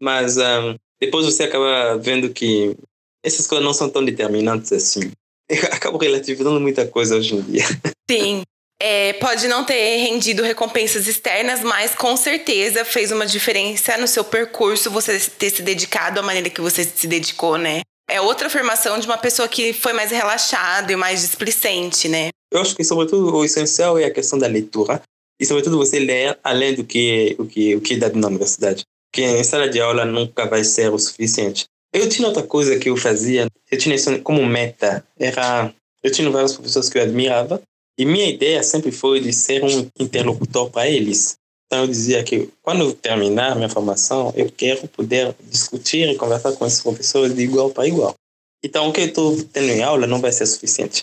Mas 0.00 0.38
um, 0.38 0.76
depois 0.98 1.26
você 1.26 1.42
acaba 1.42 1.98
vendo 1.98 2.30
que 2.30 2.74
essas 3.22 3.46
coisas 3.46 3.64
não 3.64 3.74
são 3.74 3.90
tão 3.90 4.02
determinantes 4.02 4.72
assim. 4.72 5.12
Eu 5.46 5.62
acabo 5.70 5.98
relativizando 5.98 6.58
muita 6.58 6.86
coisa 6.86 7.16
hoje 7.16 7.34
em 7.34 7.42
dia. 7.42 7.66
Sim. 8.10 8.42
É, 8.80 9.12
pode 9.14 9.46
não 9.46 9.62
ter 9.62 9.98
rendido 9.98 10.42
recompensas 10.42 11.06
externas, 11.06 11.60
mas 11.62 11.94
com 11.94 12.16
certeza 12.16 12.84
fez 12.84 13.12
uma 13.12 13.26
diferença 13.26 13.98
no 13.98 14.08
seu 14.08 14.24
percurso 14.24 14.90
você 14.90 15.18
ter 15.18 15.50
se 15.50 15.62
dedicado 15.62 16.18
à 16.18 16.22
maneira 16.22 16.50
que 16.50 16.60
você 16.62 16.82
se 16.82 17.06
dedicou, 17.06 17.58
né? 17.58 17.82
É 18.08 18.20
outra 18.20 18.46
afirmação 18.46 18.98
de 18.98 19.06
uma 19.06 19.18
pessoa 19.18 19.48
que 19.48 19.72
foi 19.72 19.92
mais 19.92 20.10
relaxada 20.10 20.92
e 20.92 20.96
mais 20.96 21.22
displicente, 21.22 22.08
né? 22.08 22.28
Eu 22.52 22.60
acho 22.60 22.76
que, 22.76 22.84
sobretudo, 22.84 23.34
o 23.34 23.44
essencial 23.44 23.98
é 23.98 24.04
a 24.04 24.10
questão 24.10 24.38
da 24.38 24.46
leitura. 24.46 25.02
E, 25.40 25.46
sobretudo, 25.46 25.76
você 25.76 25.98
ler 25.98 26.38
além 26.44 26.74
do 26.74 26.84
que 26.84 27.34
o 27.38 27.46
que, 27.46 27.74
o 27.74 27.80
que 27.80 27.96
dá 27.96 28.08
na 28.10 28.28
universidade. 28.28 28.84
Porque 29.10 29.22
em 29.26 29.42
sala 29.42 29.68
de 29.68 29.80
aula 29.80 30.04
nunca 30.04 30.46
vai 30.46 30.62
ser 30.62 30.92
o 30.92 30.98
suficiente. 30.98 31.64
Eu 31.92 32.08
tinha 32.08 32.28
outra 32.28 32.42
coisa 32.42 32.78
que 32.78 32.90
eu 32.90 32.96
fazia, 32.96 33.48
eu 33.70 33.78
tinha 33.78 33.94
isso 33.94 34.20
como 34.20 34.44
meta. 34.44 35.04
Era, 35.18 35.72
eu 36.02 36.10
tinha 36.10 36.30
vários 36.30 36.54
professores 36.54 36.88
que 36.88 36.98
eu 36.98 37.02
admirava. 37.02 37.62
E 37.98 38.04
minha 38.04 38.28
ideia 38.28 38.62
sempre 38.62 38.90
foi 38.90 39.20
de 39.20 39.32
ser 39.32 39.64
um 39.64 39.88
interlocutor 39.98 40.70
para 40.70 40.88
eles. 40.88 41.36
Então 41.66 41.82
eu 41.82 41.86
dizia 41.86 42.22
que 42.22 42.50
quando 42.62 42.84
eu 42.84 42.94
terminar 42.94 43.56
minha 43.56 43.68
formação, 43.68 44.32
eu 44.36 44.50
quero 44.50 44.86
poder 44.88 45.34
discutir 45.42 46.08
e 46.08 46.16
conversar 46.16 46.52
com 46.52 46.66
esses 46.66 46.80
professores 46.80 47.34
de 47.34 47.42
igual 47.42 47.70
para 47.70 47.86
igual. 47.86 48.14
Então 48.62 48.88
o 48.88 48.92
que 48.92 49.00
eu 49.00 49.06
estou 49.06 49.44
tendo 49.44 49.70
em 49.70 49.82
aula 49.82 50.06
não 50.06 50.20
vai 50.20 50.32
ser 50.32 50.46
suficiente. 50.46 51.02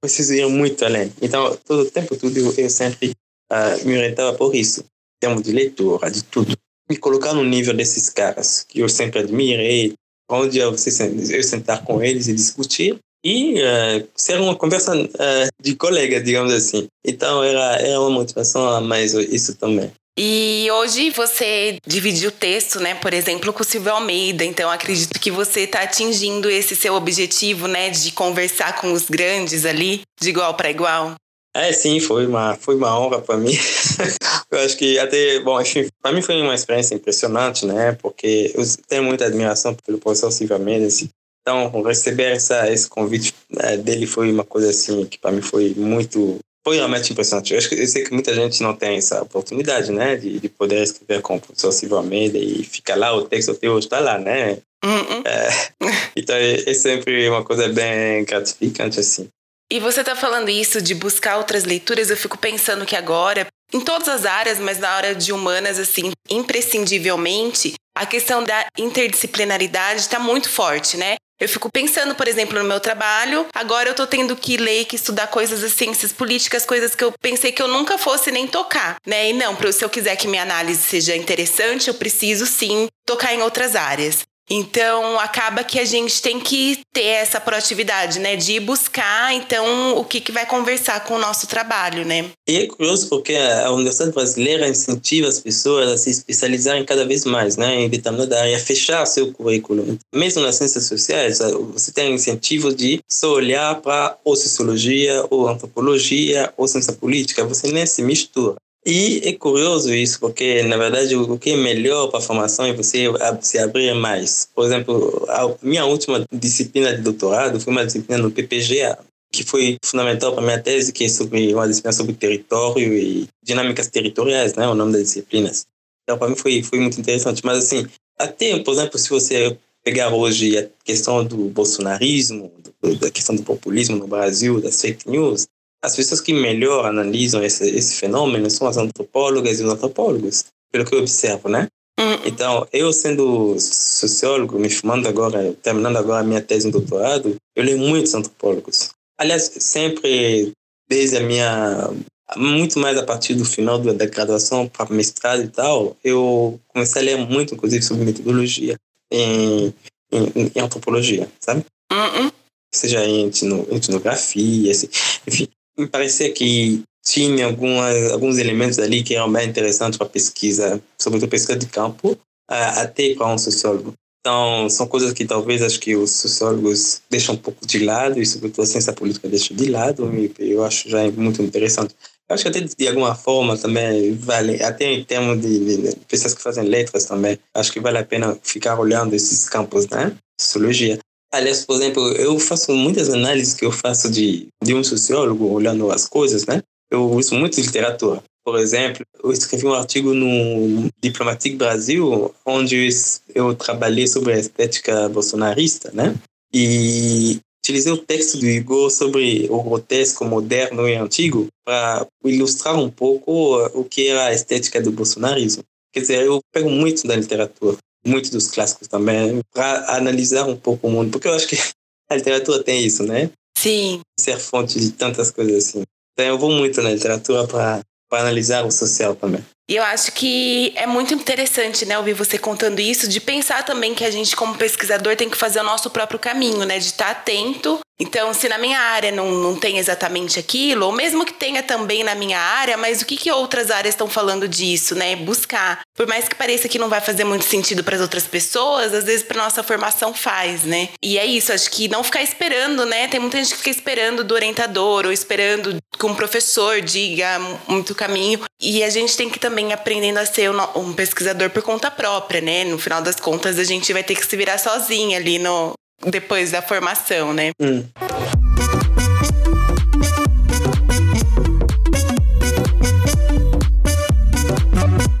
Preciso 0.00 0.34
ir 0.34 0.46
muito 0.48 0.84
além. 0.84 1.12
Então 1.20 1.56
todo 1.64 1.82
o 1.82 1.90
tempo 1.90 2.16
tudo 2.16 2.38
eu, 2.38 2.70
sempre 2.70 3.12
uh, 3.50 3.86
me 3.86 3.96
orientava 3.96 4.36
por 4.36 4.54
isso, 4.54 4.80
em 4.80 5.20
termos 5.20 5.42
de 5.42 5.52
leitura, 5.52 6.10
de 6.10 6.22
tudo. 6.22 6.56
Me 6.88 6.96
colocar 6.96 7.32
no 7.32 7.44
nível 7.44 7.74
desses 7.74 8.10
caras 8.10 8.64
que 8.64 8.80
eu 8.80 8.88
sempre 8.88 9.20
admirei, 9.20 9.94
onde 10.30 10.58
eu 10.58 10.76
sentar 10.76 11.84
com 11.84 12.02
eles 12.02 12.28
e 12.28 12.34
discutir 12.34 12.98
e 13.24 13.54
uh, 13.54 14.08
ser 14.14 14.38
uma 14.38 14.54
conversa 14.54 14.94
uh, 14.94 15.48
de 15.60 15.74
colega, 15.74 16.20
digamos 16.20 16.52
assim. 16.52 16.86
Então 17.04 17.42
era, 17.42 17.80
era 17.80 18.00
uma 18.00 18.10
motivação 18.10 18.68
a 18.68 18.80
mais 18.80 19.14
isso 19.14 19.54
também. 19.56 19.90
E 20.16 20.68
hoje 20.70 21.10
você 21.10 21.78
divide 21.84 22.26
o 22.28 22.30
texto, 22.30 22.78
né, 22.78 22.94
por 22.94 23.12
exemplo, 23.12 23.52
com 23.52 23.62
o 23.62 23.64
Silvio 23.64 23.92
Almeida. 23.92 24.44
Então 24.44 24.70
acredito 24.70 25.18
que 25.18 25.30
você 25.30 25.60
está 25.60 25.82
atingindo 25.82 26.48
esse 26.48 26.76
seu 26.76 26.94
objetivo, 26.94 27.66
né, 27.66 27.90
de 27.90 28.12
conversar 28.12 28.80
com 28.80 28.92
os 28.92 29.08
grandes 29.08 29.64
ali, 29.64 30.02
de 30.20 30.28
igual 30.28 30.54
para 30.54 30.70
igual. 30.70 31.14
É, 31.56 31.72
sim, 31.72 32.00
foi 32.00 32.26
uma, 32.26 32.54
foi 32.56 32.74
uma 32.74 32.98
honra 32.98 33.20
para 33.20 33.36
mim. 33.36 33.52
eu 34.50 34.58
acho 34.60 34.76
que 34.76 34.98
até, 34.98 35.38
bom, 35.40 35.58
para 36.02 36.12
mim 36.12 36.20
foi 36.20 36.40
uma 36.42 36.54
experiência 36.54 36.96
impressionante, 36.96 37.64
né? 37.64 37.92
Porque 38.00 38.52
eu 38.54 38.64
tenho 38.88 39.04
muita 39.04 39.26
admiração 39.26 39.74
pelo 39.74 39.98
professor 39.98 40.32
Silvio 40.32 40.58
Mendes 40.58 41.08
então, 41.46 41.82
receber 41.82 42.32
essa, 42.32 42.72
esse 42.72 42.88
convite 42.88 43.34
né, 43.50 43.76
dele 43.76 44.06
foi 44.06 44.32
uma 44.32 44.44
coisa 44.44 44.70
assim 44.70 45.04
que 45.04 45.18
para 45.18 45.30
mim 45.30 45.42
foi 45.42 45.74
muito 45.76 46.38
foi 46.64 46.76
realmente 46.76 47.12
impressionante. 47.12 47.52
Eu, 47.52 47.58
acho 47.58 47.68
que, 47.68 47.74
eu 47.74 47.86
sei 47.86 48.02
que 48.02 48.14
muita 48.14 48.32
gente 48.34 48.62
não 48.62 48.74
tem 48.74 48.96
essa 48.96 49.20
oportunidade, 49.22 49.92
né, 49.92 50.16
de, 50.16 50.40
de 50.40 50.48
poder 50.48 50.82
escrever 50.82 51.20
com 51.20 51.36
o 51.36 51.40
professor 51.40 51.70
Silvio 51.70 51.98
Almeida 51.98 52.38
e 52.38 52.64
ficar 52.64 52.96
lá, 52.96 53.14
o 53.14 53.28
texto 53.28 53.50
até 53.50 53.68
hoje 53.68 53.86
está 53.86 54.00
lá, 54.00 54.18
né? 54.18 54.54
Uh 54.82 54.88
-uh. 54.88 55.22
É, 55.26 55.48
então, 56.16 56.34
é, 56.34 56.70
é, 56.70 56.72
sempre 56.72 57.28
uma 57.28 57.44
coisa 57.44 57.68
bem 57.68 58.24
gratificante, 58.24 58.98
assim. 58.98 59.28
E 59.70 59.78
você 59.78 60.00
está 60.00 60.16
falando 60.16 60.48
isso 60.48 60.80
de 60.80 60.94
buscar 60.94 61.36
outras 61.36 61.64
leituras, 61.64 62.08
eu 62.08 62.16
fico 62.16 62.38
pensando 62.38 62.86
que 62.86 62.96
agora, 62.96 63.46
em 63.70 63.80
todas 63.80 64.08
as 64.08 64.24
áreas, 64.24 64.58
mas 64.58 64.78
na 64.78 64.88
área 64.88 65.14
de 65.14 65.32
humanas, 65.32 65.78
assim, 65.78 66.12
imprescindivelmente, 66.30 67.74
a 67.94 68.06
questão 68.06 68.42
da 68.42 68.66
interdisciplinaridade 68.78 70.00
está 70.00 70.18
muito 70.18 70.48
forte, 70.48 70.96
né? 70.96 71.16
Eu 71.44 71.48
fico 71.50 71.70
pensando, 71.70 72.14
por 72.14 72.26
exemplo, 72.26 72.58
no 72.58 72.64
meu 72.64 72.80
trabalho, 72.80 73.46
agora 73.52 73.90
eu 73.90 73.94
tô 73.94 74.06
tendo 74.06 74.34
que 74.34 74.56
ler 74.56 74.86
que 74.86 74.96
estudar 74.96 75.26
coisas 75.26 75.60
das 75.60 75.74
ciências 75.74 76.10
políticas, 76.10 76.64
coisas 76.64 76.94
que 76.94 77.04
eu 77.04 77.12
pensei 77.20 77.52
que 77.52 77.60
eu 77.60 77.68
nunca 77.68 77.98
fosse 77.98 78.30
nem 78.30 78.46
tocar, 78.46 78.96
né? 79.06 79.28
E 79.28 79.34
não, 79.34 79.54
se 79.70 79.84
eu 79.84 79.90
quiser 79.90 80.16
que 80.16 80.26
minha 80.26 80.40
análise 80.40 80.80
seja 80.80 81.14
interessante, 81.14 81.88
eu 81.88 81.94
preciso 81.94 82.46
sim 82.46 82.88
tocar 83.04 83.34
em 83.34 83.42
outras 83.42 83.76
áreas. 83.76 84.22
Então, 84.50 85.18
acaba 85.18 85.64
que 85.64 85.78
a 85.78 85.84
gente 85.84 86.20
tem 86.20 86.38
que 86.38 86.80
ter 86.92 87.06
essa 87.06 87.40
proatividade, 87.40 88.18
né? 88.18 88.36
De 88.36 88.60
buscar, 88.60 89.32
então, 89.34 89.96
o 89.96 90.04
que, 90.04 90.20
que 90.20 90.30
vai 90.30 90.44
conversar 90.44 91.04
com 91.04 91.14
o 91.14 91.18
nosso 91.18 91.46
trabalho, 91.46 92.04
né? 92.04 92.30
E 92.46 92.58
é 92.58 92.66
curioso 92.66 93.08
porque 93.08 93.34
a 93.34 93.70
Universidade 93.70 94.12
Brasileira 94.12 94.68
incentiva 94.68 95.28
as 95.28 95.40
pessoas 95.40 95.88
a 95.90 95.96
se 95.96 96.10
especializarem 96.10 96.84
cada 96.84 97.06
vez 97.06 97.24
mais, 97.24 97.56
né? 97.56 97.82
Em 97.82 97.88
determinada 97.88 98.38
área, 98.38 98.58
fechar 98.58 99.06
seu 99.06 99.32
currículo. 99.32 99.98
Mesmo 100.14 100.42
nas 100.42 100.56
ciências 100.56 100.84
sociais, 100.84 101.38
você 101.72 101.90
tem 101.90 102.14
incentivo 102.14 102.74
de 102.74 103.00
só 103.10 103.32
olhar 103.32 103.80
para 103.80 104.18
ou 104.22 104.36
sociologia, 104.36 105.24
ou 105.30 105.48
antropologia, 105.48 106.52
ou 106.56 106.68
ciência 106.68 106.92
política. 106.92 107.44
Você 107.46 107.72
nem 107.72 107.86
se 107.86 108.02
mistura. 108.02 108.56
E 108.86 109.22
é 109.24 109.32
curioso 109.32 109.94
isso, 109.94 110.20
porque, 110.20 110.62
na 110.64 110.76
verdade, 110.76 111.16
o 111.16 111.38
que 111.38 111.50
é 111.50 111.56
melhor 111.56 112.08
para 112.08 112.18
a 112.18 112.22
formação 112.22 112.66
é 112.66 112.72
você 112.74 113.06
se 113.40 113.58
abrir 113.58 113.94
mais. 113.94 114.46
Por 114.54 114.66
exemplo, 114.66 115.24
a 115.30 115.54
minha 115.62 115.86
última 115.86 116.22
disciplina 116.30 116.94
de 116.94 117.00
doutorado 117.00 117.58
foi 117.58 117.72
uma 117.72 117.86
disciplina 117.86 118.22
no 118.22 118.30
PPGA, 118.30 118.98
que 119.32 119.42
foi 119.42 119.78
fundamental 119.82 120.32
para 120.32 120.42
a 120.42 120.44
minha 120.44 120.60
tese, 120.60 120.92
que 120.92 121.04
é 121.04 121.08
sobre 121.08 121.54
uma 121.54 121.66
disciplina 121.66 121.92
sobre 121.94 122.12
território 122.12 122.92
e 122.92 123.26
dinâmicas 123.42 123.88
territoriais, 123.88 124.54
né, 124.54 124.68
o 124.68 124.74
nome 124.74 124.92
das 124.92 125.04
disciplinas. 125.04 125.64
Então, 126.02 126.18
para 126.18 126.28
mim 126.28 126.36
foi, 126.36 126.62
foi 126.62 126.78
muito 126.78 127.00
interessante. 127.00 127.40
Mas, 127.42 127.58
assim, 127.58 127.86
até, 128.18 128.58
por 128.58 128.74
exemplo, 128.74 128.98
se 128.98 129.08
você 129.08 129.56
pegar 129.82 130.14
hoje 130.14 130.58
a 130.58 130.68
questão 130.84 131.24
do 131.24 131.48
bolsonarismo, 131.48 132.52
da 133.00 133.10
questão 133.10 133.34
do 133.34 133.42
populismo 133.42 133.96
no 133.96 134.06
Brasil, 134.06 134.60
das 134.60 134.80
fake 134.80 135.08
news, 135.08 135.46
as 135.84 135.94
pessoas 135.94 136.20
que 136.20 136.32
melhor 136.32 136.86
analisam 136.86 137.44
esse, 137.44 137.68
esse 137.68 137.96
fenômeno 137.96 138.48
são 138.50 138.66
as 138.66 138.78
antropólogas 138.78 139.60
e 139.60 139.64
os 139.64 139.70
antropólogos, 139.70 140.46
pelo 140.72 140.86
que 140.86 140.94
eu 140.94 141.00
observo, 141.00 141.50
né? 141.50 141.68
Uhum. 142.00 142.18
Então, 142.24 142.66
eu 142.72 142.90
sendo 142.90 143.54
sociólogo, 143.60 144.58
me 144.58 144.70
formando 144.70 145.06
agora, 145.06 145.52
terminando 145.62 145.98
agora 145.98 146.20
a 146.20 146.26
minha 146.26 146.40
tese 146.40 146.68
em 146.68 146.70
doutorado, 146.70 147.36
eu 147.54 147.62
leio 147.62 147.78
muitos 147.78 148.14
antropólogos. 148.14 148.90
Aliás, 149.18 149.52
sempre 149.58 150.52
desde 150.88 151.18
a 151.18 151.20
minha 151.20 151.90
muito 152.34 152.78
mais 152.78 152.96
a 152.96 153.02
partir 153.02 153.34
do 153.34 153.44
final 153.44 153.78
da 153.78 154.06
graduação 154.06 154.66
para 154.66 154.92
mestrado 154.92 155.42
e 155.42 155.48
tal, 155.48 155.94
eu 156.02 156.58
comecei 156.68 157.02
a 157.02 157.04
ler 157.04 157.18
muito, 157.18 157.54
inclusive, 157.54 157.84
sobre 157.84 158.06
metodologia 158.06 158.76
em, 159.10 159.66
em, 160.10 160.50
em 160.56 160.60
antropologia, 160.60 161.28
sabe? 161.38 161.62
Uhum. 161.92 162.32
Seja 162.74 163.04
em 163.04 163.26
etnografia, 163.70 164.72
assim, 164.72 164.88
enfim 165.26 165.46
me 165.76 165.86
parecia 165.86 166.32
que 166.32 166.82
tinha 167.04 167.46
algumas, 167.46 168.12
alguns 168.12 168.38
elementos 168.38 168.78
ali 168.78 169.02
que 169.02 169.14
eram 169.14 169.30
bem 169.30 169.48
interessantes 169.48 169.98
para 169.98 170.08
pesquisa, 170.08 170.82
sobretudo 170.98 171.28
pesquisa 171.28 171.58
de 171.58 171.66
campo, 171.66 172.18
até 172.48 173.14
para 173.14 173.26
um 173.26 173.38
sociólogo. 173.38 173.92
Então, 174.20 174.70
são 174.70 174.86
coisas 174.86 175.12
que 175.12 175.26
talvez 175.26 175.60
acho 175.60 175.78
que 175.78 175.94
os 175.94 176.10
sociólogos 176.10 177.02
deixam 177.10 177.34
um 177.34 177.38
pouco 177.38 177.66
de 177.66 177.84
lado, 177.84 178.18
e 178.20 178.24
sobretudo 178.24 178.62
a 178.62 178.66
ciência 178.66 178.92
política 178.92 179.28
deixa 179.28 179.52
de 179.52 179.68
lado, 179.68 180.10
e 180.14 180.32
eu 180.38 180.64
acho 180.64 180.88
já 180.88 181.10
muito 181.10 181.42
interessante. 181.42 181.94
Eu 182.26 182.34
acho 182.34 182.44
que 182.44 182.48
até 182.48 182.60
de 182.60 182.88
alguma 182.88 183.14
forma 183.14 183.58
também 183.58 184.14
vale, 184.14 184.62
até 184.62 184.90
em 184.90 185.04
termos 185.04 185.42
de, 185.42 185.90
de, 185.90 185.96
pessoas 186.08 186.32
que 186.32 186.40
fazem 186.40 186.64
letras 186.64 187.04
também, 187.04 187.38
acho 187.52 187.70
que 187.70 187.80
vale 187.80 187.98
a 187.98 188.04
pena 188.04 188.38
ficar 188.42 188.80
olhando 188.80 189.14
esses 189.14 189.46
campos, 189.46 189.86
né? 189.88 190.16
Sociologia. 190.40 190.98
Aliás, 191.34 191.64
por 191.64 191.74
exemplo, 191.74 192.00
eu 192.12 192.38
faço 192.38 192.72
muitas 192.72 193.08
análises 193.10 193.54
que 193.54 193.64
eu 193.64 193.72
faço 193.72 194.08
de, 194.08 194.46
de 194.62 194.72
um 194.72 194.84
sociólogo 194.84 195.52
olhando 195.52 195.90
as 195.90 196.06
coisas, 196.06 196.46
né? 196.46 196.62
Eu 196.88 197.10
uso 197.10 197.34
muito 197.34 197.60
literatura. 197.60 198.22
Por 198.44 198.56
exemplo, 198.56 199.04
eu 199.22 199.32
escrevi 199.32 199.66
um 199.66 199.74
artigo 199.74 200.14
no 200.14 200.88
Diplomatique 201.02 201.56
Brasil, 201.56 202.32
onde 202.46 202.88
eu 203.34 203.52
trabalhei 203.54 204.06
sobre 204.06 204.34
a 204.34 204.38
estética 204.38 205.08
bolsonarista, 205.08 205.90
né? 205.92 206.14
E 206.52 207.40
utilizei 207.64 207.90
o 207.90 207.98
texto 207.98 208.38
do 208.38 208.46
Igor 208.46 208.88
sobre 208.90 209.48
o 209.50 209.60
grotesco 209.60 210.24
moderno 210.24 210.88
e 210.88 210.94
antigo 210.94 211.48
para 211.64 212.06
ilustrar 212.24 212.78
um 212.78 212.90
pouco 212.90 213.56
o 213.74 213.82
que 213.82 214.06
era 214.06 214.26
a 214.26 214.32
estética 214.32 214.80
do 214.80 214.92
bolsonarismo. 214.92 215.64
Quer 215.92 216.00
dizer, 216.00 216.26
eu 216.26 216.40
pego 216.52 216.70
muito 216.70 217.06
da 217.08 217.16
literatura 217.16 217.76
muito 218.04 218.30
dos 218.30 218.48
clássicos 218.48 218.88
também, 218.88 219.40
para 219.52 219.96
analisar 219.96 220.46
um 220.46 220.56
pouco 220.56 220.86
o 220.86 220.90
mundo, 220.90 221.10
porque 221.10 221.28
eu 221.28 221.34
acho 221.34 221.48
que 221.48 221.56
a 222.10 222.16
literatura 222.16 222.62
tem 222.62 222.84
isso, 222.84 223.02
né? 223.02 223.30
Sim. 223.56 224.00
Ser 224.18 224.38
fonte 224.38 224.78
de 224.78 224.90
tantas 224.90 225.30
coisas 225.30 225.68
assim. 225.68 225.82
Então 226.12 226.26
eu 226.26 226.38
vou 226.38 226.50
muito 226.50 226.80
na 226.82 226.90
literatura 226.90 227.46
para 227.46 227.82
analisar 228.12 228.64
o 228.64 228.70
social 228.70 229.16
também. 229.16 229.44
E 229.68 229.76
eu 229.76 229.82
acho 229.82 230.12
que 230.12 230.72
é 230.76 230.86
muito 230.86 231.14
interessante, 231.14 231.86
né, 231.86 231.96
ouvir 231.96 232.12
você 232.12 232.36
contando 232.36 232.80
isso, 232.80 233.08
de 233.08 233.18
pensar 233.18 233.64
também 233.64 233.94
que 233.94 234.04
a 234.04 234.10
gente, 234.10 234.36
como 234.36 234.56
pesquisador, 234.56 235.16
tem 235.16 235.30
que 235.30 235.38
fazer 235.38 235.60
o 235.60 235.64
nosso 235.64 235.88
próprio 235.88 236.18
caminho, 236.18 236.64
né? 236.64 236.78
De 236.78 236.86
estar 236.86 237.10
atento. 237.10 237.80
Então, 237.98 238.34
se 238.34 238.48
na 238.48 238.58
minha 238.58 238.80
área 238.80 239.12
não, 239.12 239.30
não 239.30 239.54
tem 239.54 239.78
exatamente 239.78 240.38
aquilo, 240.38 240.86
ou 240.86 240.92
mesmo 240.92 241.24
que 241.24 241.32
tenha 241.32 241.62
também 241.62 242.02
na 242.02 242.14
minha 242.16 242.40
área, 242.40 242.76
mas 242.76 243.00
o 243.00 243.06
que, 243.06 243.16
que 243.16 243.30
outras 243.30 243.70
áreas 243.70 243.94
estão 243.94 244.08
falando 244.08 244.48
disso, 244.48 244.96
né? 244.96 245.14
Buscar. 245.14 245.80
Por 245.96 246.04
mais 246.08 246.28
que 246.28 246.34
pareça 246.34 246.68
que 246.68 246.78
não 246.78 246.88
vai 246.88 247.00
fazer 247.00 247.22
muito 247.22 247.44
sentido 247.44 247.84
para 247.84 247.94
as 247.94 248.02
outras 248.02 248.26
pessoas, 248.26 248.92
às 248.92 249.04
vezes 249.04 249.22
para 249.22 249.40
nossa 249.40 249.62
formação 249.62 250.12
faz, 250.12 250.64
né? 250.64 250.88
E 251.00 251.18
é 251.18 251.24
isso, 251.24 251.52
acho 251.52 251.70
que 251.70 251.86
não 251.86 252.02
ficar 252.02 252.22
esperando, 252.22 252.84
né? 252.84 253.06
Tem 253.06 253.20
muita 253.20 253.38
gente 253.38 253.50
que 253.52 253.58
fica 253.58 253.70
esperando 253.70 254.24
do 254.24 254.34
orientador 254.34 255.06
ou 255.06 255.12
esperando 255.12 255.76
que 255.96 256.06
um 256.06 256.16
professor 256.16 256.80
diga 256.80 257.38
muito 257.68 257.94
caminho. 257.94 258.40
E 258.60 258.82
a 258.82 258.90
gente 258.90 259.16
tem 259.16 259.30
que 259.30 259.38
também 259.38 259.53
também 259.54 259.72
aprendendo 259.72 260.18
a 260.18 260.26
ser 260.26 260.50
um 260.50 260.92
pesquisador 260.92 261.48
por 261.48 261.62
conta 261.62 261.88
própria, 261.88 262.40
né? 262.40 262.64
No 262.64 262.76
final 262.76 263.00
das 263.00 263.20
contas, 263.20 263.56
a 263.56 263.62
gente 263.62 263.92
vai 263.92 264.02
ter 264.02 264.16
que 264.16 264.26
se 264.26 264.36
virar 264.36 264.58
sozinha 264.58 265.16
ali 265.16 265.38
no 265.38 265.74
depois 266.06 266.50
da 266.50 266.60
formação, 266.60 267.32
né? 267.32 267.52
Hum. 267.60 267.84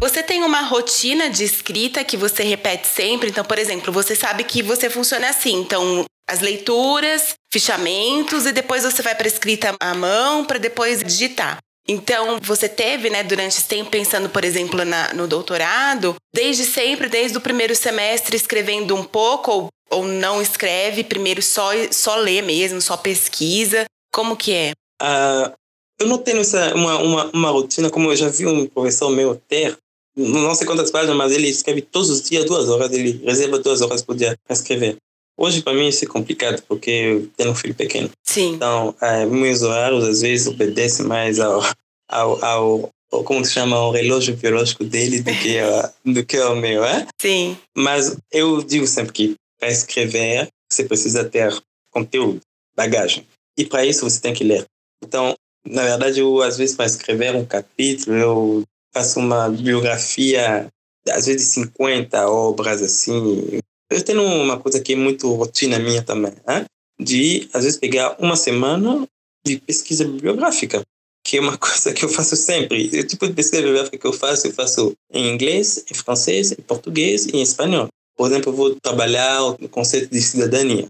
Você 0.00 0.20
tem 0.24 0.42
uma 0.42 0.62
rotina 0.62 1.30
de 1.30 1.44
escrita 1.44 2.02
que 2.02 2.16
você 2.16 2.42
repete 2.42 2.88
sempre? 2.88 3.30
Então, 3.30 3.44
por 3.44 3.56
exemplo, 3.56 3.92
você 3.92 4.16
sabe 4.16 4.42
que 4.42 4.64
você 4.64 4.90
funciona 4.90 5.28
assim. 5.28 5.60
Então, 5.60 6.04
as 6.28 6.40
leituras, 6.40 7.34
fichamentos 7.52 8.46
e 8.46 8.52
depois 8.52 8.82
você 8.82 9.00
vai 9.00 9.14
para 9.14 9.28
escrita 9.28 9.76
à 9.78 9.94
mão 9.94 10.44
para 10.44 10.58
depois 10.58 11.04
digitar. 11.04 11.58
Então, 11.86 12.38
você 12.40 12.68
teve, 12.68 13.10
né, 13.10 13.22
durante 13.22 13.58
esse 13.58 13.66
tempo, 13.66 13.90
pensando, 13.90 14.28
por 14.30 14.42
exemplo, 14.44 14.84
na, 14.84 15.12
no 15.12 15.28
doutorado, 15.28 16.14
desde 16.32 16.64
sempre, 16.64 17.08
desde 17.08 17.36
o 17.36 17.40
primeiro 17.40 17.74
semestre, 17.74 18.36
escrevendo 18.36 18.94
um 18.94 19.04
pouco 19.04 19.50
ou, 19.50 19.68
ou 19.90 20.04
não 20.06 20.40
escreve, 20.40 21.04
primeiro 21.04 21.42
só, 21.42 21.70
só 21.90 22.16
lê 22.16 22.40
mesmo, 22.40 22.80
só 22.80 22.96
pesquisa? 22.96 23.84
Como 24.12 24.36
que 24.36 24.52
é? 24.52 24.72
Uh, 25.02 25.52
eu 26.00 26.06
não 26.06 26.18
tenho 26.18 26.40
essa, 26.40 26.74
uma, 26.74 26.96
uma, 26.98 27.30
uma 27.34 27.50
rotina, 27.50 27.90
como 27.90 28.10
eu 28.10 28.16
já 28.16 28.28
vi 28.28 28.46
um 28.46 28.66
professor 28.66 29.10
meu 29.10 29.36
ter, 29.46 29.76
não 30.16 30.54
sei 30.54 30.66
quantas 30.66 30.90
páginas, 30.90 31.16
mas 31.16 31.32
ele 31.32 31.48
escreve 31.48 31.82
todos 31.82 32.08
os 32.08 32.22
dias 32.22 32.44
duas 32.44 32.68
horas, 32.68 32.92
ele 32.92 33.20
reserva 33.24 33.58
duas 33.58 33.80
horas 33.80 34.02
por 34.02 34.16
dia 34.16 34.36
para 34.46 34.54
escrever. 34.54 34.96
Hoje, 35.36 35.62
para 35.62 35.74
mim, 35.74 35.88
isso 35.88 36.04
é 36.04 36.08
complicado, 36.08 36.62
porque 36.68 36.90
eu 36.90 37.28
tenho 37.36 37.50
um 37.50 37.54
filho 37.54 37.74
pequeno. 37.74 38.10
Sim. 38.22 38.54
Então, 38.54 38.94
é, 39.00 39.26
meus 39.26 39.62
horários, 39.62 40.04
às 40.04 40.20
vezes, 40.20 40.46
obedecem 40.46 41.04
mais 41.06 41.40
ao, 41.40 41.60
ao, 42.08 42.44
ao, 42.44 42.90
ao 43.12 43.24
como 43.24 43.44
se 43.44 43.52
chama, 43.52 43.76
ao 43.76 43.90
relógio 43.90 44.36
biológico 44.36 44.84
dele 44.84 45.20
do 45.20 45.32
que, 45.32 45.58
a, 45.58 45.92
do 46.04 46.24
que 46.24 46.38
o 46.38 46.54
meu, 46.54 46.84
é? 46.84 47.06
Sim. 47.20 47.56
Mas 47.76 48.16
eu 48.30 48.62
digo 48.62 48.86
sempre 48.86 49.12
que 49.12 49.34
para 49.58 49.70
escrever, 49.70 50.48
você 50.70 50.84
precisa 50.84 51.24
ter 51.24 51.56
conteúdo, 51.90 52.40
bagagem. 52.76 53.26
E 53.56 53.64
para 53.64 53.84
isso, 53.84 54.08
você 54.08 54.20
tem 54.20 54.34
que 54.34 54.44
ler. 54.44 54.64
Então, 55.02 55.34
na 55.66 55.82
verdade, 55.82 56.20
eu, 56.20 56.42
às 56.42 56.56
vezes, 56.58 56.76
para 56.76 56.86
escrever 56.86 57.34
um 57.34 57.44
capítulo, 57.44 58.16
eu 58.16 58.62
faço 58.92 59.18
uma 59.18 59.48
biografia, 59.48 60.68
às 61.10 61.26
vezes, 61.26 61.48
50 61.48 62.28
obras, 62.28 62.82
assim, 62.82 63.58
eu 63.90 64.02
tenho 64.04 64.22
uma 64.22 64.58
coisa 64.58 64.80
que 64.80 64.92
é 64.92 64.96
muito 64.96 65.32
rotina 65.34 65.78
minha 65.78 66.02
também, 66.02 66.32
né? 66.46 66.64
de 67.00 67.48
às 67.52 67.64
vezes 67.64 67.78
pegar 67.78 68.16
uma 68.18 68.36
semana 68.36 69.06
de 69.44 69.58
pesquisa 69.58 70.04
bibliográfica, 70.04 70.82
que 71.26 71.38
é 71.38 71.40
uma 71.40 71.56
coisa 71.58 71.92
que 71.92 72.04
eu 72.04 72.08
faço 72.08 72.36
sempre. 72.36 73.00
O 73.00 73.06
tipo 73.06 73.26
de 73.26 73.34
pesquisa 73.34 73.62
bibliográfica 73.62 73.98
que 73.98 74.06
eu 74.06 74.12
faço, 74.12 74.46
eu 74.46 74.52
faço 74.52 74.92
em 75.12 75.32
inglês, 75.32 75.84
em 75.90 75.94
francês, 75.94 76.52
em 76.52 76.62
português 76.62 77.26
e 77.26 77.36
em 77.36 77.42
espanhol. 77.42 77.88
Por 78.16 78.30
exemplo, 78.30 78.52
eu 78.52 78.56
vou 78.56 78.76
trabalhar 78.80 79.42
o 79.42 79.68
conceito 79.68 80.10
de 80.10 80.20
cidadania. 80.20 80.86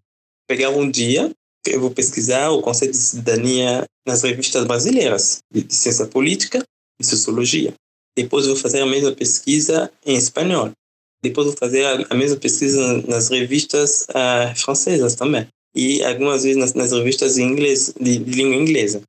Pegar 0.47 0.70
um 0.70 0.90
dia 0.90 1.30
eu 1.66 1.80
vou 1.80 1.90
pesquisar 1.90 2.51
o 2.51 2.61
conceito 2.61 2.92
de 2.92 2.99
cidadania 2.99 3.84
nas 4.07 4.22
revistas 4.22 4.64
brasileiras 4.64 5.38
de 5.51 5.66
ciência 5.74 6.07
política 6.07 6.62
e 7.01 7.05
sociologia. 7.05 7.72
Depois 8.16 8.47
vou 8.47 8.57
fazer 8.57 8.80
a 8.80 8.86
mesma 8.86 9.12
pesquisa 9.12 9.90
em 10.05 10.16
espanhol. 10.16 10.70
Depois 11.25 11.47
vou 11.47 11.57
fazer 11.57 11.87
a, 12.11 12.14
mesma 12.14 12.37
pesquisa 12.37 13.03
nas 13.09 13.31
revistas 13.31 14.07
uh, 14.11 14.55
francesas 14.55 15.14
também. 15.14 15.47
E 15.75 16.05
algumas 16.05 16.43
vezes 16.43 16.59
nas, 16.59 16.75
nas 16.75 16.93
revistas 16.93 17.39
em 17.39 17.45
inglês, 17.45 17.93
de, 17.99 18.18
de 18.18 18.31
língua 18.31 18.55
inglesa. 18.55 19.01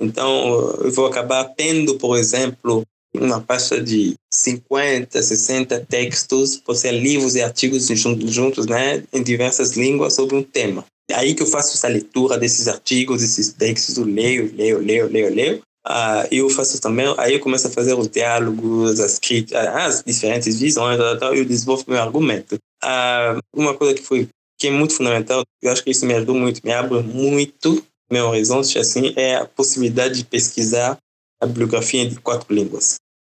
Então, 0.00 0.76
eu 0.80 0.92
vou 0.92 1.06
acabar 1.06 1.44
tendo, 1.44 1.96
por 1.96 2.16
exemplo, 2.16 2.82
uma 3.12 3.40
pasta 3.40 3.80
de 3.80 4.14
50, 4.32 5.20
60 5.20 5.86
textos, 5.88 6.58
pode 6.58 6.78
ser 6.78 6.92
livros 6.92 7.34
e 7.34 7.42
artigos 7.42 7.88
juntos, 7.88 8.66
né, 8.66 9.02
em 9.12 9.22
diversas 9.22 9.72
línguas 9.76 10.14
sobre 10.14 10.36
um 10.36 10.42
tema. 10.42 10.84
É 11.10 11.14
aí 11.14 11.34
que 11.34 11.42
eu 11.42 11.46
faço 11.46 11.74
essa 11.74 11.88
leitura 11.88 12.38
desses 12.38 12.68
artigos, 12.68 13.20
desses 13.20 13.52
textos, 13.52 13.96
eu 13.96 14.04
leio, 14.04 14.52
leio, 14.54 14.78
leio, 14.78 15.08
leio, 15.08 15.34
leio. 15.34 15.62
Ah, 15.86 16.26
eu 16.30 16.48
faço 16.48 16.80
também, 16.80 17.14
aí 17.18 17.34
eu 17.34 17.40
começo 17.40 17.66
a 17.66 17.70
fazer 17.70 17.92
os 17.92 18.08
diálogos, 18.08 18.98
as, 19.00 19.20
as 19.52 20.02
diferentes 20.02 20.58
visões, 20.58 20.98
eu 20.98 21.44
desenvolvo 21.44 21.84
meu 21.88 22.00
argumento. 22.00 22.58
Ah, 22.82 23.38
uma 23.54 23.74
coisa 23.74 23.94
que 23.94 24.02
foi 24.02 24.28
que 24.58 24.68
é 24.68 24.70
muito 24.70 24.94
fundamental, 24.94 25.42
eu 25.60 25.70
acho 25.70 25.82
que 25.82 25.90
isso 25.90 26.06
me 26.06 26.14
ajudou 26.14 26.34
muito, 26.34 26.60
me 26.64 26.72
abre 26.72 27.02
muito 27.02 27.84
meu 28.10 28.28
horizonte, 28.28 28.78
assim, 28.78 29.12
é 29.16 29.36
a 29.36 29.44
possibilidade 29.44 30.18
de 30.18 30.24
pesquisar 30.24 30.96
a 31.40 31.46
bibliografia 31.46 32.08
de 32.08 32.16
quatro 32.16 32.54
línguas. 32.54 32.96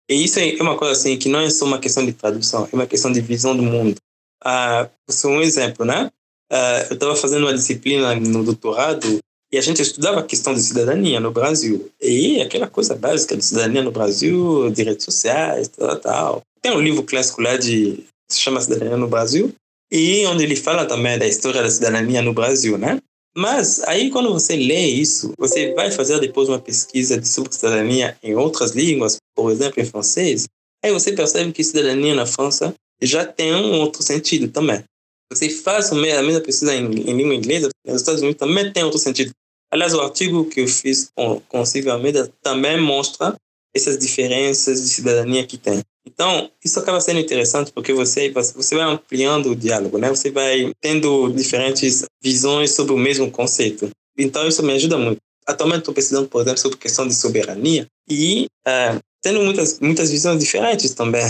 E 0.08 0.22
isso 0.22 0.38
é 0.38 0.54
uma 0.60 0.76
coisa 0.76 0.92
assim 0.92 1.18
que 1.18 1.28
não 1.28 1.40
é 1.40 1.50
só 1.50 1.64
uma 1.64 1.78
questão 1.78 2.04
de 2.04 2.12
tradução, 2.12 2.68
é 2.70 2.76
uma 2.76 2.86
questão 2.86 3.10
de 3.10 3.20
visão 3.20 3.56
do 3.56 3.62
mundo. 3.62 3.96
Ah, 4.44 4.88
um 5.24 5.40
exemplo, 5.40 5.84
né? 5.84 6.10
Ah, 6.50 6.86
eu 6.90 6.94
estava 6.94 7.16
fazendo 7.16 7.44
uma 7.44 7.54
disciplina 7.54 8.14
no 8.14 8.44
doutorado 8.44 9.18
e 9.56 9.58
a 9.58 9.62
gente 9.62 9.80
estudava 9.80 10.20
a 10.20 10.22
questão 10.22 10.52
de 10.52 10.60
cidadania 10.60 11.18
no 11.18 11.30
Brasil. 11.30 11.90
E 11.98 12.42
aquela 12.42 12.66
coisa 12.66 12.94
básica 12.94 13.34
de 13.34 13.42
cidadania 13.42 13.82
no 13.82 13.90
Brasil, 13.90 14.70
direitos 14.70 15.06
sociais, 15.06 15.66
tal, 15.68 15.96
tal. 15.98 16.42
Tem 16.60 16.72
um 16.72 16.80
livro 16.80 17.02
clássico 17.02 17.40
lá 17.40 17.56
de 17.56 18.04
se 18.30 18.38
chama 18.38 18.60
Cidadania 18.60 18.98
no 18.98 19.08
Brasil 19.08 19.54
e 19.90 20.26
onde 20.26 20.44
ele 20.44 20.56
fala 20.56 20.84
também 20.84 21.18
da 21.18 21.26
história 21.26 21.62
da 21.62 21.70
cidadania 21.70 22.20
no 22.20 22.34
Brasil, 22.34 22.76
né? 22.76 22.98
Mas 23.34 23.82
aí 23.84 24.10
quando 24.10 24.30
você 24.30 24.56
lê 24.56 24.88
isso, 24.88 25.32
você 25.38 25.72
vai 25.72 25.90
fazer 25.90 26.20
depois 26.20 26.50
uma 26.50 26.58
pesquisa 26.58 27.18
de 27.18 27.26
sobre 27.26 27.54
cidadania 27.54 28.14
em 28.22 28.34
outras 28.34 28.72
línguas, 28.72 29.16
por 29.34 29.50
exemplo, 29.50 29.80
em 29.80 29.86
francês, 29.86 30.44
aí 30.84 30.92
você 30.92 31.12
percebe 31.12 31.50
que 31.50 31.64
cidadania 31.64 32.14
na 32.14 32.26
França 32.26 32.74
já 33.00 33.24
tem 33.24 33.54
um 33.54 33.80
outro 33.80 34.02
sentido 34.02 34.48
também. 34.48 34.84
Você 35.32 35.48
faz 35.48 35.90
a 35.90 35.94
mesma 35.94 36.40
pesquisa 36.42 36.74
em, 36.74 36.84
em 36.84 37.16
língua 37.16 37.34
inglesa, 37.34 37.70
nos 37.86 38.02
Estados 38.02 38.20
Unidos 38.20 38.38
também 38.38 38.70
tem 38.70 38.84
outro 38.84 38.98
sentido. 38.98 39.32
Aliás, 39.70 39.94
o 39.94 40.00
artigo 40.00 40.44
que 40.44 40.60
eu 40.60 40.68
fiz 40.68 41.10
com, 41.14 41.40
com 41.48 41.66
Silvia 41.66 41.92
Almeida 41.92 42.32
também 42.42 42.80
mostra 42.80 43.34
essas 43.74 43.98
diferenças 43.98 44.80
de 44.82 44.88
cidadania 44.88 45.46
que 45.46 45.58
tem. 45.58 45.82
Então, 46.06 46.50
isso 46.64 46.78
acaba 46.78 47.00
sendo 47.00 47.20
interessante 47.20 47.72
porque 47.72 47.92
você, 47.92 48.30
você 48.30 48.74
vai 48.74 48.84
ampliando 48.84 49.50
o 49.50 49.56
diálogo, 49.56 49.98
né? 49.98 50.08
Você 50.08 50.30
vai 50.30 50.72
tendo 50.80 51.30
diferentes 51.32 52.04
visões 52.22 52.70
sobre 52.70 52.92
o 52.92 52.98
mesmo 52.98 53.30
conceito. 53.30 53.90
Então, 54.16 54.46
isso 54.46 54.62
me 54.62 54.72
ajuda 54.72 54.96
muito. 54.96 55.18
Atualmente, 55.46 55.80
estou 55.80 55.94
pesquisando, 55.94 56.28
por 56.28 56.42
exemplo, 56.42 56.58
sobre 56.58 56.78
questão 56.78 57.06
de 57.06 57.14
soberania 57.14 57.86
e 58.08 58.46
é, 58.66 58.98
tendo 59.20 59.40
muitas, 59.42 59.78
muitas 59.80 60.10
visões 60.10 60.38
diferentes 60.38 60.94
também. 60.94 61.24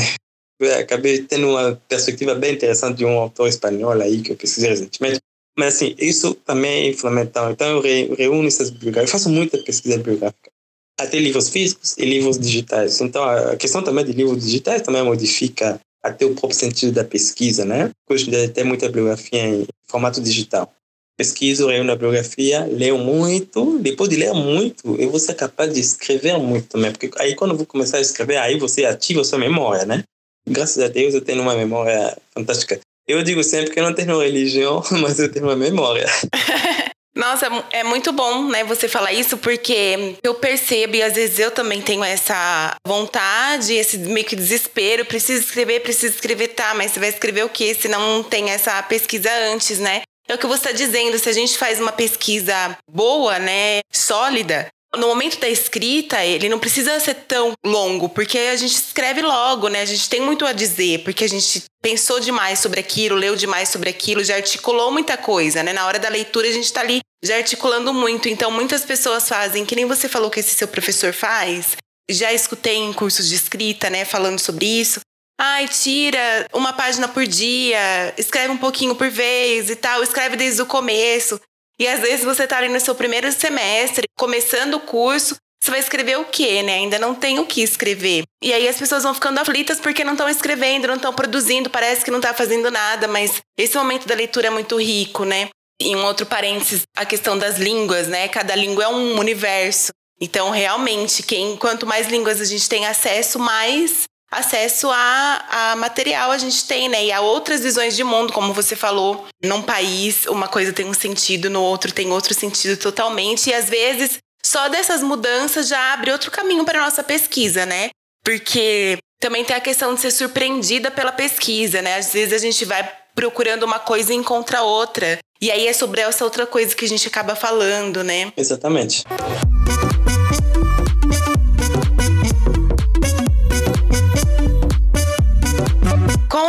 Eu 0.60 0.72
acabei 0.78 1.22
tendo 1.22 1.48
uma 1.48 1.80
perspectiva 1.88 2.34
bem 2.34 2.54
interessante 2.54 2.98
de 2.98 3.04
um 3.04 3.18
autor 3.18 3.48
espanhol 3.48 3.92
aí 3.92 4.22
que 4.22 4.32
eu 4.32 4.36
pesquisei 4.36 4.70
recentemente. 4.70 5.18
Mas, 5.58 5.76
assim, 5.76 5.94
isso 5.98 6.34
também 6.34 6.90
é 6.90 6.92
fundamental. 6.92 7.50
Então, 7.50 7.82
eu 7.84 8.14
reúno 8.14 8.46
essas 8.46 8.70
bibliografias. 8.70 9.10
Eu 9.10 9.18
faço 9.18 9.30
muita 9.30 9.58
pesquisa 9.58 9.96
bibliográfica 9.96 10.50
até 10.98 11.18
livros 11.18 11.48
físicos 11.50 11.94
e 11.98 12.04
livros 12.04 12.38
digitais. 12.38 13.00
Então, 13.00 13.22
a 13.22 13.56
questão 13.56 13.82
também 13.82 14.04
de 14.04 14.12
livros 14.12 14.42
digitais 14.42 14.82
também 14.82 15.02
modifica 15.02 15.78
até 16.02 16.24
o 16.24 16.34
próprio 16.34 16.58
sentido 16.58 16.92
da 16.92 17.04
pesquisa, 17.04 17.64
né? 17.64 17.90
Hoje 18.08 18.30
em 18.30 18.48
tem 18.48 18.64
muita 18.64 18.86
bibliografia 18.86 19.46
em 19.46 19.66
formato 19.88 20.20
digital. 20.20 20.72
Pesquiso, 21.16 21.68
reúno 21.68 21.90
a 21.90 21.94
bibliografia, 21.94 22.64
leio 22.66 22.98
muito, 22.98 23.78
depois 23.78 24.08
de 24.08 24.16
ler 24.16 24.32
muito, 24.34 24.96
eu 25.00 25.10
vou 25.10 25.18
ser 25.18 25.34
capaz 25.34 25.72
de 25.72 25.80
escrever 25.80 26.38
muito 26.38 26.68
também, 26.68 26.92
porque 26.92 27.10
aí 27.18 27.34
quando 27.34 27.52
eu 27.52 27.56
vou 27.56 27.66
começar 27.66 27.96
a 27.96 28.02
escrever, 28.02 28.36
aí 28.36 28.58
você 28.58 28.84
ativa 28.84 29.22
a 29.22 29.24
sua 29.24 29.38
memória, 29.38 29.86
né? 29.86 30.04
Graças 30.46 30.82
a 30.82 30.88
Deus 30.88 31.14
eu 31.14 31.22
tenho 31.22 31.40
uma 31.40 31.56
memória 31.56 32.16
fantástica. 32.32 32.78
Eu 33.08 33.22
digo 33.22 33.42
sempre 33.44 33.70
que 33.70 33.78
eu 33.78 33.84
não 33.84 33.94
tenho 33.94 34.20
religião, 34.20 34.82
mas 35.00 35.18
eu 35.18 35.30
tenho 35.30 35.46
uma 35.46 35.56
memória. 35.56 36.06
Nossa, 37.16 37.46
é 37.72 37.82
muito 37.82 38.12
bom, 38.12 38.44
né, 38.50 38.62
você 38.62 38.86
falar 38.88 39.10
isso, 39.10 39.38
porque 39.38 40.18
eu 40.22 40.34
percebo, 40.34 40.96
e 40.96 41.02
às 41.02 41.14
vezes 41.14 41.38
eu 41.38 41.50
também 41.50 41.80
tenho 41.80 42.04
essa 42.04 42.74
vontade, 42.86 43.72
esse 43.72 43.96
meio 43.96 44.26
que 44.26 44.36
desespero, 44.36 45.02
preciso 45.06 45.46
escrever, 45.46 45.80
preciso 45.80 46.14
escrever, 46.14 46.48
tá, 46.48 46.74
mas 46.74 46.92
você 46.92 47.00
vai 47.00 47.08
escrever 47.08 47.42
o 47.42 47.48
quê 47.48 47.74
se 47.74 47.88
não 47.88 48.22
tem 48.22 48.50
essa 48.50 48.82
pesquisa 48.82 49.30
antes, 49.50 49.78
né? 49.78 50.02
É 50.28 50.34
o 50.34 50.38
que 50.38 50.46
você 50.46 50.68
está 50.68 50.72
dizendo, 50.72 51.18
se 51.18 51.28
a 51.28 51.32
gente 51.32 51.56
faz 51.56 51.80
uma 51.80 51.92
pesquisa 51.92 52.76
boa, 52.90 53.38
né, 53.38 53.80
sólida, 53.90 54.68
no 54.94 55.08
momento 55.08 55.38
da 55.38 55.48
escrita, 55.48 56.24
ele 56.24 56.48
não 56.48 56.58
precisa 56.58 56.98
ser 57.00 57.14
tão 57.14 57.52
longo, 57.64 58.08
porque 58.08 58.38
a 58.38 58.56
gente 58.56 58.74
escreve 58.74 59.20
logo, 59.22 59.68
né? 59.68 59.82
A 59.82 59.86
gente 59.86 60.08
tem 60.08 60.20
muito 60.20 60.46
a 60.46 60.52
dizer, 60.52 61.02
porque 61.02 61.24
a 61.24 61.28
gente 61.28 61.64
pensou 61.82 62.20
demais 62.20 62.58
sobre 62.58 62.80
aquilo, 62.80 63.16
leu 63.16 63.36
demais 63.36 63.68
sobre 63.68 63.90
aquilo, 63.90 64.24
já 64.24 64.36
articulou 64.36 64.90
muita 64.90 65.16
coisa, 65.16 65.62
né? 65.62 65.72
Na 65.72 65.86
hora 65.86 65.98
da 65.98 66.08
leitura, 66.08 66.48
a 66.48 66.52
gente 66.52 66.72
tá 66.72 66.80
ali 66.80 67.00
já 67.24 67.36
articulando 67.36 67.92
muito. 67.92 68.28
Então, 68.28 68.50
muitas 68.50 68.84
pessoas 68.84 69.28
fazem, 69.28 69.64
que 69.64 69.76
nem 69.76 69.84
você 69.84 70.08
falou 70.08 70.30
que 70.30 70.40
esse 70.40 70.54
seu 70.54 70.68
professor 70.68 71.12
faz. 71.12 71.76
Já 72.08 72.32
escutei 72.32 72.76
em 72.76 72.92
cursos 72.92 73.28
de 73.28 73.34
escrita, 73.34 73.90
né, 73.90 74.04
falando 74.04 74.38
sobre 74.38 74.66
isso. 74.66 75.00
Ai, 75.38 75.68
tira 75.68 76.46
uma 76.52 76.72
página 76.72 77.08
por 77.08 77.26
dia, 77.26 78.14
escreve 78.16 78.52
um 78.52 78.56
pouquinho 78.56 78.94
por 78.94 79.10
vez 79.10 79.68
e 79.68 79.76
tal, 79.76 80.02
escreve 80.02 80.36
desde 80.36 80.62
o 80.62 80.66
começo. 80.66 81.38
E 81.78 81.86
às 81.86 82.00
vezes 82.00 82.24
você 82.24 82.44
está 82.44 82.58
ali 82.58 82.68
no 82.68 82.80
seu 82.80 82.94
primeiro 82.94 83.30
semestre, 83.32 84.06
começando 84.16 84.74
o 84.74 84.80
curso, 84.80 85.36
você 85.62 85.70
vai 85.70 85.80
escrever 85.80 86.18
o 86.18 86.24
quê, 86.24 86.62
né? 86.62 86.74
Ainda 86.74 86.98
não 86.98 87.14
tem 87.14 87.38
o 87.38 87.46
que 87.46 87.60
escrever. 87.60 88.22
E 88.42 88.52
aí 88.52 88.68
as 88.68 88.76
pessoas 88.76 89.02
vão 89.02 89.12
ficando 89.12 89.38
aflitas 89.38 89.80
porque 89.80 90.04
não 90.04 90.12
estão 90.12 90.28
escrevendo, 90.28 90.86
não 90.86 90.94
estão 90.94 91.12
produzindo, 91.12 91.68
parece 91.68 92.04
que 92.04 92.10
não 92.10 92.18
está 92.18 92.32
fazendo 92.32 92.70
nada, 92.70 93.08
mas 93.08 93.40
esse 93.58 93.76
momento 93.76 94.06
da 94.06 94.14
leitura 94.14 94.46
é 94.46 94.50
muito 94.50 94.80
rico, 94.80 95.24
né? 95.24 95.48
Em 95.80 95.96
um 95.96 96.04
outro 96.04 96.24
parênteses, 96.24 96.82
a 96.96 97.04
questão 97.04 97.36
das 97.36 97.58
línguas, 97.58 98.06
né? 98.06 98.28
Cada 98.28 98.54
língua 98.54 98.84
é 98.84 98.88
um 98.88 99.18
universo. 99.18 99.90
Então, 100.20 100.50
realmente, 100.50 101.22
quem 101.22 101.56
quanto 101.56 101.86
mais 101.86 102.08
línguas 102.08 102.40
a 102.40 102.44
gente 102.44 102.68
tem 102.68 102.86
acesso, 102.86 103.38
mais 103.38 104.04
acesso 104.30 104.90
a, 104.90 105.72
a 105.72 105.76
material 105.76 106.30
a 106.30 106.38
gente 106.38 106.66
tem, 106.66 106.88
né? 106.88 107.04
E 107.06 107.12
a 107.12 107.20
outras 107.20 107.60
visões 107.60 107.96
de 107.96 108.04
mundo, 108.04 108.32
como 108.32 108.52
você 108.52 108.74
falou. 108.74 109.26
Num 109.42 109.62
país, 109.62 110.26
uma 110.26 110.48
coisa 110.48 110.72
tem 110.72 110.86
um 110.86 110.94
sentido, 110.94 111.48
no 111.48 111.62
outro 111.62 111.92
tem 111.92 112.10
outro 112.10 112.34
sentido 112.34 112.76
totalmente. 112.76 113.50
E 113.50 113.54
às 113.54 113.68
vezes, 113.68 114.18
só 114.44 114.68
dessas 114.68 115.02
mudanças 115.02 115.68
já 115.68 115.92
abre 115.92 116.12
outro 116.12 116.30
caminho 116.30 116.64
para 116.64 116.82
nossa 116.82 117.02
pesquisa, 117.02 117.64
né? 117.64 117.90
Porque 118.24 118.98
também 119.20 119.44
tem 119.44 119.56
a 119.56 119.60
questão 119.60 119.94
de 119.94 120.00
ser 120.00 120.10
surpreendida 120.10 120.90
pela 120.90 121.12
pesquisa, 121.12 121.80
né? 121.80 121.96
Às 121.96 122.12
vezes 122.12 122.32
a 122.32 122.38
gente 122.38 122.64
vai 122.64 122.88
procurando 123.14 123.62
uma 123.62 123.78
coisa 123.78 124.12
e 124.12 124.16
encontra 124.16 124.62
outra. 124.62 125.18
E 125.40 125.50
aí 125.50 125.66
é 125.66 125.72
sobre 125.72 126.00
essa 126.00 126.24
outra 126.24 126.46
coisa 126.46 126.74
que 126.74 126.84
a 126.84 126.88
gente 126.88 127.06
acaba 127.08 127.34
falando, 127.34 128.02
né? 128.02 128.32
Exatamente. 128.36 129.04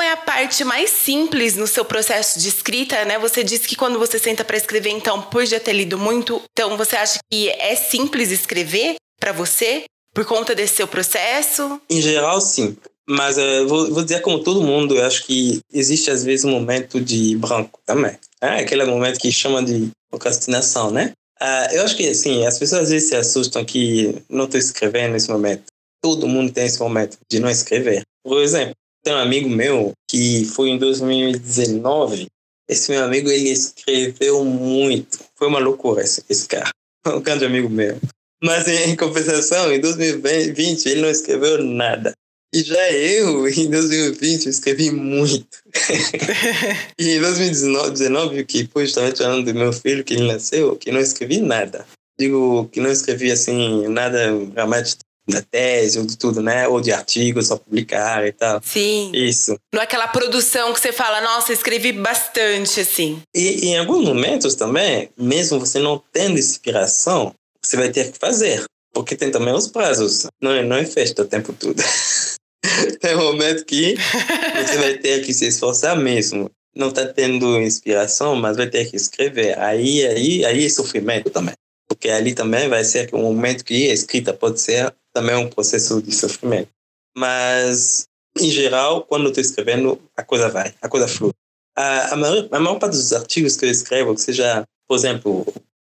É 0.08 0.12
a 0.14 0.18
parte 0.18 0.64
mais 0.64 0.90
simples 0.90 1.56
no 1.56 1.68
seu 1.68 1.84
processo 1.84 2.40
de 2.40 2.48
escrita, 2.48 3.04
né? 3.04 3.20
Você 3.20 3.44
disse 3.44 3.68
que 3.68 3.76
quando 3.76 4.00
você 4.00 4.18
senta 4.18 4.44
para 4.44 4.56
escrever, 4.56 4.90
então, 4.90 5.22
por 5.22 5.46
já 5.46 5.60
ter 5.60 5.74
lido 5.74 5.98
muito, 5.98 6.42
então 6.52 6.78
você 6.78 6.96
acha 6.96 7.20
que 7.30 7.50
é 7.50 7.76
simples 7.76 8.32
escrever 8.32 8.96
para 9.20 9.34
você 9.34 9.84
por 10.14 10.26
conta 10.26 10.56
desse 10.56 10.78
seu 10.78 10.88
processo? 10.88 11.82
Em 11.90 12.02
geral, 12.02 12.40
sim. 12.40 12.78
Mas 13.08 13.38
uh, 13.38 13.68
vou, 13.68 13.94
vou 13.94 14.04
dizer 14.04 14.22
como 14.22 14.44
todo 14.44 14.62
mundo, 14.62 14.96
eu 14.96 15.06
acho 15.06 15.26
que 15.26 15.60
existe 15.72 16.10
às 16.10 16.24
vezes 16.24 16.46
um 16.46 16.52
momento 16.52 17.00
de 17.02 17.36
branco 17.36 17.80
também. 17.86 18.18
É 18.42 18.62
aquele 18.62 18.86
momento 18.86 19.20
que 19.20 19.32
chama 19.32 19.64
de 19.64 19.90
procrastinação, 20.10 20.90
né? 20.90 21.12
Uh, 21.42 21.76
eu 21.76 21.84
acho 21.84 21.96
que 21.96 22.08
assim, 22.08 22.46
as 22.46 22.58
pessoas 22.58 22.84
às 22.84 22.90
vezes 22.90 23.10
se 23.10 23.16
assustam 23.16 23.64
que 23.64 24.16
não 24.30 24.46
estou 24.46 24.60
escrevendo 24.60 25.14
nesse 25.14 25.30
momento. 25.30 25.64
Todo 26.02 26.28
mundo 26.28 26.52
tem 26.52 26.66
esse 26.66 26.80
momento 26.80 27.18
de 27.30 27.40
não 27.40 27.50
escrever. 27.50 28.04
Por 28.24 28.42
exemplo, 28.42 28.76
tem 29.08 29.16
um 29.16 29.20
amigo 29.20 29.48
meu 29.48 29.94
que 30.10 30.44
foi 30.44 30.68
em 30.68 30.78
2019. 30.78 32.28
Esse 32.70 32.92
meu 32.92 33.06
amigo, 33.06 33.30
ele 33.30 33.50
escreveu 33.50 34.44
muito. 34.44 35.20
Foi 35.34 35.48
uma 35.48 35.60
loucura 35.60 36.04
esse, 36.04 36.22
esse 36.30 36.46
cara. 36.46 36.70
Um 37.08 37.22
grande 37.22 37.46
amigo 37.46 37.70
meu. 37.70 37.98
Mas 38.44 38.68
em 38.68 38.94
compensação, 38.98 39.72
em 39.72 39.80
2020, 39.80 40.88
ele 40.88 41.02
não 41.02 41.10
escreveu 41.10 41.64
nada. 41.64 42.12
E 42.54 42.62
já 42.62 42.92
eu, 42.92 43.48
em 43.48 43.70
2020, 43.70 44.46
eu 44.46 44.50
escrevi 44.50 44.92
muito. 44.92 45.58
e 47.00 47.12
em 47.12 47.22
2019, 47.22 48.44
que 48.44 48.68
foi 48.68 48.86
justamente 48.86 49.22
o 49.22 49.26
ano 49.26 49.46
do 49.46 49.54
meu 49.54 49.72
filho, 49.72 50.04
que 50.04 50.16
ele 50.16 50.28
nasceu, 50.28 50.76
que 50.76 50.92
não 50.92 51.00
escrevi 51.00 51.40
nada. 51.40 51.88
Digo 52.20 52.68
que 52.74 52.82
não 52.82 52.92
escrevi, 52.92 53.32
assim, 53.32 53.88
nada 53.88 54.34
realmente 54.54 54.98
da 55.28 55.42
tese 55.42 56.00
ou 56.00 56.06
de 56.06 56.18
tudo, 56.18 56.42
né? 56.42 56.68
Ou 56.68 56.80
de 56.80 56.92
artigos 56.92 57.48
só 57.48 57.58
publicar 57.58 58.26
e 58.26 58.32
tal. 58.32 58.62
Sim. 58.64 59.12
Isso. 59.14 59.58
Não 59.74 59.82
é 59.82 59.84
aquela 59.84 60.08
produção 60.08 60.74
que 60.74 60.80
você 60.80 60.92
fala, 60.92 61.22
nossa, 61.22 61.52
escrevi 61.52 61.92
bastante, 61.92 62.80
assim. 62.80 63.22
E, 63.36 63.68
em 63.68 63.78
alguns 63.78 64.06
momentos 64.06 64.56
também, 64.56 65.10
mesmo 65.18 65.60
você 65.60 65.80
não 65.80 66.02
tendo 66.12 66.40
inspiração, 66.40 67.34
você 67.62 67.76
vai 67.76 67.90
ter 67.90 68.12
que 68.12 68.18
fazer. 68.18 68.64
Porque 68.94 69.16
tem 69.16 69.30
também 69.30 69.54
os 69.54 69.68
prazos. 69.68 70.26
Não 70.42 70.52
é, 70.52 70.64
não 70.64 70.78
é 70.78 70.86
festa 70.86 71.22
o 71.22 71.28
tempo 71.28 71.54
todo. 71.54 71.76
tem 73.00 73.16
um 73.16 73.24
momento 73.24 73.66
que 73.66 73.96
você 73.96 74.78
vai 74.78 74.94
ter 74.98 75.24
que 75.24 75.34
se 75.34 75.48
esforçar 75.48 75.96
mesmo. 75.96 76.50
Não 76.76 76.90
está 76.90 77.06
tendo 77.08 77.60
inspiração, 77.60 78.36
mas 78.36 78.56
vai 78.56 78.68
ter 78.68 78.90
que 78.90 78.96
escrever. 78.96 79.58
Aí, 79.60 80.06
aí, 80.06 80.46
aí 80.46 80.66
é 80.66 80.70
sofrimento 80.70 81.30
também. 81.30 81.54
Porque 81.88 82.10
ali 82.10 82.34
também 82.34 82.68
vai 82.68 82.84
ser 82.84 83.10
um 83.14 83.22
momento 83.22 83.64
que 83.64 83.90
a 83.90 83.94
escrita 83.94 84.34
pode 84.34 84.60
ser 84.62 84.94
também 85.18 85.36
um 85.36 85.50
processo 85.50 86.00
de 86.00 86.14
sofrimento. 86.14 86.70
Mas, 87.18 88.08
em 88.40 88.52
geral, 88.52 89.04
quando 89.04 89.30
estou 89.30 89.42
escrevendo, 89.42 90.00
a 90.16 90.24
coisa 90.24 90.48
vai, 90.48 90.76
a 90.80 90.88
coisa 90.88 91.08
flui. 91.08 91.32
A, 91.76 92.14
a, 92.14 92.16
maior, 92.16 92.48
a 92.52 92.60
maior 92.60 92.78
parte 92.78 92.94
dos 92.94 93.14
artigos 93.14 93.58
que 93.58 93.66
eu 93.66 93.72
escrevo, 93.72 94.14
que 94.14 94.22
seja, 94.22 94.64
por 94.88 94.96
exemplo, 94.96 95.46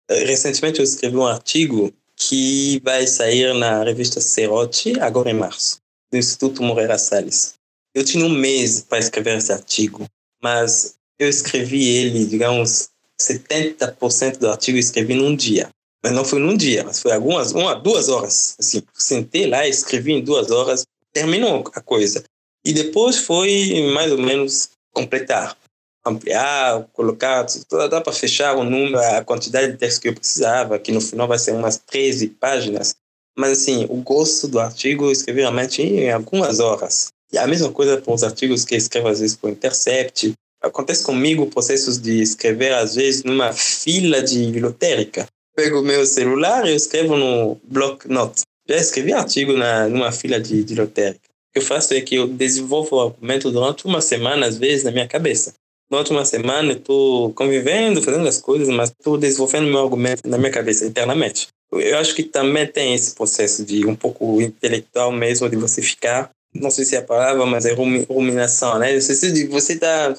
recentemente 0.09 0.79
eu 0.79 0.85
escrevi 0.85 1.17
um 1.17 1.27
artigo 1.27 1.93
que 2.15 2.81
vai 2.85 3.05
sair 3.07 3.53
na 3.55 3.83
revista 3.83 4.21
Cerote, 4.21 4.99
agora 5.01 5.31
em 5.31 5.35
março, 5.35 5.81
do 6.11 6.17
Instituto 6.17 6.63
Moreira 6.63 6.97
Salles. 6.97 7.55
Eu 7.93 8.05
tinha 8.05 8.25
um 8.25 8.31
mês 8.31 8.81
para 8.81 8.99
escrever 8.99 9.37
esse 9.39 9.53
artigo, 9.53 10.07
mas 10.41 10.95
eu 11.19 11.29
escrevi 11.29 11.89
ele, 11.89 12.27
digamos, 12.27 12.91
70% 13.21 14.39
do 14.39 14.49
artigo 14.49 14.77
eu 14.77 14.81
escrevi 14.81 15.15
num 15.15 15.35
dia. 15.35 15.69
Mas 16.03 16.13
não 16.13 16.25
foi 16.25 16.39
num 16.39 16.57
dia, 16.57 16.85
mas 16.85 17.01
foi 17.01 17.13
algumas, 17.13 17.53
uma, 17.53 17.75
duas 17.75 18.09
horas. 18.09 18.57
Assim, 18.59 18.83
sentei 18.95 19.47
lá, 19.47 19.67
escrevi 19.67 20.13
em 20.13 20.23
duas 20.23 20.51
horas, 20.51 20.85
terminou 21.13 21.65
a 21.75 21.81
coisa. 21.81 22.23
E 22.65 22.73
depois 22.73 23.19
foi 23.19 23.93
mais 23.95 24.13
ou 24.13 24.19
menos 24.19 24.71
completar, 24.93 25.57
ampliar, 26.05 26.87
colocar, 26.93 27.47
dá 27.91 28.01
para 28.01 28.13
fechar 28.13 28.57
o 28.57 28.65
número, 28.65 28.99
a 28.99 29.25
quantidade 29.25 29.73
de 29.73 29.79
texto 29.79 30.01
que 30.01 30.09
eu 30.09 30.15
precisava, 30.15 30.79
que 30.79 30.93
no 30.93 31.01
final 31.01 31.29
vai 31.29 31.39
ser 31.39 31.53
umas 31.53 31.79
13 31.79 32.29
páginas. 32.29 32.95
Mas 33.39 33.53
assim, 33.53 33.87
o 33.89 33.97
gosto 33.97 34.49
do 34.49 34.59
artigo 34.59 35.05
eu 35.07 35.13
escrevi 35.13 35.41
realmente 35.41 35.83
em 35.83 36.11
algumas 36.11 36.59
horas. 36.59 37.09
E 37.33 37.39
a 37.39 37.47
mesma 37.47 37.71
coisa 37.71 38.01
para 38.01 38.15
os 38.15 38.23
artigos 38.23 38.65
que 38.65 38.77
escrevo 38.77 39.09
às 39.09 39.21
vezes 39.21 39.39
o 39.43 39.49
Intercept. 39.49 40.33
Acontece 40.63 41.05
comigo 41.05 41.47
processos 41.47 42.01
de 42.01 42.23
escrever 42.23 42.73
às 42.73 42.95
vezes 42.95 43.25
numa 43.25 43.53
fila 43.53 44.23
de 44.23 44.47
biblioteca 44.47 45.27
pego 45.57 45.81
o 45.81 45.83
meu 45.83 46.05
celular 46.05 46.67
e 46.67 46.75
escrevo 46.75 47.17
no 47.17 47.59
block 47.65 48.07
notes. 48.09 48.43
Já 48.69 48.77
escrevi 48.77 49.13
artigo 49.13 49.55
na, 49.55 49.89
numa 49.89 50.13
fila 50.13 50.39
de, 50.39 50.63
de 50.63 50.75
lotérica. 50.75 51.21
O 51.25 51.53
que 51.55 51.59
eu 51.61 51.63
faço 51.63 51.95
é 51.95 52.01
que 52.03 52.17
eu 52.17 52.29
desenvolvo 52.29 52.97
o 52.97 53.01
argumento 53.01 53.51
durante 53.51 53.87
uma 53.87 54.03
semana, 54.03 54.47
às 54.47 54.59
vezes, 54.59 54.85
na 54.85 54.91
minha 54.91 55.09
cabeça. 55.09 55.55
Durante 55.91 56.11
uma 56.11 56.25
semana 56.25 56.73
eu 56.73 56.77
estou 56.77 57.33
convivendo, 57.33 58.03
fazendo 58.03 58.29
as 58.29 58.39
coisas, 58.39 58.69
mas 58.69 58.91
estou 58.91 59.17
desenvolvendo 59.17 59.69
meu 59.69 59.79
argumento 59.79 60.29
na 60.29 60.37
minha 60.37 60.51
cabeça, 60.51 60.85
internamente. 60.85 61.49
Eu 61.73 61.99
acho 61.99 62.15
que 62.15 62.23
também 62.23 62.67
tem 62.67 62.95
esse 62.95 63.15
processo 63.15 63.65
de 63.65 63.87
um 63.87 63.95
pouco 63.95 64.41
intelectual 64.41 65.11
mesmo, 65.11 65.49
de 65.49 65.57
você 65.57 65.81
ficar, 65.81 66.31
não 66.55 66.71
sei 66.71 66.85
se 66.85 66.97
é 66.97 66.99
a 66.99 67.03
palavra, 67.03 67.47
mas 67.47 67.65
é 67.65 67.73
ruminação, 67.73 68.79
né? 68.79 68.99
Você 69.01 69.73
está, 69.73 70.15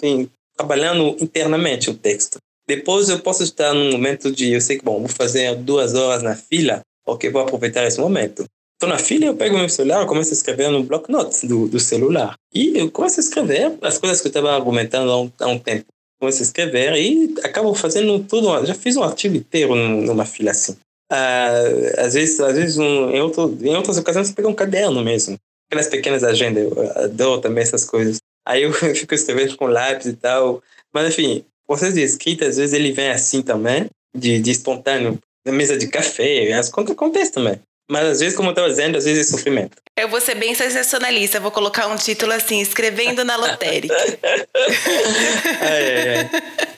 trabalhando 0.56 1.16
internamente 1.22 1.90
o 1.90 1.94
texto. 1.94 2.38
Depois 2.68 3.08
eu 3.08 3.20
posso 3.20 3.44
estar 3.44 3.74
num 3.74 3.92
momento 3.92 4.32
de, 4.32 4.52
eu 4.52 4.62
sei 4.62 4.78
que, 4.78 4.84
bom, 4.84 5.00
vou 5.00 5.08
fazer 5.08 5.56
duas 5.56 5.94
horas 5.94 6.22
na 6.22 6.36
fila, 6.36 6.82
ok, 7.06 7.30
vou 7.30 7.42
aproveitar 7.42 7.86
esse 7.86 8.00
momento. 8.00 8.46
Estou 8.74 8.90
na 8.90 9.00
fila, 9.00 9.26
eu 9.26 9.36
pego 9.36 9.58
meu 9.58 9.70
celular, 9.70 10.06
começo 10.06 10.30
a 10.30 10.34
escrever 10.34 10.70
no 10.70 10.84
block 10.84 11.10
notes 11.10 11.46
do, 11.46 11.68
do 11.68 11.80
celular. 11.80 12.36
E 12.54 12.78
eu 12.78 12.92
começo 12.92 13.20
a 13.20 13.24
escrever 13.24 13.76
as 13.82 13.98
coisas 13.98 14.22
que 14.22 14.28
eu 14.28 14.30
estava 14.30 14.54
argumentando 14.54 15.12
há 15.12 15.22
um, 15.22 15.32
há 15.40 15.48
um 15.48 15.58
tempo. 15.58 15.86
Começo 16.20 16.40
a 16.42 16.46
escrever 16.46 16.94
e 16.96 17.34
acabo 17.44 17.74
fazendo 17.74 18.20
tudo. 18.24 18.66
Já 18.66 18.76
fiz 18.76 18.96
um 18.96 19.04
artigo 19.04 19.36
inteiro 19.36 19.74
numa 19.76 20.26
fila 20.26 20.52
assim. 20.52 20.76
Ah, 21.12 21.50
às 21.98 22.14
vezes, 22.14 22.40
às 22.40 22.56
vezes 22.56 22.78
um, 22.78 23.10
em, 23.10 23.22
outro, 23.22 23.58
em 23.62 23.76
outras 23.76 23.98
ocasiões, 23.98 24.28
você 24.28 24.34
pega 24.34 24.48
um 24.48 24.54
caderno 24.54 25.04
mesmo. 25.04 25.38
Aquelas 25.70 25.88
pequenas 25.88 26.24
agendas, 26.24 26.64
eu 26.64 26.92
adoro 27.04 27.42
também 27.42 27.64
essas 27.64 27.84
coisas. 27.84 28.18
Aí 28.46 28.62
eu 28.64 28.74
fico 28.94 29.16
escrevendo 29.16 29.58
com 29.58 29.66
lápis 29.66 30.06
e 30.06 30.14
tal. 30.14 30.62
Mas 30.94 31.10
enfim, 31.10 31.44
processo 31.68 31.94
de 31.94 32.02
escrita, 32.02 32.48
às 32.48 32.58
vezes, 32.58 32.74
ele 32.74 32.92
vem 32.92 33.10
assim 33.10 33.42
também, 33.42 33.88
de, 34.16 34.40
de 34.40 34.52
espontâneo, 34.52 35.20
na 35.46 35.52
mesa 35.52 35.78
de 35.78 35.88
café, 35.88 36.52
as 36.54 36.70
coisas 36.70 36.92
acontecem 36.92 37.34
também. 37.34 37.60
Mas 37.90 38.06
às 38.06 38.20
vezes, 38.20 38.36
como 38.36 38.50
eu 38.50 38.52
estava 38.52 38.68
dizendo, 38.68 38.98
às 38.98 39.06
vezes 39.06 39.28
é 39.28 39.32
sofrimento. 39.32 39.78
Eu 39.98 40.10
vou 40.10 40.20
ser 40.20 40.36
bem 40.36 40.54
sensacionalista, 40.54 41.40
vou 41.40 41.52
colocar 41.52 41.88
um 41.88 41.96
título 41.96 42.34
assim, 42.34 42.60
escrevendo 42.62 43.24
na 43.24 43.38
lotérica. 43.38 43.96
é, 45.62 46.20
é. 46.20 46.30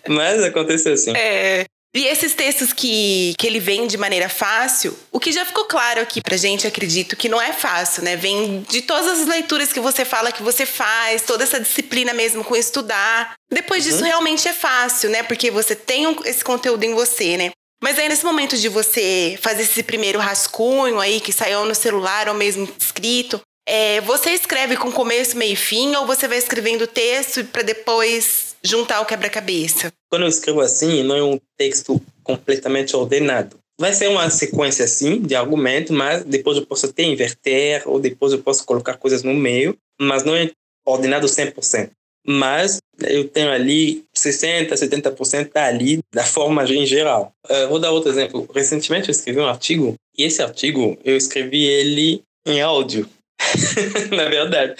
Mas 0.07 0.43
acontece 0.43 0.89
assim. 0.89 1.13
É. 1.15 1.65
E 1.95 2.05
esses 2.05 2.35
textos 2.35 2.71
que, 2.71 3.33
que 3.37 3.47
ele 3.47 3.59
vem 3.59 3.87
de 3.87 3.97
maneira 3.97 4.29
fácil, 4.29 4.95
o 5.11 5.19
que 5.19 5.31
já 5.31 5.43
ficou 5.43 5.65
claro 5.65 5.99
aqui 6.01 6.21
pra 6.21 6.37
gente, 6.37 6.67
acredito 6.67 7.15
que 7.15 7.27
não 7.27 7.41
é 7.41 7.51
fácil, 7.51 8.03
né? 8.03 8.15
Vem 8.15 8.63
de 8.69 8.83
todas 8.83 9.19
as 9.19 9.27
leituras 9.27 9.73
que 9.73 9.79
você 9.79 10.05
fala 10.05 10.31
que 10.31 10.43
você 10.43 10.67
faz, 10.67 11.23
toda 11.23 11.43
essa 11.43 11.59
disciplina 11.59 12.13
mesmo 12.13 12.43
com 12.43 12.55
estudar. 12.55 13.33
Depois 13.51 13.83
disso, 13.83 13.99
uhum. 13.99 14.05
realmente 14.05 14.47
é 14.47 14.53
fácil, 14.53 15.09
né? 15.09 15.23
Porque 15.23 15.49
você 15.49 15.75
tem 15.75 16.05
um, 16.05 16.15
esse 16.25 16.43
conteúdo 16.43 16.83
em 16.83 16.93
você, 16.93 17.37
né? 17.37 17.51
Mas 17.81 17.97
aí, 17.97 18.07
nesse 18.07 18.25
momento 18.25 18.55
de 18.55 18.69
você 18.69 19.39
fazer 19.41 19.63
esse 19.63 19.81
primeiro 19.81 20.19
rascunho 20.19 20.99
aí, 20.99 21.19
que 21.19 21.33
saiu 21.33 21.65
no 21.65 21.73
celular 21.73 22.27
ou 22.27 22.35
mesmo 22.35 22.69
escrito, 22.77 23.41
é, 23.67 24.01
você 24.01 24.31
escreve 24.31 24.75
com 24.77 24.91
começo, 24.91 25.37
meio 25.37 25.53
e 25.53 25.55
fim, 25.55 25.95
ou 25.95 26.05
você 26.05 26.27
vai 26.27 26.37
escrevendo 26.37 26.83
o 26.83 26.87
texto 26.87 27.43
para 27.45 27.61
depois 27.61 28.48
juntar 28.63 29.01
o 29.01 29.05
quebra-cabeça? 29.05 29.91
Quando 30.09 30.23
eu 30.23 30.29
escrevo 30.29 30.61
assim, 30.61 31.03
não 31.03 31.15
é 31.15 31.23
um 31.23 31.39
texto 31.57 32.01
completamente 32.23 32.95
ordenado. 32.95 33.57
Vai 33.79 33.93
ser 33.93 34.09
uma 34.09 34.29
sequência 34.29 34.83
assim 34.83 35.21
de 35.21 35.35
argumento, 35.35 35.93
mas 35.93 36.23
depois 36.25 36.57
eu 36.57 36.65
posso 36.65 36.87
até 36.87 37.03
inverter 37.03 37.83
ou 37.85 37.99
depois 37.99 38.33
eu 38.33 38.39
posso 38.39 38.65
colocar 38.65 38.97
coisas 38.97 39.23
no 39.23 39.33
meio, 39.33 39.77
mas 39.99 40.23
não 40.23 40.35
é 40.35 40.51
ordenado 40.85 41.27
100%. 41.27 41.89
Mas 42.27 42.79
eu 43.01 43.27
tenho 43.29 43.49
ali 43.49 44.03
60, 44.13 44.75
70% 44.75 45.49
tá 45.49 45.65
ali 45.65 45.99
da 46.13 46.25
forma 46.25 46.63
em 46.65 46.85
geral. 46.85 47.31
Uh, 47.49 47.69
vou 47.69 47.79
dar 47.79 47.91
outro 47.91 48.11
exemplo. 48.11 48.47
Recentemente 48.53 49.07
eu 49.07 49.11
escrevi 49.11 49.39
um 49.39 49.47
artigo 49.47 49.95
e 50.17 50.23
esse 50.23 50.41
artigo 50.41 50.97
eu 51.05 51.15
escrevi 51.15 51.63
ele 51.63 52.21
em 52.45 52.61
áudio. 52.61 53.07
Na 54.15 54.25
verdade. 54.25 54.75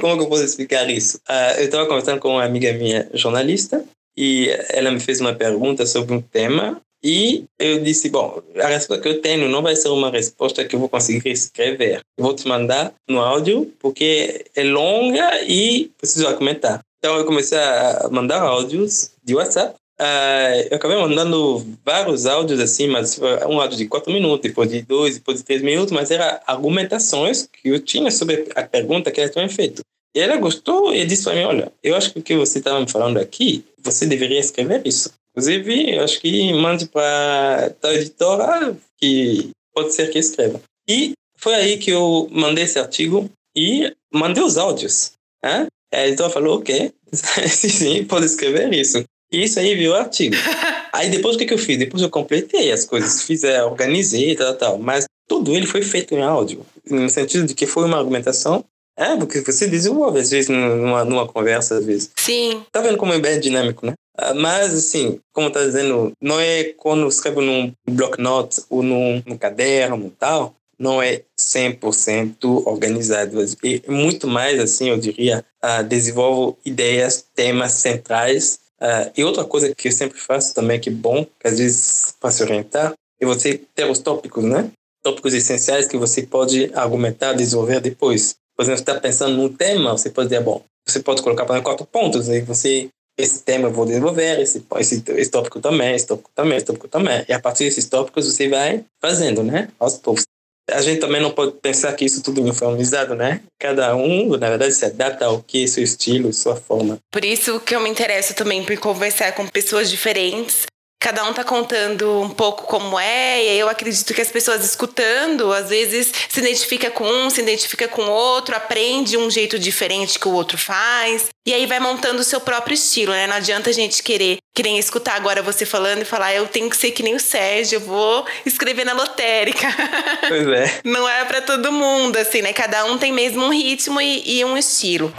Como 0.00 0.16
que 0.16 0.24
eu 0.24 0.28
posso 0.28 0.44
explicar 0.44 0.88
isso? 0.90 1.18
Uh, 1.28 1.58
eu 1.58 1.64
estava 1.64 1.86
conversando 1.86 2.20
com 2.20 2.30
uma 2.30 2.44
amiga 2.44 2.72
minha 2.72 3.08
jornalista 3.14 3.84
e 4.16 4.48
ela 4.70 4.90
me 4.90 5.00
fez 5.00 5.20
uma 5.20 5.34
pergunta 5.34 5.86
sobre 5.86 6.14
um 6.14 6.20
tema 6.20 6.80
e 7.04 7.44
eu 7.58 7.82
disse, 7.82 8.08
bom, 8.10 8.40
a 8.60 8.68
resposta 8.68 9.02
que 9.02 9.08
eu 9.08 9.20
tenho 9.20 9.48
não 9.48 9.60
vai 9.60 9.74
ser 9.74 9.88
uma 9.88 10.10
resposta 10.10 10.64
que 10.64 10.76
eu 10.76 10.80
vou 10.80 10.88
conseguir 10.88 11.30
escrever. 11.30 12.00
Vou 12.18 12.34
te 12.34 12.46
mandar 12.46 12.94
no 13.08 13.20
áudio 13.20 13.72
porque 13.80 14.44
é 14.54 14.62
longa 14.62 15.42
e 15.42 15.90
preciso 15.98 16.28
argumentar. 16.28 16.80
Então 16.98 17.16
eu 17.16 17.24
comecei 17.24 17.58
a 17.58 18.08
mandar 18.12 18.40
áudios 18.42 19.10
de 19.24 19.34
WhatsApp 19.34 19.74
Uh, 20.02 20.66
eu 20.68 20.76
acabei 20.78 20.96
mandando 20.96 21.64
vários 21.84 22.26
áudios 22.26 22.58
assim, 22.58 22.88
mas 22.88 23.20
um 23.48 23.60
áudio 23.60 23.78
de 23.78 23.86
quatro 23.86 24.12
minutos, 24.12 24.40
depois 24.40 24.68
de 24.68 24.82
dois, 24.82 25.14
depois 25.14 25.38
de 25.38 25.44
três 25.44 25.62
minutos, 25.62 25.92
mas 25.92 26.10
eram 26.10 26.40
argumentações 26.44 27.46
que 27.46 27.68
eu 27.68 27.78
tinha 27.78 28.10
sobre 28.10 28.48
a 28.56 28.64
pergunta 28.64 29.12
que 29.12 29.20
ela 29.20 29.30
tinha 29.30 29.48
feito. 29.48 29.82
E 30.12 30.18
ela 30.18 30.36
gostou 30.38 30.92
e 30.92 31.06
disse 31.06 31.22
para 31.22 31.34
mim: 31.34 31.44
Olha, 31.44 31.72
eu 31.84 31.94
acho 31.94 32.12
que 32.12 32.18
o 32.18 32.22
que 32.22 32.34
você 32.34 32.58
estava 32.58 32.80
me 32.80 32.90
falando 32.90 33.18
aqui, 33.18 33.64
você 33.78 34.04
deveria 34.04 34.40
escrever 34.40 34.84
isso. 34.84 35.12
Inclusive, 35.30 35.94
eu 35.94 36.02
acho 36.02 36.20
que 36.20 36.52
mande 36.52 36.86
para 36.86 37.72
a 37.80 37.94
editora 37.94 38.76
que 38.98 39.50
pode 39.72 39.94
ser 39.94 40.10
que 40.10 40.18
escreva. 40.18 40.60
E 40.88 41.12
foi 41.36 41.54
aí 41.54 41.78
que 41.78 41.92
eu 41.92 42.28
mandei 42.32 42.64
esse 42.64 42.78
artigo 42.78 43.30
e 43.56 43.94
mandei 44.12 44.42
os 44.42 44.58
áudios. 44.58 45.12
Né? 45.42 45.68
A 45.94 46.08
editora 46.08 46.28
falou: 46.28 46.58
Ok, 46.58 46.92
sim, 47.48 48.04
pode 48.04 48.26
escrever 48.26 48.72
isso. 48.74 49.04
E 49.32 49.44
isso 49.44 49.58
aí 49.58 49.74
viu 49.74 49.94
artigo. 49.94 50.36
aí 50.92 51.08
depois 51.10 51.36
o 51.36 51.38
que, 51.38 51.46
que 51.46 51.54
eu 51.54 51.58
fiz? 51.58 51.78
Depois 51.78 52.02
eu 52.02 52.10
completei 52.10 52.70
as 52.70 52.84
coisas, 52.84 53.22
fiz, 53.22 53.42
é, 53.44 53.64
organizei 53.64 54.32
e 54.32 54.36
tal, 54.36 54.54
tal. 54.54 54.78
Mas 54.78 55.06
tudo 55.26 55.54
ele 55.54 55.66
foi 55.66 55.82
feito 55.82 56.14
em 56.14 56.22
áudio. 56.22 56.64
No 56.88 57.08
sentido 57.08 57.46
de 57.46 57.54
que 57.54 57.66
foi 57.66 57.84
uma 57.84 57.98
argumentação. 57.98 58.64
É, 58.94 59.16
porque 59.16 59.40
você 59.40 59.66
desenvolve 59.66 60.20
às 60.20 60.30
vezes 60.30 60.50
numa, 60.50 61.02
numa 61.04 61.26
conversa, 61.26 61.78
às 61.78 61.86
vezes. 61.86 62.10
Sim. 62.16 62.62
Tá 62.70 62.82
vendo 62.82 62.98
como 62.98 63.14
é 63.14 63.18
bem 63.18 63.40
dinâmico, 63.40 63.86
né? 63.86 63.94
Ah, 64.16 64.34
mas, 64.34 64.74
assim, 64.74 65.18
como 65.32 65.50
tá 65.50 65.64
dizendo, 65.64 66.12
não 66.20 66.38
é 66.38 66.64
quando 66.76 67.02
eu 67.02 67.08
escrevo 67.08 67.40
num 67.40 67.72
block 67.88 68.20
notes 68.20 68.66
ou 68.68 68.82
num, 68.82 69.22
num 69.26 69.38
caderno 69.38 70.06
e 70.06 70.10
tal, 70.10 70.54
não 70.78 71.00
é 71.00 71.22
100% 71.38 72.66
organizado. 72.66 73.42
E 73.62 73.82
muito 73.88 74.26
mais, 74.26 74.60
assim, 74.60 74.90
eu 74.90 74.98
diria, 74.98 75.44
uh, 75.64 75.82
desenvolvo 75.84 76.58
ideias, 76.64 77.24
temas 77.34 77.72
centrais. 77.72 78.58
Uh, 78.82 79.12
e 79.16 79.22
outra 79.22 79.44
coisa 79.44 79.72
que 79.72 79.86
eu 79.86 79.92
sempre 79.92 80.18
faço 80.18 80.52
também, 80.52 80.80
que 80.80 80.88
é 80.88 80.92
bom, 80.92 81.24
que 81.24 81.46
às 81.46 81.58
vezes 81.58 82.16
para 82.18 82.32
se 82.32 82.42
orientar, 82.42 82.92
é 83.20 83.24
você 83.24 83.60
ter 83.74 83.88
os 83.88 84.00
tópicos, 84.00 84.42
né? 84.42 84.72
Tópicos 85.04 85.32
essenciais 85.34 85.86
que 85.86 85.96
você 85.96 86.22
pode 86.22 86.68
argumentar, 86.74 87.32
desenvolver 87.32 87.80
depois. 87.80 88.34
Por 88.56 88.64
exemplo, 88.64 88.78
você 88.78 88.90
está 88.90 89.00
pensando 89.00 89.36
num 89.36 89.48
tema, 89.48 89.92
você 89.92 90.10
pode 90.10 90.28
dizer, 90.28 90.42
bom, 90.42 90.64
você 90.84 90.98
pode 90.98 91.22
colocar 91.22 91.44
para 91.44 91.62
quatro 91.62 91.86
pontos, 91.86 92.28
aí 92.28 92.40
você 92.40 92.88
esse 93.16 93.42
tema 93.42 93.68
eu 93.68 93.72
vou 93.72 93.84
desenvolver, 93.84 94.40
esse, 94.40 94.64
esse, 94.78 95.02
esse 95.06 95.30
tópico 95.30 95.60
também, 95.60 95.94
esse 95.94 96.06
tópico 96.06 96.30
também, 96.34 96.56
esse 96.56 96.66
tópico 96.66 96.88
também. 96.88 97.24
E 97.28 97.32
a 97.32 97.38
partir 97.38 97.64
desses 97.64 97.86
tópicos 97.86 98.26
você 98.26 98.48
vai 98.48 98.84
fazendo, 99.00 99.42
né? 99.42 99.68
Aos 99.78 99.98
poucos. 99.98 100.24
A 100.70 100.80
gente 100.80 101.00
também 101.00 101.20
não 101.20 101.30
pode 101.30 101.52
pensar 101.60 101.92
que 101.94 102.04
isso 102.04 102.22
tudo 102.22 102.40
é 102.40 102.44
uniformizado, 102.44 103.14
né? 103.14 103.40
Cada 103.58 103.96
um, 103.96 104.36
na 104.36 104.48
verdade, 104.48 104.72
se 104.72 104.84
adapta 104.84 105.26
ao 105.26 105.42
que, 105.42 105.66
seu 105.66 105.82
estilo, 105.82 106.32
sua 106.32 106.56
forma. 106.56 106.98
Por 107.10 107.24
isso 107.24 107.58
que 107.60 107.74
eu 107.74 107.80
me 107.80 107.90
interesso 107.90 108.34
também 108.34 108.64
por 108.64 108.76
conversar 108.78 109.32
com 109.32 109.46
pessoas 109.48 109.90
diferentes 109.90 110.66
cada 111.02 111.24
um 111.24 111.32
tá 111.32 111.42
contando 111.42 112.20
um 112.20 112.30
pouco 112.30 112.62
como 112.62 112.98
é, 112.98 113.44
e 113.44 113.58
eu 113.58 113.68
acredito 113.68 114.14
que 114.14 114.20
as 114.20 114.30
pessoas 114.30 114.64
escutando, 114.64 115.52
às 115.52 115.68
vezes 115.68 116.12
se 116.28 116.38
identifica 116.38 116.90
com 116.92 117.04
um, 117.04 117.28
se 117.28 117.40
identifica 117.40 117.88
com 117.88 118.02
outro, 118.02 118.54
aprende 118.54 119.16
um 119.16 119.28
jeito 119.28 119.58
diferente 119.58 120.16
que 120.16 120.28
o 120.28 120.32
outro 120.32 120.56
faz, 120.56 121.28
e 121.44 121.52
aí 121.52 121.66
vai 121.66 121.80
montando 121.80 122.20
o 122.20 122.24
seu 122.24 122.40
próprio 122.40 122.74
estilo, 122.74 123.12
né? 123.12 123.26
Não 123.26 123.34
adianta 123.34 123.68
a 123.68 123.72
gente 123.72 124.00
querer, 124.00 124.38
que 124.54 124.62
nem 124.62 124.78
escutar 124.78 125.16
agora 125.16 125.42
você 125.42 125.66
falando 125.66 126.02
e 126.02 126.04
falar, 126.04 126.34
eu 126.34 126.46
tenho 126.46 126.70
que 126.70 126.76
ser 126.76 126.92
que 126.92 127.02
nem 127.02 127.16
o 127.16 127.20
Sérgio, 127.20 127.76
eu 127.76 127.80
vou 127.80 128.24
escrever 128.46 128.84
na 128.84 128.92
lotérica. 128.92 129.66
Pois 130.28 130.46
é. 130.46 130.80
Não 130.84 131.08
é 131.08 131.24
para 131.24 131.42
todo 131.42 131.72
mundo, 131.72 132.16
assim, 132.16 132.42
né? 132.42 132.52
Cada 132.52 132.84
um 132.84 132.96
tem 132.96 133.12
mesmo 133.12 133.44
um 133.44 133.50
ritmo 133.50 134.00
e, 134.00 134.38
e 134.38 134.44
um 134.44 134.56
estilo. 134.56 135.12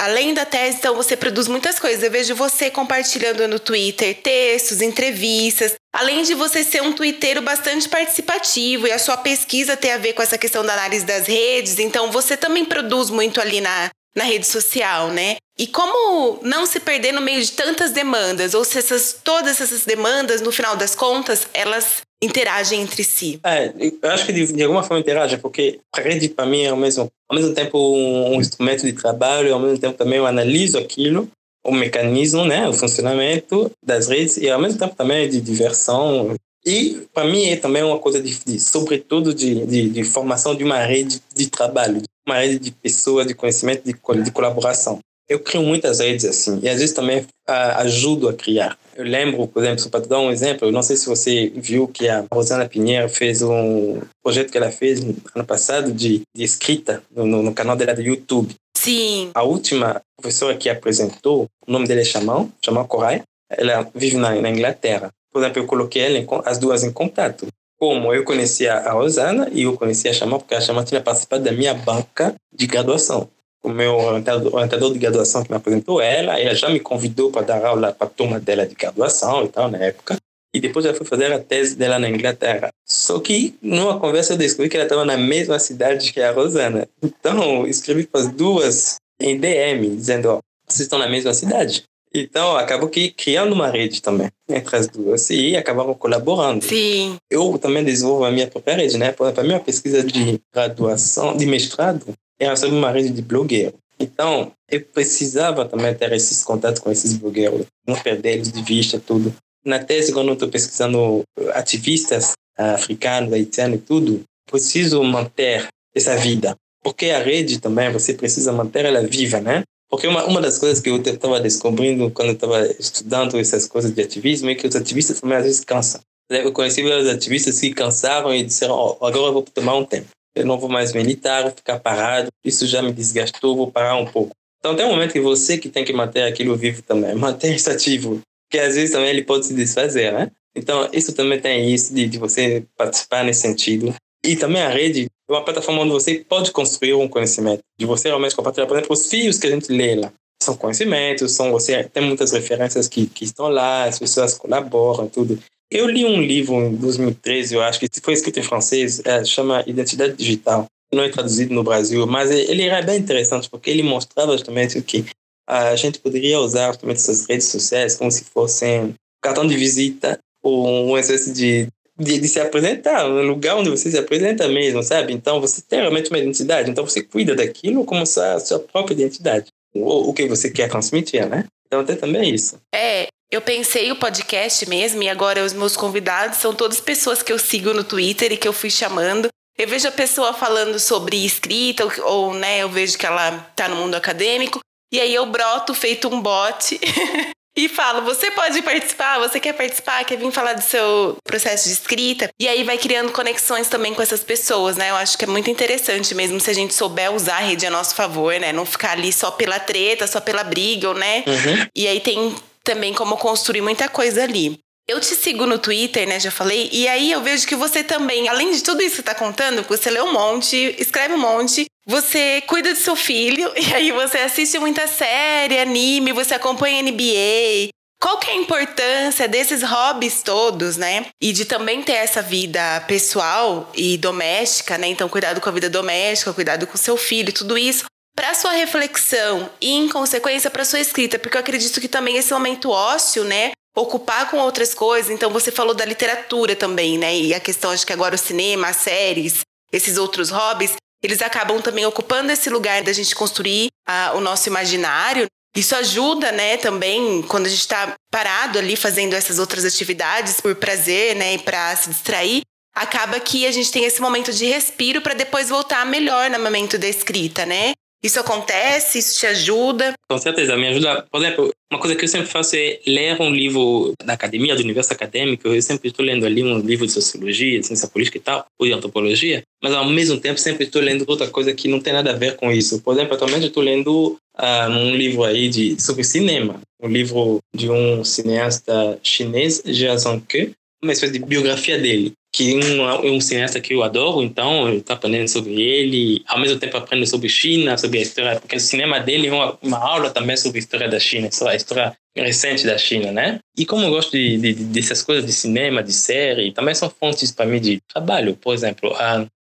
Além 0.00 0.32
da 0.32 0.46
tese, 0.46 0.78
então 0.78 0.94
você 0.94 1.14
produz 1.14 1.46
muitas 1.46 1.78
coisas. 1.78 2.02
Eu 2.02 2.10
vejo 2.10 2.34
você 2.34 2.70
compartilhando 2.70 3.46
no 3.46 3.60
Twitter 3.60 4.16
textos, 4.22 4.80
entrevistas. 4.80 5.74
Além 5.92 6.22
de 6.22 6.32
você 6.32 6.64
ser 6.64 6.82
um 6.82 6.94
twitteiro 6.94 7.42
bastante 7.42 7.86
participativo 7.86 8.86
e 8.86 8.92
a 8.92 8.98
sua 8.98 9.18
pesquisa 9.18 9.76
ter 9.76 9.90
a 9.90 9.98
ver 9.98 10.14
com 10.14 10.22
essa 10.22 10.38
questão 10.38 10.64
da 10.64 10.72
análise 10.72 11.04
das 11.04 11.26
redes, 11.26 11.78
então 11.78 12.10
você 12.10 12.34
também 12.34 12.64
produz 12.64 13.10
muito 13.10 13.42
ali 13.42 13.60
na, 13.60 13.90
na 14.16 14.24
rede 14.24 14.46
social, 14.46 15.08
né? 15.08 15.36
E 15.58 15.66
como 15.66 16.38
não 16.42 16.64
se 16.64 16.80
perder 16.80 17.12
no 17.12 17.20
meio 17.20 17.42
de 17.42 17.52
tantas 17.52 17.90
demandas, 17.90 18.54
ou 18.54 18.64
se 18.64 18.78
essas, 18.78 19.18
todas 19.22 19.60
essas 19.60 19.84
demandas, 19.84 20.40
no 20.40 20.50
final 20.50 20.76
das 20.76 20.94
contas, 20.94 21.46
elas 21.52 22.00
interagem 22.22 22.82
entre 22.82 23.02
si? 23.02 23.40
É, 23.44 23.72
eu 23.78 24.10
acho 24.10 24.26
que 24.26 24.32
de, 24.32 24.52
de 24.52 24.62
alguma 24.62 24.82
forma 24.82 25.00
interagem, 25.00 25.38
porque 25.38 25.80
a 25.94 26.00
rede 26.00 26.28
para 26.28 26.46
mim 26.46 26.62
é 26.62 26.68
ao 26.68 26.76
mesmo, 26.76 27.10
ao 27.28 27.36
mesmo 27.36 27.54
tempo 27.54 27.78
um, 27.78 28.34
um 28.34 28.40
instrumento 28.40 28.82
de 28.82 28.92
trabalho, 28.92 29.52
ao 29.52 29.60
mesmo 29.60 29.78
tempo 29.78 29.96
também 29.96 30.18
eu 30.18 30.26
analiso 30.26 30.78
aquilo, 30.78 31.28
o 31.64 31.72
mecanismo, 31.72 32.44
né, 32.44 32.68
o 32.68 32.72
funcionamento 32.72 33.70
das 33.84 34.08
redes 34.08 34.36
e 34.36 34.48
ao 34.48 34.60
mesmo 34.60 34.78
tempo 34.78 34.94
também 34.94 35.28
de 35.28 35.40
diversão. 35.40 36.34
E 36.64 37.06
para 37.14 37.24
mim 37.24 37.46
é 37.46 37.56
também 37.56 37.82
uma 37.82 37.98
coisa 37.98 38.20
de, 38.20 38.38
de 38.44 38.60
sobretudo 38.60 39.32
de, 39.32 39.64
de, 39.64 39.88
de, 39.88 40.04
formação 40.04 40.54
de 40.54 40.62
uma 40.62 40.78
rede 40.78 41.22
de 41.34 41.48
trabalho, 41.48 42.02
uma 42.26 42.36
rede 42.36 42.58
de 42.58 42.70
pessoas, 42.70 43.26
de 43.26 43.34
conhecimento, 43.34 43.82
de, 43.82 43.94
de 44.22 44.30
colaboração. 44.30 44.98
Eu 45.30 45.38
crio 45.38 45.62
muitas 45.62 46.00
redes 46.00 46.24
assim, 46.24 46.58
e 46.60 46.68
às 46.68 46.80
vezes 46.80 46.92
também 46.92 47.24
a, 47.46 47.82
ajudo 47.82 48.28
a 48.28 48.34
criar. 48.34 48.76
Eu 48.96 49.04
lembro, 49.04 49.46
por 49.46 49.62
exemplo, 49.62 49.88
para 49.88 50.00
te 50.00 50.08
dar 50.08 50.18
um 50.18 50.28
exemplo, 50.28 50.66
eu 50.66 50.72
não 50.72 50.82
sei 50.82 50.96
se 50.96 51.06
você 51.06 51.52
viu 51.54 51.86
que 51.86 52.08
a 52.08 52.24
Rosana 52.32 52.68
Pinheiro 52.68 53.08
fez 53.08 53.40
um 53.40 54.00
projeto 54.20 54.50
que 54.50 54.58
ela 54.58 54.72
fez 54.72 55.04
no 55.04 55.14
ano 55.32 55.44
passado 55.44 55.92
de, 55.92 56.22
de 56.36 56.42
escrita 56.42 57.00
no, 57.14 57.24
no 57.26 57.54
canal 57.54 57.76
dela 57.76 57.94
do 57.94 58.02
YouTube. 58.02 58.56
Sim. 58.76 59.30
A 59.32 59.44
última 59.44 60.02
professora 60.20 60.56
que 60.56 60.68
apresentou, 60.68 61.46
o 61.64 61.70
nome 61.70 61.86
dela 61.86 62.00
é 62.00 62.04
Chamão, 62.04 62.50
Chamão 62.60 62.84
Coraia, 62.84 63.22
ela 63.48 63.88
vive 63.94 64.16
na, 64.16 64.34
na 64.34 64.50
Inglaterra. 64.50 65.10
Por 65.32 65.40
exemplo, 65.40 65.62
eu 65.62 65.66
coloquei 65.66 66.02
ela 66.02 66.18
em, 66.18 66.26
as 66.44 66.58
duas 66.58 66.82
em 66.82 66.90
contato. 66.90 67.46
Como 67.78 68.12
eu 68.12 68.24
conhecia 68.24 68.74
a 68.74 68.90
Rosana 68.90 69.48
e 69.52 69.62
eu 69.62 69.76
conhecia 69.76 70.10
a 70.10 70.14
Chamão, 70.14 70.40
porque 70.40 70.56
a 70.56 70.60
Chamão 70.60 70.84
tinha 70.84 71.00
participado 71.00 71.44
da 71.44 71.52
minha 71.52 71.72
banca 71.72 72.34
de 72.52 72.66
graduação 72.66 73.28
o 73.62 73.68
meu 73.68 73.94
orientador, 73.96 74.92
de 74.92 74.98
graduação 74.98 75.42
que 75.42 75.50
me 75.50 75.56
apresentou 75.56 76.00
ela, 76.00 76.38
ela 76.38 76.54
já 76.54 76.68
me 76.68 76.80
convidou 76.80 77.30
para 77.30 77.42
dar 77.42 77.64
aula 77.64 77.92
para 77.92 78.06
a 78.06 78.10
turma 78.10 78.40
dela 78.40 78.66
de 78.66 78.74
graduação 78.74 79.44
e 79.44 79.48
tal, 79.48 79.70
na 79.70 79.78
época. 79.78 80.16
E 80.52 80.60
depois 80.60 80.84
ela 80.84 80.94
foi 80.94 81.06
fazer 81.06 81.32
a 81.32 81.38
tese 81.38 81.76
dela 81.76 81.98
na 81.98 82.08
Inglaterra. 82.08 82.70
Só 82.84 83.20
que, 83.20 83.54
numa 83.62 84.00
conversa, 84.00 84.32
eu 84.32 84.38
descobri 84.38 84.68
que 84.68 84.76
ela 84.76 84.84
estava 84.84 85.04
na 85.04 85.16
mesma 85.16 85.58
cidade 85.58 86.12
que 86.12 86.20
a 86.20 86.32
Rosana. 86.32 86.88
Então, 87.02 87.66
escrevi 87.66 88.04
para 88.06 88.22
as 88.22 88.28
duas 88.28 88.96
em 89.20 89.38
DM, 89.38 89.94
dizendo: 89.94 90.28
ó, 90.28 90.40
vocês 90.66 90.80
estão 90.80 90.98
na 90.98 91.08
mesma 91.08 91.32
cidade. 91.34 91.84
Então, 92.12 92.56
acabou 92.56 92.88
que 92.88 93.12
criando 93.12 93.52
uma 93.52 93.68
rede 93.68 94.02
também 94.02 94.28
entre 94.48 94.76
as 94.76 94.88
duas 94.88 95.30
e 95.30 95.56
acabaram 95.56 95.94
colaborando. 95.94 96.64
Sim. 96.64 97.16
Eu 97.30 97.56
também 97.56 97.84
desenvolvo 97.84 98.24
a 98.24 98.32
minha 98.32 98.48
própria 98.48 98.74
rede, 98.74 98.98
né? 98.98 99.12
Para 99.12 99.40
a 99.40 99.44
minha 99.44 99.60
pesquisa 99.60 100.02
de 100.02 100.40
graduação, 100.52 101.36
de 101.36 101.46
mestrado, 101.46 102.12
era 102.40 102.56
sobre 102.56 102.74
uma 102.74 102.90
rede 102.90 103.10
de 103.10 103.22
blogueiros. 103.22 103.74
Então, 103.98 104.50
eu 104.70 104.80
precisava 104.80 105.66
também 105.66 105.94
ter 105.94 106.10
esses 106.12 106.42
contatos 106.42 106.80
com 106.80 106.90
esses 106.90 107.12
blogueiros, 107.12 107.66
não 107.86 107.94
perder 107.96 108.32
eles 108.32 108.50
de 108.50 108.62
vista, 108.62 108.98
tudo. 108.98 109.32
Na 109.62 109.78
tese, 109.78 110.10
quando 110.10 110.28
eu 110.28 110.32
estou 110.32 110.48
pesquisando 110.48 111.22
ativistas 111.52 112.32
africanos, 112.56 113.32
haitianos 113.32 113.76
e 113.76 113.82
tudo, 113.82 114.22
preciso 114.50 115.02
manter 115.04 115.68
essa 115.94 116.16
vida. 116.16 116.56
Porque 116.82 117.10
a 117.10 117.22
rede 117.22 117.60
também, 117.60 117.92
você 117.92 118.14
precisa 118.14 118.52
manter 118.52 118.86
ela 118.86 119.06
viva, 119.06 119.38
né? 119.38 119.62
Porque 119.90 120.06
uma, 120.06 120.24
uma 120.24 120.40
das 120.40 120.56
coisas 120.56 120.80
que 120.80 120.88
eu 120.88 120.96
estava 120.96 121.38
descobrindo 121.38 122.10
quando 122.10 122.32
estava 122.32 122.66
estudando 122.78 123.38
essas 123.38 123.66
coisas 123.66 123.90
de 123.90 124.00
ativismo 124.00 124.48
é 124.48 124.54
que 124.54 124.66
os 124.66 124.74
ativistas 124.76 125.20
também 125.20 125.36
às 125.36 125.44
vezes 125.44 125.64
cansam. 125.64 126.00
Eu 126.30 126.52
conheci 126.52 126.82
vários 126.82 127.08
ativistas 127.08 127.60
que 127.60 127.74
cansavam 127.74 128.32
e 128.34 128.44
disseram: 128.44 128.76
oh, 128.76 129.04
agora 129.04 129.26
eu 129.26 129.32
vou 129.32 129.42
tomar 129.42 129.74
um 129.74 129.84
tempo 129.84 130.08
eu 130.40 130.46
não 130.46 130.58
vou 130.58 130.68
mais 130.68 130.92
militar, 130.92 131.42
vou 131.42 131.52
ficar 131.52 131.78
parado, 131.78 132.28
isso 132.44 132.66
já 132.66 132.82
me 132.82 132.92
desgastou, 132.92 133.56
vou 133.56 133.70
parar 133.70 133.96
um 133.96 134.06
pouco. 134.06 134.32
Então 134.58 134.76
tem 134.76 134.84
um 134.84 134.90
momento 134.90 135.12
que 135.12 135.20
você 135.20 135.58
que 135.58 135.68
tem 135.68 135.84
que 135.84 135.92
manter 135.92 136.22
aquilo 136.22 136.56
vivo 136.56 136.82
também, 136.82 137.14
manter 137.16 137.54
isso 137.54 137.70
ativo, 137.70 138.20
porque 138.48 138.58
às 138.58 138.74
vezes 138.74 138.90
também 138.90 139.10
ele 139.10 139.22
pode 139.22 139.46
se 139.46 139.54
desfazer, 139.54 140.12
né? 140.12 140.30
Então 140.54 140.88
isso 140.92 141.12
também 141.12 141.40
tem 141.40 141.72
isso 141.72 141.94
de, 141.94 142.06
de 142.06 142.18
você 142.18 142.64
participar 142.76 143.24
nesse 143.24 143.40
sentido. 143.40 143.94
E 144.24 144.36
também 144.36 144.60
a 144.60 144.68
rede 144.68 145.06
é 145.28 145.32
uma 145.32 145.44
plataforma 145.44 145.82
onde 145.82 145.92
você 145.92 146.24
pode 146.28 146.50
construir 146.50 146.94
um 146.94 147.08
conhecimento, 147.08 147.60
de 147.78 147.86
você 147.86 148.08
realmente 148.08 148.36
compartilhar, 148.36 148.66
por 148.66 148.76
exemplo, 148.76 148.92
os 148.92 149.06
fios 149.06 149.38
que 149.38 149.46
a 149.46 149.50
gente 149.50 149.72
lê 149.72 149.94
lá. 149.94 150.12
São 150.42 150.56
conhecimentos, 150.56 151.32
são 151.32 151.50
você 151.50 151.84
tem 151.84 152.02
muitas 152.02 152.32
referências 152.32 152.88
que, 152.88 153.06
que 153.06 153.24
estão 153.24 153.48
lá, 153.48 153.84
as 153.84 153.98
pessoas 153.98 154.34
colaboram, 154.34 155.08
tudo. 155.08 155.38
Eu 155.70 155.86
li 155.86 156.04
um 156.04 156.20
livro 156.20 156.56
em 156.56 156.74
2013, 156.74 157.54
eu 157.54 157.62
acho, 157.62 157.78
que 157.78 157.88
foi 158.02 158.14
escrito 158.14 158.40
em 158.40 158.42
francês, 158.42 159.00
é, 159.04 159.24
chama 159.24 159.62
Identidade 159.66 160.16
Digital. 160.16 160.66
Não 160.92 161.04
é 161.04 161.08
traduzido 161.08 161.54
no 161.54 161.62
Brasil, 161.62 162.04
mas 162.08 162.30
ele 162.30 162.64
era 162.64 162.82
bem 162.82 162.98
interessante 162.98 163.48
porque 163.48 163.70
ele 163.70 163.84
mostrava 163.84 164.32
justamente 164.32 164.82
que 164.82 165.04
a 165.48 165.76
gente 165.76 166.00
poderia 166.00 166.40
usar 166.40 166.72
justamente 166.72 166.96
essas 166.96 167.26
redes 167.26 167.46
sociais 167.46 167.96
como 167.96 168.10
se 168.10 168.24
fossem 168.24 168.94
cartão 169.22 169.46
de 169.46 169.56
visita 169.56 170.18
ou 170.42 170.90
um 170.90 170.98
exercício 170.98 171.34
de, 171.34 171.68
de, 171.96 172.18
de, 172.18 172.28
se 172.28 172.40
apresentar, 172.40 173.08
um 173.08 173.22
lugar 173.22 173.56
onde 173.56 173.70
você 173.70 173.90
se 173.90 173.98
apresenta 173.98 174.48
mesmo, 174.48 174.82
sabe? 174.82 175.12
Então 175.12 175.40
você 175.40 175.62
tem 175.62 175.80
realmente 175.80 176.10
uma 176.10 176.18
identidade, 176.18 176.68
então 176.68 176.84
você 176.84 177.02
cuida 177.02 177.36
daquilo 177.36 177.84
como 177.84 178.02
a 178.02 178.06
sua 178.06 178.58
própria 178.72 178.94
identidade, 178.94 179.46
o, 179.72 180.10
o 180.10 180.12
que 180.12 180.26
você 180.26 180.50
quer 180.50 180.68
transmitir, 180.68 181.28
né? 181.28 181.44
Então 181.66 181.84
tem 181.84 181.96
também 181.96 182.34
isso. 182.34 182.60
É, 182.74 183.08
eu 183.30 183.40
pensei 183.40 183.92
o 183.92 183.96
podcast 183.96 184.68
mesmo, 184.68 185.02
e 185.02 185.08
agora 185.08 185.44
os 185.44 185.52
meus 185.52 185.76
convidados 185.76 186.38
são 186.38 186.52
todas 186.52 186.80
pessoas 186.80 187.22
que 187.22 187.32
eu 187.32 187.38
sigo 187.38 187.72
no 187.72 187.84
Twitter 187.84 188.32
e 188.32 188.36
que 188.36 188.48
eu 188.48 188.52
fui 188.52 188.70
chamando. 188.70 189.28
Eu 189.56 189.68
vejo 189.68 189.86
a 189.86 189.92
pessoa 189.92 190.32
falando 190.32 190.78
sobre 190.80 191.24
escrita, 191.24 191.84
ou, 191.84 191.92
ou 192.04 192.34
né, 192.34 192.58
eu 192.58 192.68
vejo 192.68 192.98
que 192.98 193.06
ela 193.06 193.32
tá 193.54 193.68
no 193.68 193.76
mundo 193.76 193.94
acadêmico, 193.94 194.60
e 194.92 195.00
aí 195.00 195.14
eu 195.14 195.26
broto 195.26 195.72
feito 195.74 196.08
um 196.08 196.20
bot 196.20 196.80
e 197.56 197.68
falo: 197.68 198.02
você 198.02 198.30
pode 198.32 198.60
participar, 198.62 199.20
você 199.20 199.38
quer 199.38 199.52
participar, 199.52 200.04
quer 200.04 200.16
vir 200.16 200.32
falar 200.32 200.54
do 200.54 200.62
seu 200.62 201.16
processo 201.22 201.68
de 201.68 201.74
escrita? 201.74 202.28
E 202.40 202.48
aí 202.48 202.64
vai 202.64 202.78
criando 202.78 203.12
conexões 203.12 203.68
também 203.68 203.94
com 203.94 204.02
essas 204.02 204.24
pessoas, 204.24 204.76
né? 204.76 204.90
Eu 204.90 204.96
acho 204.96 205.16
que 205.16 205.24
é 205.24 205.28
muito 205.28 205.48
interessante 205.48 206.14
mesmo 206.16 206.40
se 206.40 206.50
a 206.50 206.54
gente 206.54 206.74
souber 206.74 207.12
usar 207.12 207.36
a 207.36 207.40
rede 207.40 207.66
a 207.66 207.70
nosso 207.70 207.94
favor, 207.94 208.34
né? 208.40 208.52
Não 208.52 208.66
ficar 208.66 208.92
ali 208.92 209.12
só 209.12 209.30
pela 209.30 209.60
treta, 209.60 210.08
só 210.08 210.20
pela 210.20 210.42
briga, 210.42 210.92
né? 210.94 211.22
Uhum. 211.26 211.66
E 211.76 211.86
aí 211.86 212.00
tem 212.00 212.34
também 212.70 212.94
como 212.94 213.16
construir 213.16 213.60
muita 213.60 213.88
coisa 213.88 214.22
ali. 214.22 214.58
Eu 214.88 215.00
te 215.00 215.14
sigo 215.14 215.44
no 215.44 215.58
Twitter, 215.58 216.06
né? 216.06 216.20
Já 216.20 216.30
falei. 216.30 216.68
E 216.72 216.86
aí 216.86 217.10
eu 217.10 217.20
vejo 217.20 217.46
que 217.46 217.56
você 217.56 217.82
também, 217.82 218.28
além 218.28 218.52
de 218.52 218.62
tudo 218.62 218.82
isso 218.82 218.96
que 218.96 219.02
tá 219.02 219.14
contando, 219.14 219.64
você 219.68 219.90
lê 219.90 220.00
um 220.00 220.12
monte, 220.12 220.56
escreve 220.78 221.14
um 221.14 221.18
monte, 221.18 221.66
você 221.86 222.40
cuida 222.42 222.72
do 222.72 222.78
seu 222.78 222.94
filho, 222.94 223.52
e 223.58 223.74
aí 223.74 223.90
você 223.90 224.18
assiste 224.18 224.58
muita 224.58 224.86
série, 224.86 225.58
anime, 225.58 226.12
você 226.12 226.34
acompanha 226.34 226.82
NBA. 226.82 227.70
qual 228.00 228.18
que 228.18 228.30
é 228.30 228.34
a 228.34 228.36
importância 228.36 229.28
desses 229.28 229.62
hobbies 229.62 230.22
todos, 230.22 230.76
né? 230.76 231.06
E 231.20 231.32
de 231.32 231.44
também 231.44 231.82
ter 231.82 231.92
essa 231.92 232.22
vida 232.22 232.80
pessoal 232.86 233.70
e 233.74 233.98
doméstica, 233.98 234.78
né? 234.78 234.86
Então, 234.86 235.08
cuidado 235.08 235.40
com 235.40 235.48
a 235.48 235.52
vida 235.52 235.68
doméstica, 235.68 236.32
cuidado 236.32 236.66
com 236.66 236.76
seu 236.76 236.96
filho, 236.96 237.32
tudo 237.32 237.58
isso 237.58 237.84
para 238.20 238.34
sua 238.34 238.52
reflexão 238.52 239.48
e, 239.62 239.70
em 239.70 239.88
consequência, 239.88 240.50
para 240.50 240.62
sua 240.62 240.78
escrita, 240.78 241.18
porque 241.18 241.38
eu 241.38 241.40
acredito 241.40 241.80
que 241.80 241.88
também 241.88 242.18
esse 242.18 242.30
momento 242.34 242.68
ócio, 242.68 243.24
né, 243.24 243.52
ocupar 243.74 244.30
com 244.30 244.36
outras 244.36 244.74
coisas. 244.74 245.10
Então, 245.10 245.30
você 245.30 245.50
falou 245.50 245.72
da 245.72 245.86
literatura 245.86 246.54
também, 246.54 246.98
né, 246.98 247.16
e 247.16 247.32
a 247.32 247.40
questão, 247.40 247.70
acho 247.70 247.86
que 247.86 247.94
agora 247.94 248.16
o 248.16 248.18
cinema, 248.18 248.68
as 248.68 248.76
séries, 248.76 249.40
esses 249.72 249.96
outros 249.96 250.28
hobbies, 250.28 250.74
eles 251.02 251.22
acabam 251.22 251.62
também 251.62 251.86
ocupando 251.86 252.30
esse 252.30 252.50
lugar 252.50 252.82
da 252.82 252.92
gente 252.92 253.14
construir 253.14 253.68
a, 253.88 254.12
o 254.14 254.20
nosso 254.20 254.50
imaginário. 254.50 255.24
Isso 255.56 255.74
ajuda, 255.74 256.30
né, 256.30 256.58
também 256.58 257.22
quando 257.22 257.46
a 257.46 257.48
gente 257.48 257.60
está 257.60 257.94
parado 258.10 258.58
ali 258.58 258.76
fazendo 258.76 259.14
essas 259.14 259.38
outras 259.38 259.64
atividades 259.64 260.42
por 260.42 260.54
prazer, 260.56 261.16
né, 261.16 261.36
e 261.36 261.38
para 261.38 261.74
se 261.74 261.88
distrair. 261.88 262.42
Acaba 262.74 263.18
que 263.18 263.46
a 263.46 263.50
gente 263.50 263.72
tem 263.72 263.84
esse 263.84 264.02
momento 264.02 264.30
de 264.30 264.44
respiro 264.44 265.00
para 265.00 265.14
depois 265.14 265.48
voltar 265.48 265.86
melhor 265.86 266.28
no 266.28 266.38
momento 266.38 266.76
da 266.76 266.86
escrita, 266.86 267.46
né? 267.46 267.72
Isso 268.02 268.18
acontece? 268.18 268.98
Isso 268.98 269.18
te 269.18 269.26
ajuda? 269.26 269.92
Com 270.08 270.18
certeza, 270.18 270.56
me 270.56 270.68
ajuda. 270.68 271.06
Por 271.10 271.22
exemplo, 271.22 271.50
uma 271.70 271.78
coisa 271.78 271.94
que 271.94 272.04
eu 272.04 272.08
sempre 272.08 272.26
faço 272.26 272.56
é 272.56 272.80
ler 272.86 273.20
um 273.20 273.30
livro 273.30 273.92
da 274.04 274.14
academia, 274.14 274.56
do 274.56 274.62
universo 274.62 274.92
acadêmico. 274.92 275.46
Eu 275.48 275.60
sempre 275.60 275.88
estou 275.88 276.04
lendo 276.04 276.24
ali 276.24 276.42
um 276.42 276.58
livro 276.58 276.86
de 276.86 276.92
sociologia, 276.92 277.60
de 277.60 277.66
ciência 277.66 277.88
política 277.88 278.16
e 278.16 278.20
tal, 278.20 278.46
ou 278.58 278.66
de 278.66 278.72
antropologia, 278.72 279.42
mas 279.62 279.74
ao 279.74 279.88
mesmo 279.88 280.18
tempo 280.18 280.40
sempre 280.40 280.64
estou 280.64 280.80
lendo 280.80 281.04
outra 281.06 281.28
coisa 281.28 281.52
que 281.52 281.68
não 281.68 281.80
tem 281.80 281.92
nada 281.92 282.10
a 282.10 282.16
ver 282.16 282.36
com 282.36 282.50
isso. 282.50 282.80
Por 282.80 282.94
exemplo, 282.94 283.14
atualmente 283.14 283.46
estou 283.46 283.62
lendo 283.62 284.18
uh, 284.38 284.70
um 284.70 284.96
livro 284.96 285.22
aí 285.22 285.48
de, 285.48 285.80
sobre 285.80 286.02
cinema, 286.02 286.60
um 286.82 286.88
livro 286.88 287.38
de 287.54 287.70
um 287.70 288.02
cineasta 288.02 288.98
chinês, 289.02 289.62
Jia 289.64 289.96
Zhangke, 289.96 290.52
uma 290.82 290.92
espécie 290.92 291.12
de 291.12 291.18
biografia 291.18 291.78
dele 291.78 292.14
que 292.32 292.54
um, 292.54 293.14
um 293.14 293.20
cineasta 293.20 293.60
que 293.60 293.74
eu 293.74 293.82
adoro, 293.82 294.22
então 294.22 294.68
eu 294.68 294.78
estou 294.78 294.94
aprendendo 294.94 295.28
sobre 295.28 295.60
ele, 295.60 296.22
ao 296.28 296.38
mesmo 296.38 296.58
tempo 296.58 296.76
aprendo 296.76 297.06
sobre 297.06 297.28
China, 297.28 297.76
sobre 297.76 297.98
a 297.98 298.02
história, 298.02 298.40
porque 298.40 298.56
o 298.56 298.60
cinema 298.60 299.00
dele 299.00 299.26
é 299.26 299.32
uma, 299.32 299.58
uma 299.60 299.78
aula 299.78 300.10
também 300.10 300.36
sobre 300.36 300.58
a 300.58 300.60
história 300.60 300.88
da 300.88 301.00
China, 301.00 301.30
sobre 301.32 301.54
a 301.54 301.56
história 301.56 301.96
recente 302.16 302.64
da 302.64 302.78
China, 302.78 303.10
né? 303.10 303.40
E 303.56 303.66
como 303.66 303.84
eu 303.84 303.90
gosto 303.90 304.12
de, 304.12 304.38
de, 304.38 304.54
dessas 304.54 305.02
coisas 305.02 305.26
de 305.26 305.32
cinema, 305.32 305.82
de 305.82 305.92
série, 305.92 306.52
também 306.52 306.74
são 306.74 306.88
fontes 306.88 307.32
para 307.32 307.46
mim 307.46 307.60
de 307.60 307.80
trabalho. 307.92 308.36
Por 308.36 308.54
exemplo, 308.54 308.94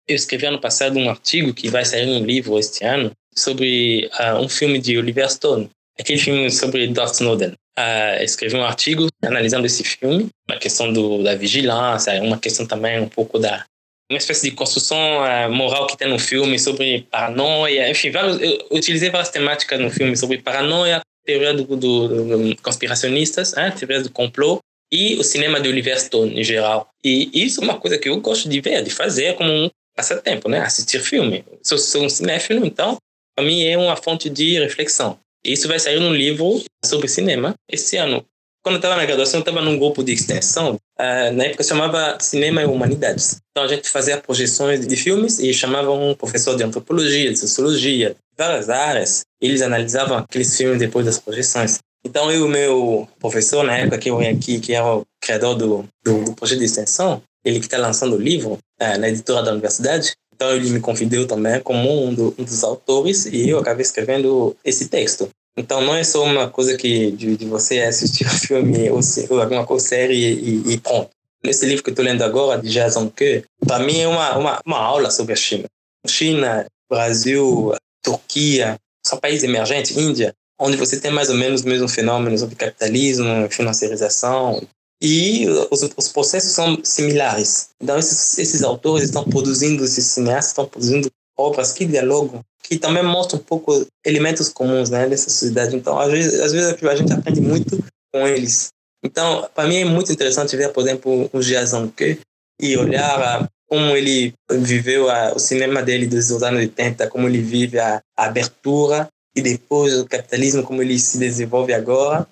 eu 0.09 0.17
escrevi 0.17 0.47
ano 0.47 0.61
passado 0.61 0.99
um 0.99 1.11
artigo 1.11 1.53
que 1.53 1.69
vai 1.69 1.85
sair 1.85 2.09
um 2.09 2.25
livro 2.25 2.59
este 2.59 2.85
ano 2.85 3.13
sobre 3.35 4.11
um 4.41 4.49
filme 4.49 4.79
de 4.79 4.99
Oliver 4.99 5.31
Stone, 5.31 5.71
aquele 6.01 6.19
filme 6.19 6.51
sobre 6.51 6.85
Edward 6.85 7.13
Snowden 7.13 7.51
uh, 7.79 8.23
escrevi 8.23 8.57
um 8.57 8.65
artigo 8.65 9.07
analisando 9.23 9.67
esse 9.67 9.85
filme, 9.85 10.29
uma 10.49 10.59
questão 10.59 10.93
do, 10.93 11.23
da 11.23 11.35
vigilância, 11.35 12.21
uma 12.23 12.39
questão 12.39 12.67
também 12.67 13.01
um 13.01 13.09
pouco 13.09 13.39
da 13.39 13.65
uma 14.11 14.19
espécie 14.19 14.51
de 14.51 14.57
construção 14.57 14.99
uh, 14.99 15.53
moral 15.53 15.87
que 15.87 15.97
tem 15.97 16.09
no 16.09 16.19
filme 16.19 16.59
sobre 16.59 17.07
paranoia, 17.11 17.89
enfim, 17.89 18.11
vários, 18.11 18.41
eu 18.41 18.67
utilizei 18.73 19.09
várias 19.09 19.31
temáticas 19.31 19.79
no 19.79 19.89
filme 19.89 20.17
sobre 20.17 20.39
paranoia, 20.39 21.01
teoria 21.25 21.55
do, 21.55 21.65
do, 21.65 22.09
do 22.09 22.63
conspiracionistas, 22.63 23.55
né, 23.55 23.71
teoria 23.71 24.03
do 24.03 24.11
complô 24.11 24.59
e 24.93 25.15
o 25.15 25.23
cinema 25.23 25.61
de 25.61 25.69
Oliver 25.69 26.01
Stone 26.01 26.41
em 26.41 26.43
geral. 26.43 26.89
E 27.05 27.31
isso 27.33 27.61
é 27.61 27.65
uma 27.65 27.79
coisa 27.79 27.99
que 27.99 28.09
eu 28.09 28.21
gosto 28.21 28.49
de 28.49 28.61
ver, 28.61 28.83
de 28.83 28.91
fazer 28.91 29.37
como 29.37 29.49
um 29.49 29.71
passatempo, 29.97 30.49
né, 30.49 30.59
assistir 30.59 31.01
filme. 31.01 31.45
Se 31.63 31.75
eu 31.75 31.79
sou 31.79 32.05
um 32.05 32.09
cinéfilo, 32.09 32.67
então 32.67 32.97
para 33.37 33.45
mim 33.45 33.63
é 33.63 33.79
uma 33.79 33.95
fonte 33.95 34.29
de 34.29 34.59
reflexão. 34.59 35.17
Isso 35.45 35.69
vai 35.69 35.79
sair 35.79 35.99
num 36.01 36.13
livro 36.13 36.63
sobre 36.85 37.09
cinema 37.09 37.55
esse 37.71 37.97
ano. 37.97 38.25
Quando 38.63 38.75
eu 38.75 38.79
estava 38.81 38.97
na 38.97 39.07
graduação, 39.07 39.39
eu 39.41 39.43
estava 39.43 39.63
num 39.63 39.79
grupo 39.79 40.05
de 40.05 40.13
extensão, 40.13 40.75
uh, 40.75 41.33
na 41.33 41.45
época 41.45 41.65
chamava 41.65 42.19
Cinema 42.21 42.61
e 42.61 42.67
Humanidades. 42.67 43.41
Então 43.51 43.65
a 43.65 43.69
gente 43.69 43.89
fazia 43.89 44.19
projeções 44.19 44.87
de 44.87 44.97
filmes 44.97 45.39
e 45.39 45.55
chamava 45.55 45.91
um 45.91 46.15
professor 46.15 46.55
de 46.57 46.63
antropologia, 46.63 47.31
de 47.31 47.39
sociologia, 47.39 48.15
várias 48.37 48.69
áreas. 48.69 49.23
Eles 49.41 49.63
analisavam 49.63 50.19
aqueles 50.19 50.55
filmes 50.55 50.79
depois 50.79 51.07
das 51.07 51.19
projeções. 51.19 51.79
Então 52.05 52.31
eu 52.31 52.41
e 52.41 52.43
o 52.43 52.49
meu 52.49 53.09
professor, 53.19 53.65
na 53.65 53.79
época 53.79 53.97
que 53.97 54.11
eu 54.11 54.19
vim 54.19 54.29
aqui, 54.29 54.61
que 54.61 54.75
é 54.75 54.83
o 54.83 55.05
criador 55.23 55.55
do, 55.55 55.89
do, 56.05 56.25
do 56.25 56.33
projeto 56.35 56.59
de 56.59 56.67
extensão, 56.67 57.23
ele 57.43 57.61
que 57.61 57.67
está 57.67 57.79
lançando 57.79 58.17
o 58.17 58.21
livro 58.21 58.53
uh, 58.53 58.99
na 58.99 59.09
editora 59.09 59.43
da 59.43 59.53
universidade, 59.53 60.13
então 60.41 60.57
ele 60.57 60.71
me 60.71 60.81
convidou 60.81 61.27
também 61.27 61.61
como 61.61 62.07
um, 62.07 62.15
do, 62.15 62.35
um, 62.39 62.45
dos 62.45 62.65
autores 62.65 63.27
e 63.27 63.51
eu 63.51 63.59
acabei 63.59 63.83
escrevendo 63.83 64.57
esse 64.65 64.89
texto. 64.89 65.29
Então 65.55 65.83
não 65.83 65.95
é 65.95 66.03
só 66.03 66.25
uma 66.25 66.49
coisa 66.49 66.79
que 66.79 67.11
de, 67.11 67.37
de 67.37 67.45
você 67.45 67.81
assistir 67.81 68.27
o 68.27 68.31
filme 68.31 68.89
ou, 68.89 69.03
se, 69.03 69.27
ou 69.29 69.39
alguma 69.39 69.67
coisa 69.67 69.87
série 69.87 70.15
e, 70.15 70.73
e 70.73 70.81
pronto. 70.81 71.11
Esse 71.45 71.67
livro 71.67 71.85
que 71.85 71.91
estou 71.91 72.03
lendo 72.03 72.23
agora, 72.23 72.59
de 72.59 72.71
Jason 72.71 73.11
Ke, 73.11 73.45
para 73.67 73.81
mim 73.81 74.01
é 74.01 74.09
uma, 74.09 74.39
uma, 74.39 74.61
uma 74.65 74.79
aula 74.79 75.11
sobre 75.11 75.35
a 75.35 75.37
China. 75.37 75.67
China, 76.07 76.67
Brasil, 76.91 77.75
Turquia, 78.03 78.79
são 79.07 79.19
países 79.19 79.45
emergentes, 79.45 79.95
Índia, 79.95 80.35
onde 80.59 80.79
você 80.79 80.99
tem 80.99 81.11
mais 81.11 81.29
ou 81.29 81.37
menos 81.37 81.63
o 81.63 81.69
mesmo 81.69 81.89
fenômeno 81.89 82.39
sobre 82.39 82.57
capitalismo, 82.57 83.47
financiarização, 83.51 84.63
e 85.03 85.47
os, 85.71 85.83
os 85.97 86.09
processos 86.09 86.53
são 86.53 86.79
similares. 86.83 87.71
Então, 87.81 87.99
esses, 87.99 88.39
esses 88.39 88.63
autores 88.63 89.05
estão 89.05 89.25
produzindo, 89.25 89.85
esses 89.85 90.05
cineastas 90.07 90.49
estão 90.49 90.67
produzindo 90.67 91.11
obras 91.39 91.73
que 91.73 91.87
dialogam, 91.87 92.45
que 92.63 92.79
também 92.79 93.03
mostram 93.03 93.41
um 93.41 93.43
pouco 93.43 93.87
elementos 94.05 94.51
comuns 94.51 94.91
né, 94.91 95.09
dessa 95.09 95.31
sociedade. 95.31 95.75
Então, 95.75 95.99
às 95.99 96.11
vezes, 96.11 96.41
às 96.41 96.53
vezes 96.53 96.77
a 96.83 96.95
gente 96.95 97.13
aprende 97.13 97.41
muito 97.41 97.83
com 98.13 98.27
eles. 98.29 98.69
Então, 99.03 99.49
para 99.55 99.67
mim 99.67 99.79
é 99.79 99.85
muito 99.85 100.13
interessante 100.13 100.57
ver, 100.57 100.73
por 100.73 100.83
exemplo, 100.83 101.31
o 101.33 101.41
Jiazonke 101.41 102.21
e 102.61 102.77
olhar 102.77 103.49
como 103.67 103.97
ele 103.97 104.35
viveu 104.51 105.09
a, 105.09 105.33
o 105.33 105.39
cinema 105.39 105.83
dele 105.83 106.07
dos 106.07 106.31
anos 106.43 106.61
80, 106.61 107.07
como 107.09 107.27
ele 107.27 107.41
vive 107.41 107.79
a, 107.79 108.03
a 108.17 108.25
abertura 108.27 109.09
e 109.35 109.41
depois 109.41 109.97
o 109.97 110.07
capitalismo, 110.07 110.65
como 110.65 110.83
ele 110.83 110.99
se 110.99 111.17
desenvolve 111.17 111.73
agora, 111.73 112.27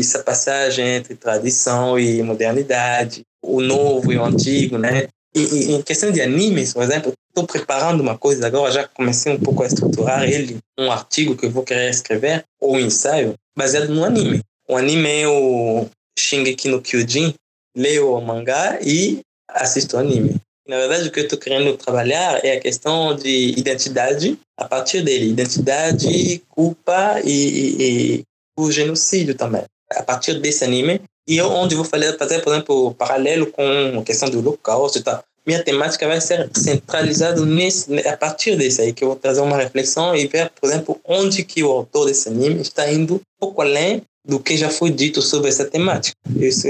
essa 0.00 0.22
passagem 0.22 0.86
entre 0.86 1.14
tradição 1.14 1.98
e 1.98 2.22
modernidade, 2.22 3.22
o 3.42 3.60
novo 3.60 4.12
e 4.12 4.16
o 4.16 4.24
antigo, 4.24 4.78
né? 4.78 5.08
E, 5.34 5.40
e 5.40 5.72
em 5.72 5.82
questão 5.82 6.12
de 6.12 6.20
animes, 6.20 6.72
por 6.72 6.82
exemplo, 6.82 7.12
estou 7.28 7.46
preparando 7.46 8.00
uma 8.00 8.18
coisa 8.18 8.46
agora, 8.46 8.70
já 8.70 8.86
comecei 8.86 9.32
um 9.32 9.40
pouco 9.40 9.62
a 9.62 9.66
estruturar 9.66 10.24
ele, 10.24 10.58
um 10.78 10.92
artigo 10.92 11.36
que 11.36 11.46
eu 11.46 11.50
vou 11.50 11.62
querer 11.62 11.90
escrever, 11.90 12.44
ou 12.60 12.74
um 12.74 12.80
ensaio, 12.80 13.34
baseado 13.56 13.88
no 13.88 14.04
anime. 14.04 14.42
O 14.68 14.76
anime 14.76 15.22
é 15.22 15.28
o 15.28 15.86
Shingeki 16.18 16.68
no 16.68 16.82
Kyojin, 16.82 17.34
leio 17.76 18.14
o 18.14 18.20
mangá 18.20 18.78
e 18.82 19.20
assisto 19.48 19.96
o 19.96 20.00
anime. 20.00 20.36
Na 20.68 20.76
verdade, 20.76 21.08
o 21.08 21.10
que 21.10 21.20
eu 21.20 21.24
estou 21.24 21.38
querendo 21.38 21.76
trabalhar 21.76 22.44
é 22.44 22.56
a 22.56 22.60
questão 22.60 23.16
de 23.16 23.54
identidade 23.58 24.38
a 24.56 24.64
partir 24.64 25.02
dele. 25.02 25.30
Identidade, 25.30 26.40
culpa 26.48 27.20
e, 27.24 28.20
e, 28.20 28.22
o 28.58 28.70
genocídio 28.70 29.34
também, 29.34 29.64
a 29.90 30.02
partir 30.02 30.40
desse 30.40 30.64
anime. 30.64 31.00
E 31.28 31.36
eu, 31.36 31.48
onde 31.48 31.74
vou 31.74 31.84
fazer, 31.84 32.16
fazer, 32.18 32.40
por 32.40 32.52
exemplo, 32.52 32.94
paralelo 32.94 33.46
com 33.46 34.00
a 34.00 34.02
questão 34.02 34.28
do 34.28 34.40
holocausto 34.40 34.98
e 34.98 35.02
tal. 35.02 35.22
Minha 35.46 35.62
temática 35.62 36.06
vai 36.06 36.20
ser 36.20 36.48
centralizada 36.54 37.44
nesse, 37.44 37.92
a 38.06 38.16
partir 38.16 38.56
desse 38.56 38.80
aí, 38.80 38.92
que 38.92 39.02
eu 39.02 39.08
vou 39.08 39.16
trazer 39.16 39.40
uma 39.40 39.56
reflexão 39.56 40.14
e 40.14 40.26
ver, 40.26 40.50
por 40.60 40.68
exemplo, 40.68 41.00
onde 41.04 41.44
que 41.44 41.64
o 41.64 41.70
autor 41.70 42.06
desse 42.06 42.28
anime 42.28 42.60
está 42.60 42.90
indo 42.90 43.16
um 43.16 43.20
pouco 43.40 43.60
além 43.60 44.02
do 44.24 44.38
que 44.38 44.56
já 44.56 44.70
foi 44.70 44.90
dito 44.90 45.20
sobre 45.20 45.48
essa 45.48 45.64
temática. 45.64 46.16
Isso, 46.36 46.68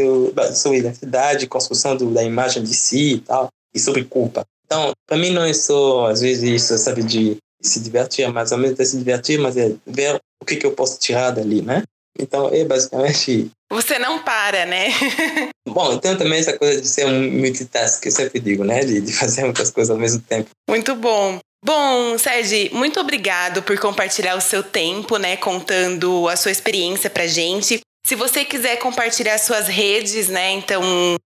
sobre 0.54 0.78
identidade, 0.78 1.46
construção 1.46 1.96
do, 1.96 2.10
da 2.10 2.22
imagem 2.22 2.62
de 2.62 2.74
si 2.74 3.14
e 3.14 3.18
tal, 3.18 3.48
e 3.74 3.78
sobre 3.78 4.04
culpa. 4.04 4.42
Então, 4.64 4.92
para 5.06 5.18
mim 5.18 5.30
não 5.30 5.44
é 5.44 5.52
só, 5.52 6.06
às 6.06 6.22
vezes, 6.22 6.42
isso, 6.42 6.78
sabe, 6.78 7.02
de 7.02 7.36
se 7.62 7.80
divertir, 7.80 8.28
mas 8.30 8.52
ao 8.52 8.58
mesmo 8.58 8.76
tempo 8.76 8.88
se 8.88 8.98
divertir, 8.98 9.38
mas 9.38 9.56
é 9.56 9.72
ver 9.86 10.20
o 10.42 10.44
que, 10.44 10.56
que 10.56 10.66
eu 10.66 10.72
posso 10.72 10.98
tirar 10.98 11.30
dali, 11.30 11.62
né? 11.62 11.82
Então, 12.18 12.50
é 12.52 12.64
basicamente. 12.64 13.50
Você 13.70 13.98
não 13.98 14.22
para, 14.22 14.66
né? 14.66 14.88
Bom, 15.66 15.94
então 15.94 16.16
também 16.16 16.40
essa 16.40 16.58
coisa 16.58 16.80
de 16.80 16.86
ser 16.86 17.06
um 17.06 17.30
multitask, 17.40 18.02
que 18.02 18.08
eu 18.08 18.12
sempre 18.12 18.40
digo, 18.40 18.64
né? 18.64 18.84
De, 18.84 19.00
de 19.00 19.12
fazer 19.12 19.44
muitas 19.44 19.70
coisas 19.70 19.90
ao 19.90 19.96
mesmo 19.96 20.20
tempo. 20.20 20.50
Muito 20.68 20.94
bom. 20.94 21.38
Bom, 21.64 22.18
Sérgio, 22.18 22.74
muito 22.74 22.98
obrigado 22.98 23.62
por 23.62 23.78
compartilhar 23.78 24.36
o 24.36 24.40
seu 24.40 24.62
tempo, 24.62 25.16
né? 25.16 25.36
Contando 25.36 26.28
a 26.28 26.36
sua 26.36 26.50
experiência 26.50 27.08
pra 27.08 27.26
gente. 27.26 27.80
Se 28.04 28.16
você 28.16 28.44
quiser 28.44 28.76
compartilhar 28.78 29.38
suas 29.38 29.68
redes, 29.68 30.28
né? 30.28 30.50
Então, 30.50 30.82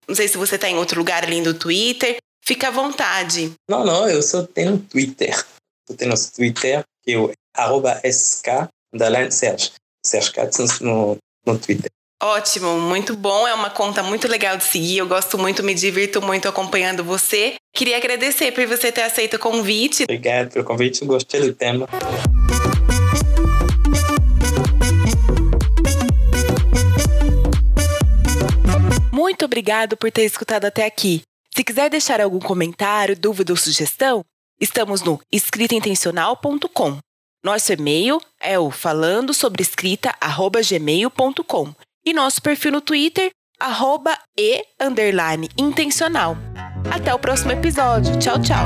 não 0.08 0.16
sei 0.16 0.28
se 0.28 0.38
você 0.38 0.56
está 0.56 0.68
em 0.68 0.78
outro 0.78 0.98
lugar 0.98 1.24
além 1.24 1.44
do 1.44 1.54
Twitter, 1.54 2.18
fica 2.44 2.70
à 2.70 2.72
vontade. 2.72 3.52
Não, 3.70 3.86
não, 3.86 4.10
eu 4.10 4.24
só 4.24 4.42
tenho 4.44 4.80
Twitter. 4.80 5.46
Tenho 5.94 6.12
nosso 6.12 6.34
Twitter, 6.34 6.84
que 7.04 7.14
é 7.14 7.18
o 7.18 7.32
arroba 7.56 8.02
SK 8.04 8.70
underline 8.94 9.32
Serge. 9.32 9.72
Serge 10.06 10.32
Katz 10.32 10.80
no, 10.80 11.18
no 11.46 11.58
Twitter. 11.58 11.90
Ótimo, 12.22 12.80
muito 12.80 13.16
bom. 13.16 13.48
É 13.48 13.54
uma 13.54 13.70
conta 13.70 14.02
muito 14.02 14.28
legal 14.28 14.56
de 14.56 14.64
seguir. 14.64 14.98
Eu 14.98 15.08
gosto 15.08 15.38
muito, 15.38 15.62
me 15.62 15.74
divirto 15.74 16.22
muito 16.22 16.48
acompanhando 16.48 17.04
você. 17.04 17.56
Queria 17.74 17.98
agradecer 17.98 18.52
por 18.52 18.66
você 18.66 18.92
ter 18.92 19.02
aceito 19.02 19.36
o 19.36 19.40
convite. 19.40 20.04
Obrigado 20.04 20.52
pelo 20.52 20.66
convite, 20.66 21.04
gostei 21.06 21.42
do 21.42 21.54
tema. 21.54 21.88
muito 29.44 29.46
obrigado 29.46 29.98
por 29.98 30.10
ter 30.10 30.24
escutado 30.24 30.66
até 30.66 30.86
aqui. 30.86 31.22
Se 31.54 31.64
quiser 31.64 31.90
deixar 31.90 32.22
algum 32.22 32.40
comentário, 32.40 33.20
dúvida 33.20 33.52
ou 33.52 33.58
sugestão, 33.58 34.24
estamos 34.64 35.02
no 35.02 35.20
escritaintencional.com. 35.32 36.98
Nosso 37.44 37.74
e-mail 37.74 38.22
é 38.40 38.58
o 38.58 38.72
falando 38.72 39.34
sobre 39.34 39.62
escrita@gmail.com 39.62 41.76
e 42.06 42.14
nosso 42.14 42.42
perfil 42.42 42.72
no 42.72 42.82
Twitter 42.82 43.30
arroba 43.60 44.18
e 44.38 44.64
underline 44.82 45.50
intencional. 45.58 46.38
Até 46.92 47.14
o 47.14 47.20
próximo 47.20 47.52
episódio. 47.52 48.18
Tchau, 48.20 48.42
tchau. 48.42 48.66